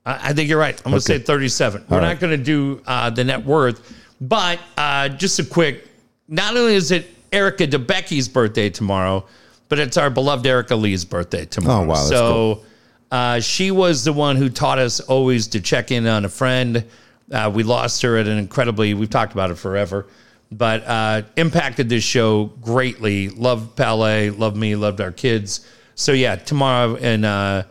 [0.05, 0.77] I, I think you're right.
[0.85, 1.85] I'm going to say 37.
[1.87, 5.87] We're All not going to do uh, the net worth, but uh, just a quick.
[6.27, 9.25] Not only is it Erica DeBecky's birthday tomorrow,
[9.69, 11.85] but it's our beloved Erica Lee's birthday tomorrow.
[11.85, 12.63] Oh, wow, so
[13.09, 16.83] uh, she was the one who taught us always to check in on a friend.
[17.31, 18.93] Uh, we lost her at an incredibly.
[18.93, 20.07] We've talked about it forever,
[20.51, 23.29] but uh, impacted this show greatly.
[23.29, 25.65] Loved Palais, loved me, loved our kids.
[25.95, 27.63] So yeah, tomorrow and uh,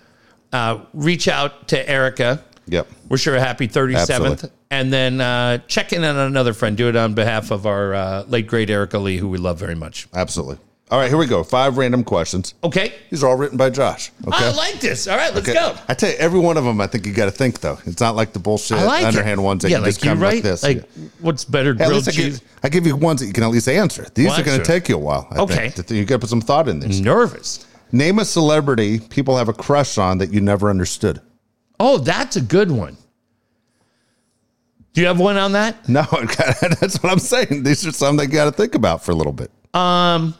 [0.52, 2.44] uh, reach out to Erica.
[2.66, 2.86] Yep.
[3.08, 4.50] Wish her a happy 37th.
[4.70, 6.76] And then uh, check in on another friend.
[6.76, 9.74] Do it on behalf of our uh, late great Erica Lee, who we love very
[9.74, 10.06] much.
[10.12, 10.58] Absolutely.
[10.90, 11.44] All right, here we go.
[11.44, 12.54] Five random questions.
[12.64, 12.94] Okay.
[13.10, 14.10] These are all written by Josh.
[14.26, 14.46] Okay.
[14.46, 15.06] I like this.
[15.06, 15.58] All right, let's Okay.
[15.58, 15.76] go.
[15.86, 17.78] I tell you, every one of them, I think you got to think though.
[17.84, 19.42] It's not like the bullshit like underhand it.
[19.42, 20.34] ones that yeah, you like just come right.
[20.36, 20.62] like this.
[20.62, 20.88] Like,
[21.20, 22.40] what's better, At grilled cheese?
[22.40, 24.06] give, I give you ones that you can at least answer.
[24.14, 25.28] These Well, are going to take you a while.
[25.30, 25.68] I Okay.
[25.68, 27.00] think, you got to put some thought in these.
[27.02, 27.66] Nervous.
[27.92, 31.20] Name a celebrity people have a crush on that you never understood.
[31.78, 32.96] Oh, that's a good one.
[34.94, 35.86] Do you have one on that?
[35.88, 36.02] No,
[36.80, 37.62] that's what I'm saying.
[37.62, 39.50] These are some that you got to think about for a little bit.
[39.74, 40.34] Um,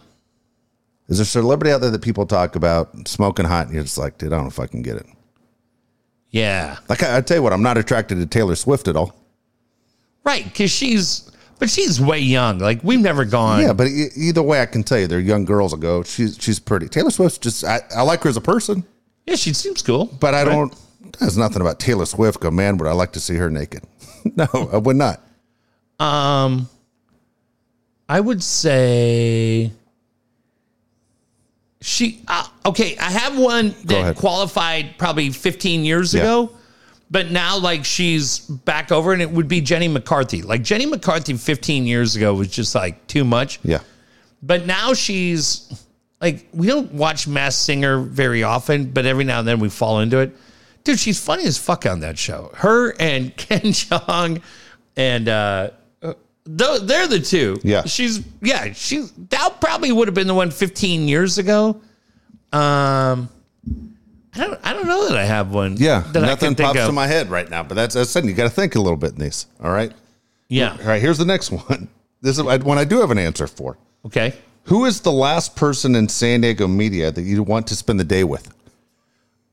[1.08, 3.98] Is there a celebrity out there that people talk about smoking hot and you're just
[3.98, 5.06] like, dude, I don't know if I can get it.
[6.30, 9.14] yeah, Like I, I tell you what, I'm not attracted to Taylor Swift at all.
[10.24, 10.44] right.
[10.44, 12.58] Because she's, but she's way young.
[12.58, 13.62] Like we've never gone.
[13.62, 15.72] Yeah, but e- either way, I can tell you, they're young girls.
[15.72, 16.88] will go, she's she's pretty.
[16.88, 18.84] Taylor Swift's just, I, I like her as a person,
[19.26, 20.06] yeah, she seems cool.
[20.20, 20.74] but I don't.
[21.18, 22.38] There's nothing about Taylor Swift.
[22.40, 23.82] Go, man, would I like to see her naked?
[24.36, 25.20] no, I would not.
[25.98, 26.68] Um,
[28.08, 29.72] I would say
[31.80, 32.22] she.
[32.28, 36.22] Uh, okay, I have one that qualified probably 15 years Yeah.
[36.22, 36.50] ago,
[37.10, 40.42] but now like she's back over, and it would be Jenny McCarthy.
[40.42, 43.80] Like Jenny McCarthy 15 years ago was just like too much, Yeah,
[44.42, 45.84] but now she's
[46.20, 50.00] like we don't watch Masked Singer very often, but every now and then we fall
[50.00, 50.36] into it.
[50.84, 52.50] Dude, she's funny as fuck on that show.
[52.54, 54.42] Her and Ken Jeong
[54.96, 55.70] and uh
[56.50, 57.60] they're the two.
[57.62, 57.84] Yeah.
[57.84, 61.80] She's yeah, she's that probably would have been the one 15 years ago.
[62.52, 63.28] Um
[64.34, 65.76] I don't I don't know that I have one.
[65.76, 66.04] yeah.
[66.14, 67.62] nothing pops to my head right now.
[67.62, 69.46] But that's, that's said, you got to think a little bit in these.
[69.62, 69.92] All right.
[70.48, 70.76] yeah.
[70.80, 71.02] All right.
[71.02, 71.88] Here's the next one.
[72.22, 73.76] This is one I do have an answer for.
[74.06, 74.32] Okay.
[74.64, 78.04] Who is the last person in San Diego media that you want to spend the
[78.04, 78.54] day with?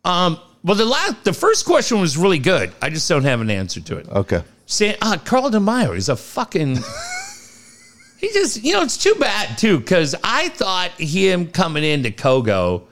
[0.05, 2.71] Um well the last the first question was really good.
[2.81, 4.07] I just don't have an answer to it.
[4.07, 4.43] Okay.
[4.65, 6.77] San, uh, Carl DeMaio, is a fucking.
[8.17, 12.83] he just, you know, it's too bad too, because I thought him coming into Kogo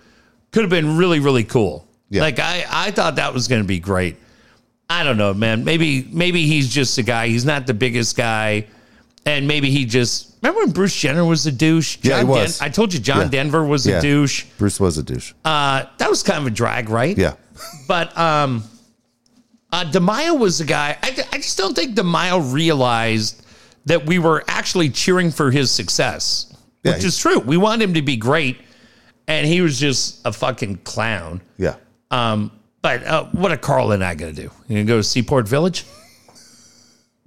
[0.51, 1.87] could have been really, really cool.
[2.09, 2.21] Yeah.
[2.21, 4.17] Like I, I thought that was going to be great.
[4.89, 5.63] I don't know, man.
[5.63, 7.27] Maybe, maybe he's just a guy.
[7.27, 8.67] He's not the biggest guy,
[9.25, 10.35] and maybe he just.
[10.43, 11.97] Remember when Bruce Jenner was a douche?
[12.03, 12.61] Yeah, he John was.
[12.61, 13.27] I told you John Yeah.
[13.29, 13.97] Denver was Yeah.
[13.97, 14.43] a douche.
[14.59, 15.33] Bruce was a douche.
[15.43, 17.17] Uh, that was kind of a drag, right?
[17.17, 17.33] yeah.
[17.87, 18.63] But um,
[19.73, 20.97] uh, DeMaio was the guy.
[21.01, 23.45] I, I just don't think DeMaio realized
[23.85, 27.39] that we were actually cheering for his success, Yeah, which he- is true.
[27.39, 28.57] We want him to be great,
[29.27, 31.41] and he was just a fucking clown.
[31.57, 31.75] Yeah.
[32.11, 32.51] Um,
[32.81, 34.51] but uh, what are Carl and I going to do?
[34.67, 35.85] You gonna go to Seaport Village?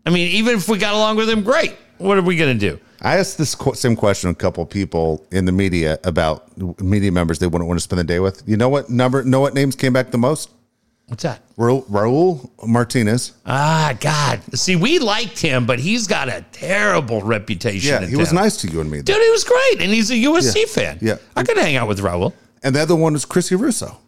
[0.07, 1.75] I mean, even if we got along with him, great.
[1.99, 2.79] What are we going to do?
[3.03, 6.57] I asked this qu- same question to a couple of people in the media about
[6.81, 8.43] media members they wouldn't want to spend the day with.
[8.47, 9.25] You know what number?
[9.25, 10.51] Know what names came back the most?
[11.09, 11.41] What's that?
[11.57, 13.33] Raul, Raul Martinez.
[13.47, 14.41] Ah, God.
[14.59, 18.03] See, we liked him, but he's got a terrible reputation.
[18.03, 18.99] Yeah, he was nice to you and me.
[18.99, 19.13] though.
[19.15, 20.67] Dude, he was great, and he's a USC Yeah.
[20.67, 20.99] fan.
[21.01, 21.17] Yeah.
[21.37, 22.33] I could hang out with Raul.
[22.65, 23.99] And the other one was Chrissy Russo.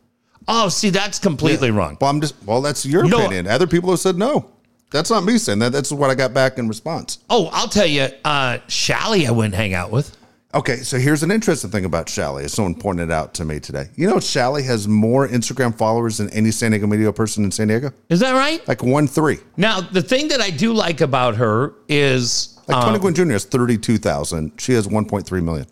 [0.49, 1.97] Oh, see, that's completely wrong.
[2.01, 3.19] Well, I'm just well, that's your No.
[3.19, 3.47] opinion.
[3.47, 4.47] Other people have said no.
[4.91, 5.71] That's not me saying that.
[5.71, 7.19] That's what I got back in response.
[7.29, 10.17] Oh, I'll tell you, uh, Shally, I wouldn't hang out with.
[10.55, 12.45] Okay, so here's an interesting thing about Shally.
[12.45, 13.89] as Someone pointed out to me today.
[13.97, 17.69] You know, Shally has more Instagram followers than any San Diego media person in San
[17.69, 17.91] Diego.
[18.09, 18.67] Is that right?
[18.67, 19.39] Like one three.
[19.59, 23.33] Now, the thing that I do like about her is Like um, Tony Gwynn Jr.
[23.33, 24.53] has thirty two thousand.
[24.59, 25.67] She has one point three million.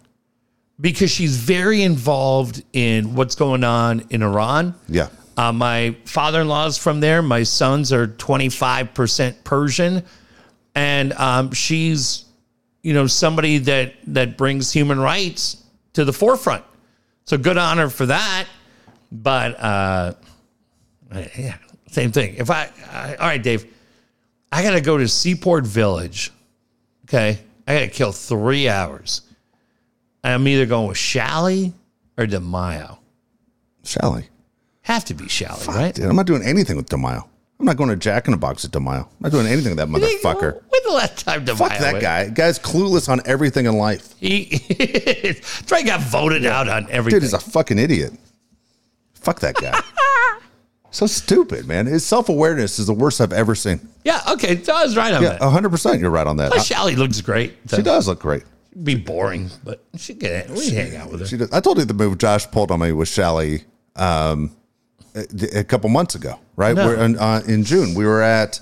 [0.78, 4.74] because she's very involved in what's going on in Iran.
[4.90, 5.08] Yeah.
[5.38, 7.22] Uh, my father in law is from there.
[7.22, 10.02] My sons are 25% Persian.
[10.74, 12.25] And um, she's,
[12.86, 15.60] you know, somebody that, that brings human rights
[15.94, 16.62] to the forefront.
[17.24, 18.46] So good honor for that.
[19.10, 20.12] But uh,
[21.36, 21.56] yeah,
[21.88, 22.36] same thing.
[22.36, 23.66] If I, I all right, Dave,
[24.52, 26.30] I got to go to Seaport Village.
[27.06, 27.40] Okay.
[27.66, 29.22] I got to kill three hours.
[30.22, 31.72] I'm either going with Shally
[32.16, 32.98] or DeMaio.
[33.82, 34.28] Shally.
[34.82, 35.92] Have to be Shally, right?
[35.92, 37.26] Dude, I'm not doing anything with DeMaio.
[37.58, 39.04] I'm not going to Jack in a Box at DeMaio.
[39.04, 40.54] I'm not doing anything with that motherfucker.
[40.68, 42.02] When the last time DeMaio Fuck that went?
[42.02, 42.28] guy.
[42.28, 44.14] Guy's clueless on everything in life.
[44.20, 44.44] He
[45.68, 47.20] that's got voted out on everything.
[47.20, 48.12] Dude is a fucking idiot.
[49.14, 49.80] Fuck that guy.
[50.90, 51.86] so stupid, man.
[51.86, 53.80] His self awareness is the worst I've ever seen.
[54.04, 55.40] yeah, okay, so I was right on Yeah, that.
[55.40, 56.52] 100% you're right on that.
[56.52, 57.56] I- looks great.
[57.74, 58.44] she does look great.
[58.84, 61.26] be boring, but she get we hang out with her.
[61.26, 61.50] She does.
[61.52, 63.64] I told you the move Josh pulled on me was Shally
[63.96, 64.54] um,
[65.14, 66.74] a, a couple months ago, right?
[66.74, 66.86] No.
[66.86, 67.94] We're in, uh, in June.
[67.94, 68.60] We were at,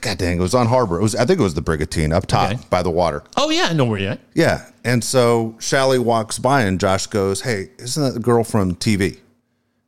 [0.00, 0.98] God dang, it was on Harbor.
[0.98, 2.62] It was, I think it was the Brigantine up top Okay.
[2.70, 3.22] by the water.
[3.36, 4.20] oh yeah, I know where you're at.
[4.34, 4.66] Yeah.
[4.84, 9.18] And so Shally walks by and Josh goes, Hey, isn't that the girl from TV?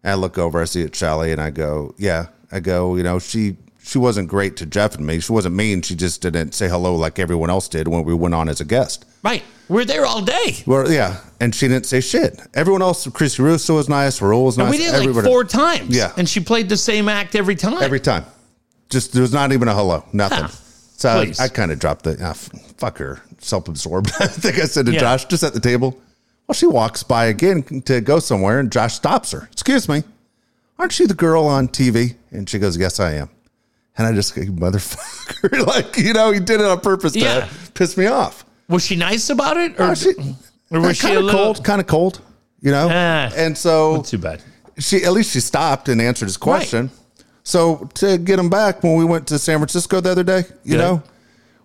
[0.03, 2.27] And I look over, I see it Shally, and I go, Yeah.
[2.51, 5.21] I go, you know, she she wasn't great to Jeff and me.
[5.21, 5.83] She wasn't mean.
[5.83, 8.65] She just didn't say hello like everyone else did when we went on as a
[8.65, 9.05] guest.
[9.23, 9.43] Right.
[9.69, 10.57] We're there all day.
[10.67, 11.19] Well, yeah.
[11.41, 12.41] And she didn't say shit.
[12.55, 14.71] Everyone else, Chris Russo was nice, Raul was nice.
[14.71, 15.97] we did it like everybody- four times.
[15.97, 16.13] Yeah.
[16.17, 17.83] And she played the same act every time.
[17.83, 18.25] Every time.
[18.91, 20.39] Just, there was not even a hello, nothing.
[20.43, 20.49] Huh.
[20.49, 21.41] So I, Please.
[21.41, 24.11] I kind of dropped the, ah, f- fuck her, self absorbed.
[24.21, 25.01] I think I said to Yeah.
[25.01, 25.99] Josh, just at the table,
[26.47, 29.49] well, she walks by again to go somewhere, and Josh stops her.
[29.51, 30.03] Excuse me,
[30.79, 32.17] aren't you the girl on TV?
[32.31, 33.31] And she goes, Yes, I am.
[33.99, 35.67] And I just motherfucker.
[35.67, 37.49] like, you know, he did it on purpose to Yeah.
[37.75, 38.45] piss me off.
[38.69, 39.79] was she nice about it?
[39.79, 40.11] Or, Oh, she,
[40.71, 42.21] or was she kind a of little cold, kind of cold,
[42.61, 42.89] you know?
[42.91, 43.31] Ah.
[43.37, 44.43] and so too bad?
[44.79, 46.91] she at least she stopped and answered his question.
[47.45, 50.73] So to get him back when we went to San Francisco the other day, you
[50.73, 50.79] Good.
[50.79, 51.03] know,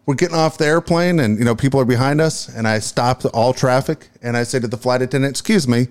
[0.06, 3.26] we're getting off the airplane and you know people are behind us, and I stopped
[3.28, 5.88] all traffic and I said to the flight attendant, "Excuse me."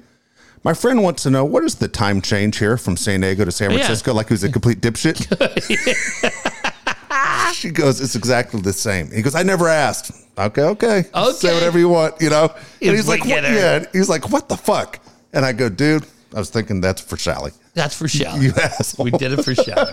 [0.64, 3.52] My friend wants to know what is the time change here from San Diego to
[3.52, 3.78] San Yeah.
[3.78, 4.14] Francisco?
[4.14, 5.26] Like he was a complete dipshit.
[7.54, 11.02] she goes, "It's exactly the same." He goes, "I never asked." Okay, okay,
[11.32, 12.48] say whatever you want, you know.
[12.80, 13.42] He's And he's like, what?
[13.42, 14.98] "Yeah." He's like, "What the fuck?"
[15.32, 16.04] And I go, "Dude,
[16.34, 18.46] I was thinking that's for Sally." That's for Shally.
[18.46, 19.04] You asshole.
[19.04, 19.90] We did it for Shally.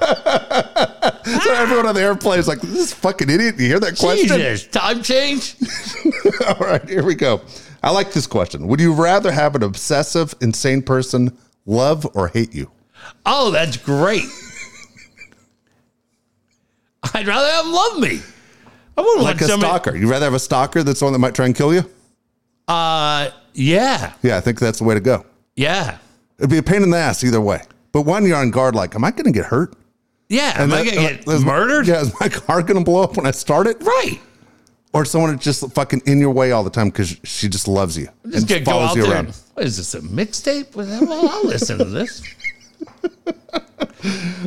[1.41, 3.55] So everyone on the airplane is like, this fucking idiot.
[3.59, 4.37] You hear that question?
[4.37, 5.55] Jesus, time change?
[6.47, 7.41] All right, here we go.
[7.83, 8.67] I like this question.
[8.67, 12.71] Would you rather have an obsessive, insane person love or hate you?
[13.25, 14.23] Oh, that's great.
[17.13, 18.21] I'd rather have them love me.
[18.97, 19.69] I wouldn't Like want a somebody.
[19.69, 19.95] stalker.
[19.95, 21.83] You'd rather have a stalker that's the one that might try and kill you?
[22.67, 25.25] Uh, yeah, Yeah, I think that's the way to go.
[25.55, 25.97] yeah,
[26.39, 27.61] It'd be a pain in the ass either way.
[27.91, 29.75] But one, you're on guard, like, am I going to get hurt?
[30.29, 30.53] yeah.
[30.57, 31.87] Am I that- gonna get is- murdered?
[31.87, 33.77] Yeah, is my car going to blow up when I start it?
[33.81, 34.19] Right.
[34.93, 37.97] Or someone that's just fucking in your way all the time because she just loves
[37.97, 39.11] you Just and gonna go follows out you there.
[39.13, 39.25] around.
[39.27, 39.93] and- What is this?
[39.95, 40.75] A mixtape?
[40.75, 42.21] Well, I'll listen to this.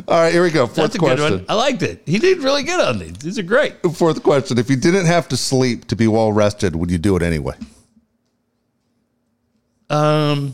[0.07, 0.65] All right, here we go.
[0.67, 1.17] Fourth That's a question.
[1.17, 1.45] good one.
[1.49, 2.01] I liked it.
[2.05, 3.13] He did really good on these.
[3.13, 3.73] These are great.
[3.93, 4.57] Fourth question.
[4.57, 7.55] If you didn't have to sleep to be well rested, would you do it anyway?
[9.89, 10.53] Um,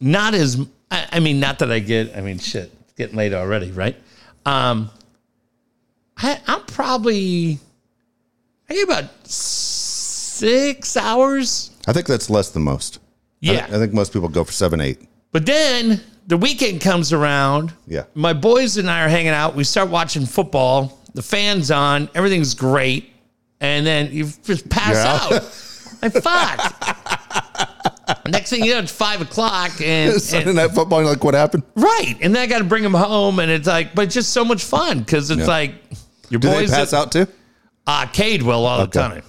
[0.00, 0.60] not as.
[0.90, 2.16] I, I mean, not that I get.
[2.16, 3.96] I mean, shit, it's getting late already, right?
[4.44, 4.90] Um,
[6.22, 7.58] I, I'm probably.
[8.68, 11.70] I get about six hours.
[11.86, 12.98] I think that's less than most.
[12.98, 13.00] I-
[13.40, 13.66] Yeah.
[13.66, 14.98] I, think most people go for seven, eight.
[15.32, 17.72] But then the weekend comes around.
[17.86, 18.04] Yeah.
[18.14, 19.54] My boys and I are hanging out.
[19.54, 20.98] We start watching football.
[21.14, 22.08] The fans on.
[22.14, 23.10] Everything's great.
[23.60, 25.18] And then you just pass Yeah.
[25.38, 25.42] out.
[26.02, 26.72] Like, fuck.
[28.28, 29.80] Next thing you know, it's five o'clock.
[29.80, 31.62] And, Sunday and- night football, you're like, what happened?
[31.76, 32.14] right.
[32.20, 33.38] And then I got to bring them home.
[33.38, 35.46] And it's like, but it's just so much fun because it's Yeah.
[35.46, 35.74] like
[36.30, 36.70] your Do they boys.
[36.70, 37.26] pass out too?
[37.86, 38.98] Uh, Cade will all the Okay.
[39.00, 39.22] time.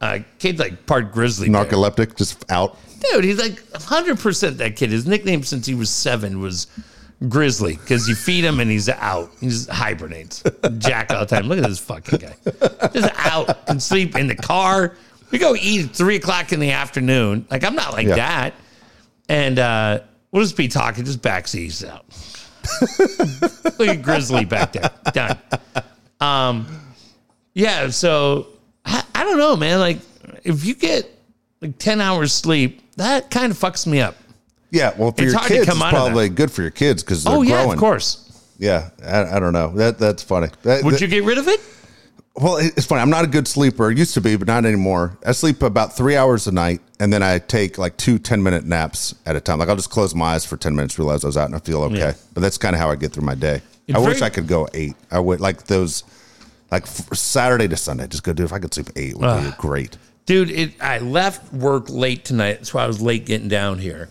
[0.00, 1.48] Uh, Cade's like part grizzly.
[1.48, 1.64] bear.
[1.64, 2.76] Narcoleptic, just out.
[3.12, 4.90] Dude, he's like 100% that kid.
[4.90, 6.66] His nickname since he was seven was
[7.28, 9.30] Grizzly because you feed him and he's out.
[9.40, 10.42] He just hibernates.
[10.78, 11.46] Jack all the time.
[11.48, 12.88] Look at this fucking guy.
[12.92, 13.66] Just out.
[13.66, 14.96] Can sleep in the car.
[15.30, 17.46] We go eat at three o'clock in the afternoon.
[17.50, 18.16] Like, I'm not like Yeah.
[18.16, 18.54] that.
[19.28, 20.00] And uh,
[20.32, 22.04] We'll just be talking, just backseats out.
[23.78, 24.90] Look at Grizzly back there.
[25.12, 25.38] Done.
[26.22, 26.66] Um,
[27.54, 28.46] yeah, so
[28.84, 29.78] I, I don't know, man.
[29.78, 29.98] Like,
[30.44, 31.08] if you get
[31.60, 34.16] like 10 hours sleep, that kind of fucks me up.
[34.70, 36.62] Yeah, well, for It's your hard to kids, come it's out of probably good for
[36.62, 37.72] your kids because they're Oh, yeah, growing.
[37.74, 38.18] of course.
[38.58, 39.72] Yeah, I, I don't know.
[39.74, 40.48] That that's funny.
[40.62, 41.60] That, Would that- you get rid of it?
[42.34, 43.02] Well, it- it's funny.
[43.02, 43.88] I'm not a good sleeper.
[43.88, 45.18] I used to be, but not anymore.
[45.26, 48.64] I sleep about three hours a night, and then I take like two 10 minute
[48.64, 49.58] naps at a time.
[49.58, 51.58] Like I'll just close my eyes for 10 minutes, realize I was out, and I
[51.58, 51.98] feel okay.
[51.98, 52.12] Yeah.
[52.32, 53.60] But that's kind of how I get through my day.
[53.88, 54.94] It's I wish very- I could go eight.
[55.10, 56.04] I would like those,
[56.70, 58.06] like Saturday to Sunday.
[58.06, 58.44] Just go do.
[58.44, 59.96] If I could sleep eight, would be great.
[60.26, 62.54] Dude, it, I left work late tonight.
[62.54, 64.08] That's why I was late getting down here.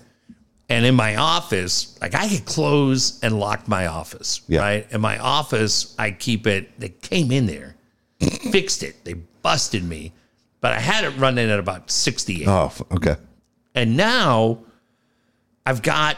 [0.68, 4.60] And in my office, like I could close and lock my office, Yeah.
[4.61, 4.88] right?
[4.91, 6.80] In my office, I keep it.
[6.80, 7.76] They came in there,
[8.52, 9.03] fixed it.
[9.03, 10.14] They busted me,
[10.61, 12.48] but I had it running at about 68.
[12.48, 13.15] Oh, okay.
[13.76, 14.60] And now
[15.65, 16.18] I've got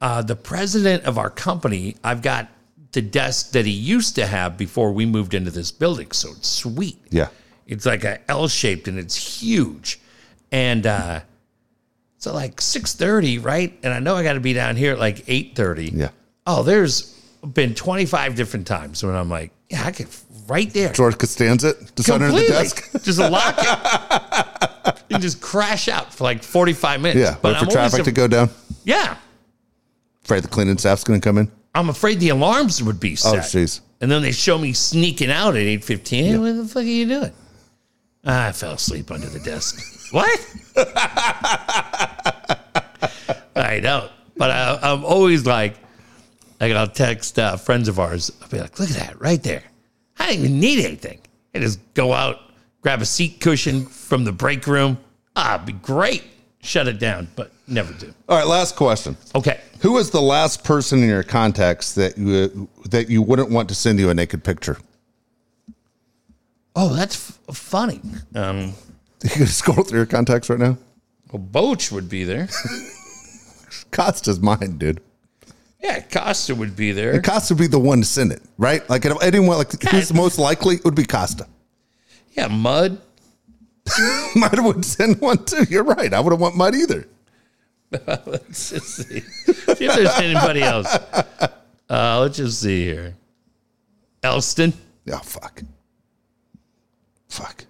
[0.00, 2.48] uh, the president of our company, I've got
[2.96, 6.10] the desk that he used to have before we moved into this building.
[6.12, 6.98] So it's sweet.
[7.10, 7.28] Yeah.
[7.66, 10.00] It's like a L shaped and it's huge.
[10.50, 11.20] And uh
[12.16, 13.78] so like 6:30, right?
[13.82, 15.92] And I know I got to be down here at like 8:30.
[15.92, 16.08] Yeah.
[16.46, 17.12] Oh, there's
[17.52, 20.08] been 25 different times when I'm like, yeah, I could
[20.48, 20.94] right there.
[20.94, 22.90] George Costanza just under the desk.
[23.02, 25.02] just lock it.
[25.10, 27.20] and just crash out for like 45 minutes.
[27.20, 27.36] Yeah.
[27.42, 28.48] Wait for I'm traffic a- to go down.
[28.84, 29.18] Yeah.
[30.24, 31.50] Afraid the cleaning staff's going to come in.
[31.76, 33.34] I'm afraid the alarms would be set.
[33.34, 33.80] Oh, jeez.
[34.00, 36.08] And then they show me sneaking out at 8.15.
[36.08, 37.32] Hey, what the fuck are you doing?
[38.24, 40.10] Ah, I fell asleep under the desk.
[40.12, 40.56] what?
[43.56, 44.08] I know.
[44.38, 45.76] But I, I'm always like,
[46.60, 48.32] like I'll text uh, friends of ours.
[48.40, 49.62] I'll be like, look at that right there.
[50.18, 51.20] I didn't even need anything.
[51.54, 52.40] I just go out,
[52.80, 54.98] grab a seat cushion from the break room.
[55.36, 56.24] Ah, it'd be great.
[56.66, 58.12] Shut it down, but never do.
[58.28, 58.46] All right.
[58.46, 59.16] Last question.
[59.34, 59.60] Okay.
[59.80, 63.74] Who is the last person in your contacts that you that you wouldn't want to
[63.74, 64.76] send you a naked picture?
[66.74, 67.14] Oh, that's
[67.48, 68.00] f- funny.
[68.34, 68.74] Um,
[69.22, 70.76] You can scroll through your contacts right now.
[71.32, 72.48] well, Boch would be there.
[73.90, 75.00] Costa's mine, dude.
[75.82, 77.20] Yeah, Costa would be there.
[77.22, 78.88] Costa would be the one to send it, right?
[78.90, 80.76] Like anyone, like who's most likely?
[80.76, 81.46] It would be Costa.
[82.32, 83.00] Yeah, Mud.
[84.36, 85.64] Mud would send one too.
[85.68, 86.12] You're right.
[86.12, 87.06] I wouldn't want Mud either.
[87.92, 89.20] Let's just see.
[89.20, 90.92] see if there's anybody else.
[91.88, 93.14] Uh, let's just see here.
[94.24, 94.72] Elsten.
[95.08, 95.62] Oh fuck.
[97.28, 97.64] Fuck.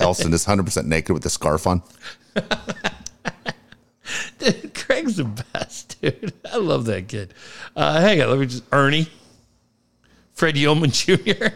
[0.00, 1.82] Elsten is 100 percent naked with the scarf on.
[4.38, 6.32] Dude, Craig's the best, dude.
[6.52, 7.32] I love that kid.
[7.76, 9.08] Uh, hang on, let me just Ernie.
[10.32, 11.48] Fred Yeoman Jr.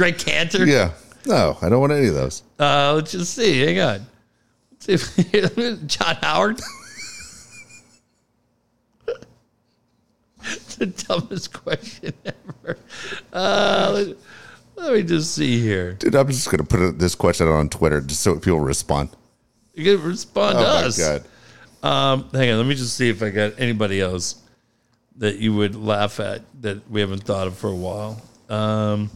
[0.00, 0.66] Greg Cantor.
[0.66, 0.92] Yeah.
[1.26, 2.42] No, I don't want any of those.
[2.58, 3.60] Uh, let's just see.
[3.60, 4.06] Hang on.
[4.88, 5.54] Let's see if,
[5.86, 6.58] John Howard.
[10.78, 12.78] the dumbest question ever.
[13.30, 14.16] Uh, let,
[14.76, 15.92] let me just see here.
[15.92, 19.10] Dude, I'm just gonna put this question on Twitter just so people respond.
[19.74, 20.98] You can respond Oh to my us.
[20.98, 21.24] god.
[21.82, 22.56] Um, hang on.
[22.56, 24.36] Let me just see if I got anybody else
[25.16, 28.22] that you would laugh at that we haven't thought of for a while.
[28.48, 29.10] Um,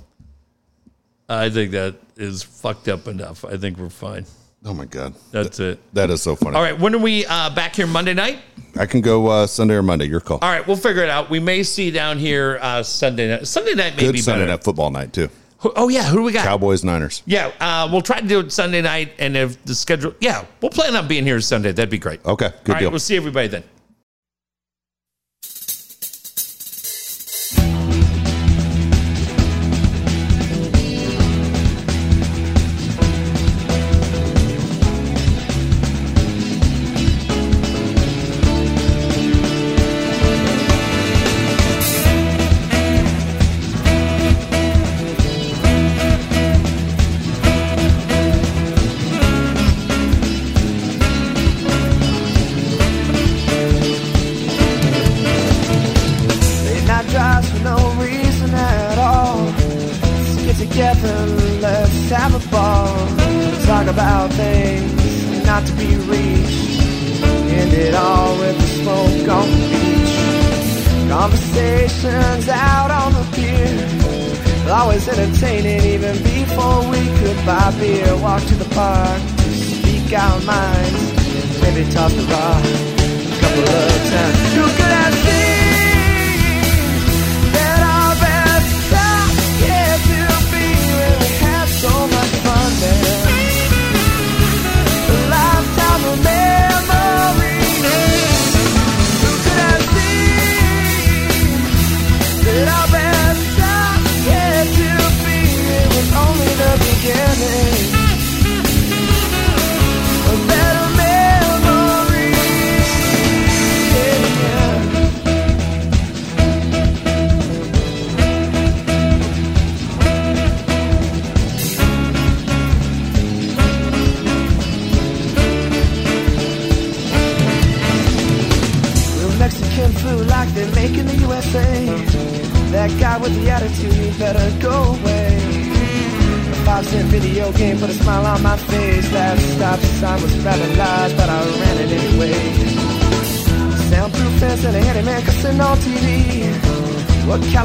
[1.28, 3.44] I think that is fucked up enough.
[3.44, 4.26] I think we're fine.
[4.66, 5.14] Oh my god.
[5.30, 5.78] That's it.
[5.94, 6.56] That is so funny.
[6.56, 6.78] All right.
[6.78, 8.38] When are we uh, back here Monday night?
[8.78, 10.06] I can go uh, Sunday or Monday.
[10.06, 10.38] Your call.
[10.42, 11.28] All right, we'll figure it out.
[11.30, 13.46] We may see down here uh, Sunday night.
[13.46, 14.52] Sunday night may Good be Sunday better.
[14.52, 15.28] night football night too.
[15.58, 16.44] Who- Oh yeah, who do we got?
[16.44, 17.22] Cowboys Niners.
[17.26, 20.70] Yeah, uh, we'll try to do it Sunday night, and if the schedule, yeah, we'll
[20.70, 21.72] plan on being here Sunday.
[21.72, 22.24] That'd be great.
[22.24, 22.90] Okay, good All right, deal.
[22.90, 23.64] we'll see everybody then.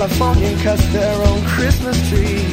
[0.09, 2.43] Californian cuts their own Christmas tree.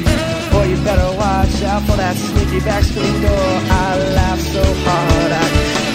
[0.51, 3.31] Boy, you better watch out for that sneaky back screen door.
[3.31, 5.86] I laughed so hard I